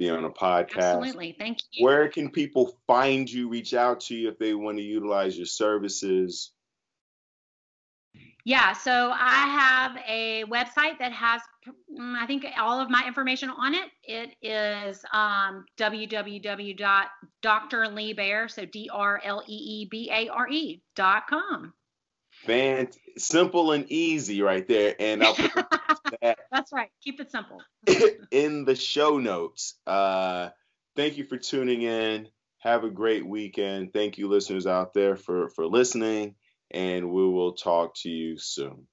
be 0.00 0.10
on 0.10 0.24
a 0.24 0.30
podcast. 0.30 0.96
Absolutely. 0.96 1.36
Thank 1.38 1.58
you. 1.72 1.84
Where 1.84 2.08
can 2.08 2.30
people 2.30 2.78
find 2.86 3.30
you, 3.30 3.48
reach 3.48 3.74
out 3.74 4.00
to 4.02 4.14
you 4.16 4.28
if 4.28 4.38
they 4.38 4.54
want 4.54 4.78
to 4.78 4.82
utilize 4.82 5.36
your 5.36 5.46
services? 5.46 6.52
Yeah, 8.46 8.72
so 8.72 9.12
I 9.14 9.46
have 9.46 9.98
a 10.08 10.44
website 10.44 10.98
that 10.98 11.12
has, 11.12 11.42
mm, 11.68 12.16
I 12.16 12.24
think, 12.26 12.46
all 12.58 12.80
of 12.80 12.88
my 12.88 13.04
information 13.06 13.50
on 13.50 13.74
it. 13.74 13.90
It 14.02 14.34
is 14.40 15.04
um, 15.12 15.66
www.drleebaer, 15.78 18.50
so 18.50 18.64
D 18.64 18.88
R 18.90 19.20
L 19.22 19.42
E 19.46 19.54
E 19.54 19.86
B 19.90 20.10
A 20.10 20.28
R 20.28 20.48
E 20.48 20.80
dot 20.96 21.26
com. 21.28 21.74
Fan, 22.46 22.88
simple 23.18 23.72
and 23.72 23.90
easy 23.90 24.42
right 24.42 24.66
there. 24.66 24.94
And 24.98 25.22
I'll 25.22 25.34
put 25.34 25.52
that 26.22 26.38
That's 26.50 26.72
right. 26.72 26.90
Keep 27.02 27.20
it 27.20 27.30
simple. 27.30 27.60
in 28.30 28.64
the 28.64 28.74
show 28.74 29.18
notes. 29.18 29.74
Uh, 29.86 30.50
thank 30.96 31.18
you 31.18 31.24
for 31.24 31.36
tuning 31.36 31.82
in. 31.82 32.28
Have 32.58 32.84
a 32.84 32.90
great 32.90 33.26
weekend. 33.26 33.92
Thank 33.92 34.18
you, 34.18 34.28
listeners 34.28 34.66
out 34.66 34.92
there, 34.92 35.16
for, 35.16 35.48
for 35.50 35.66
listening. 35.66 36.34
And 36.70 37.10
we 37.10 37.28
will 37.28 37.52
talk 37.52 37.94
to 38.02 38.08
you 38.08 38.38
soon. 38.38 38.86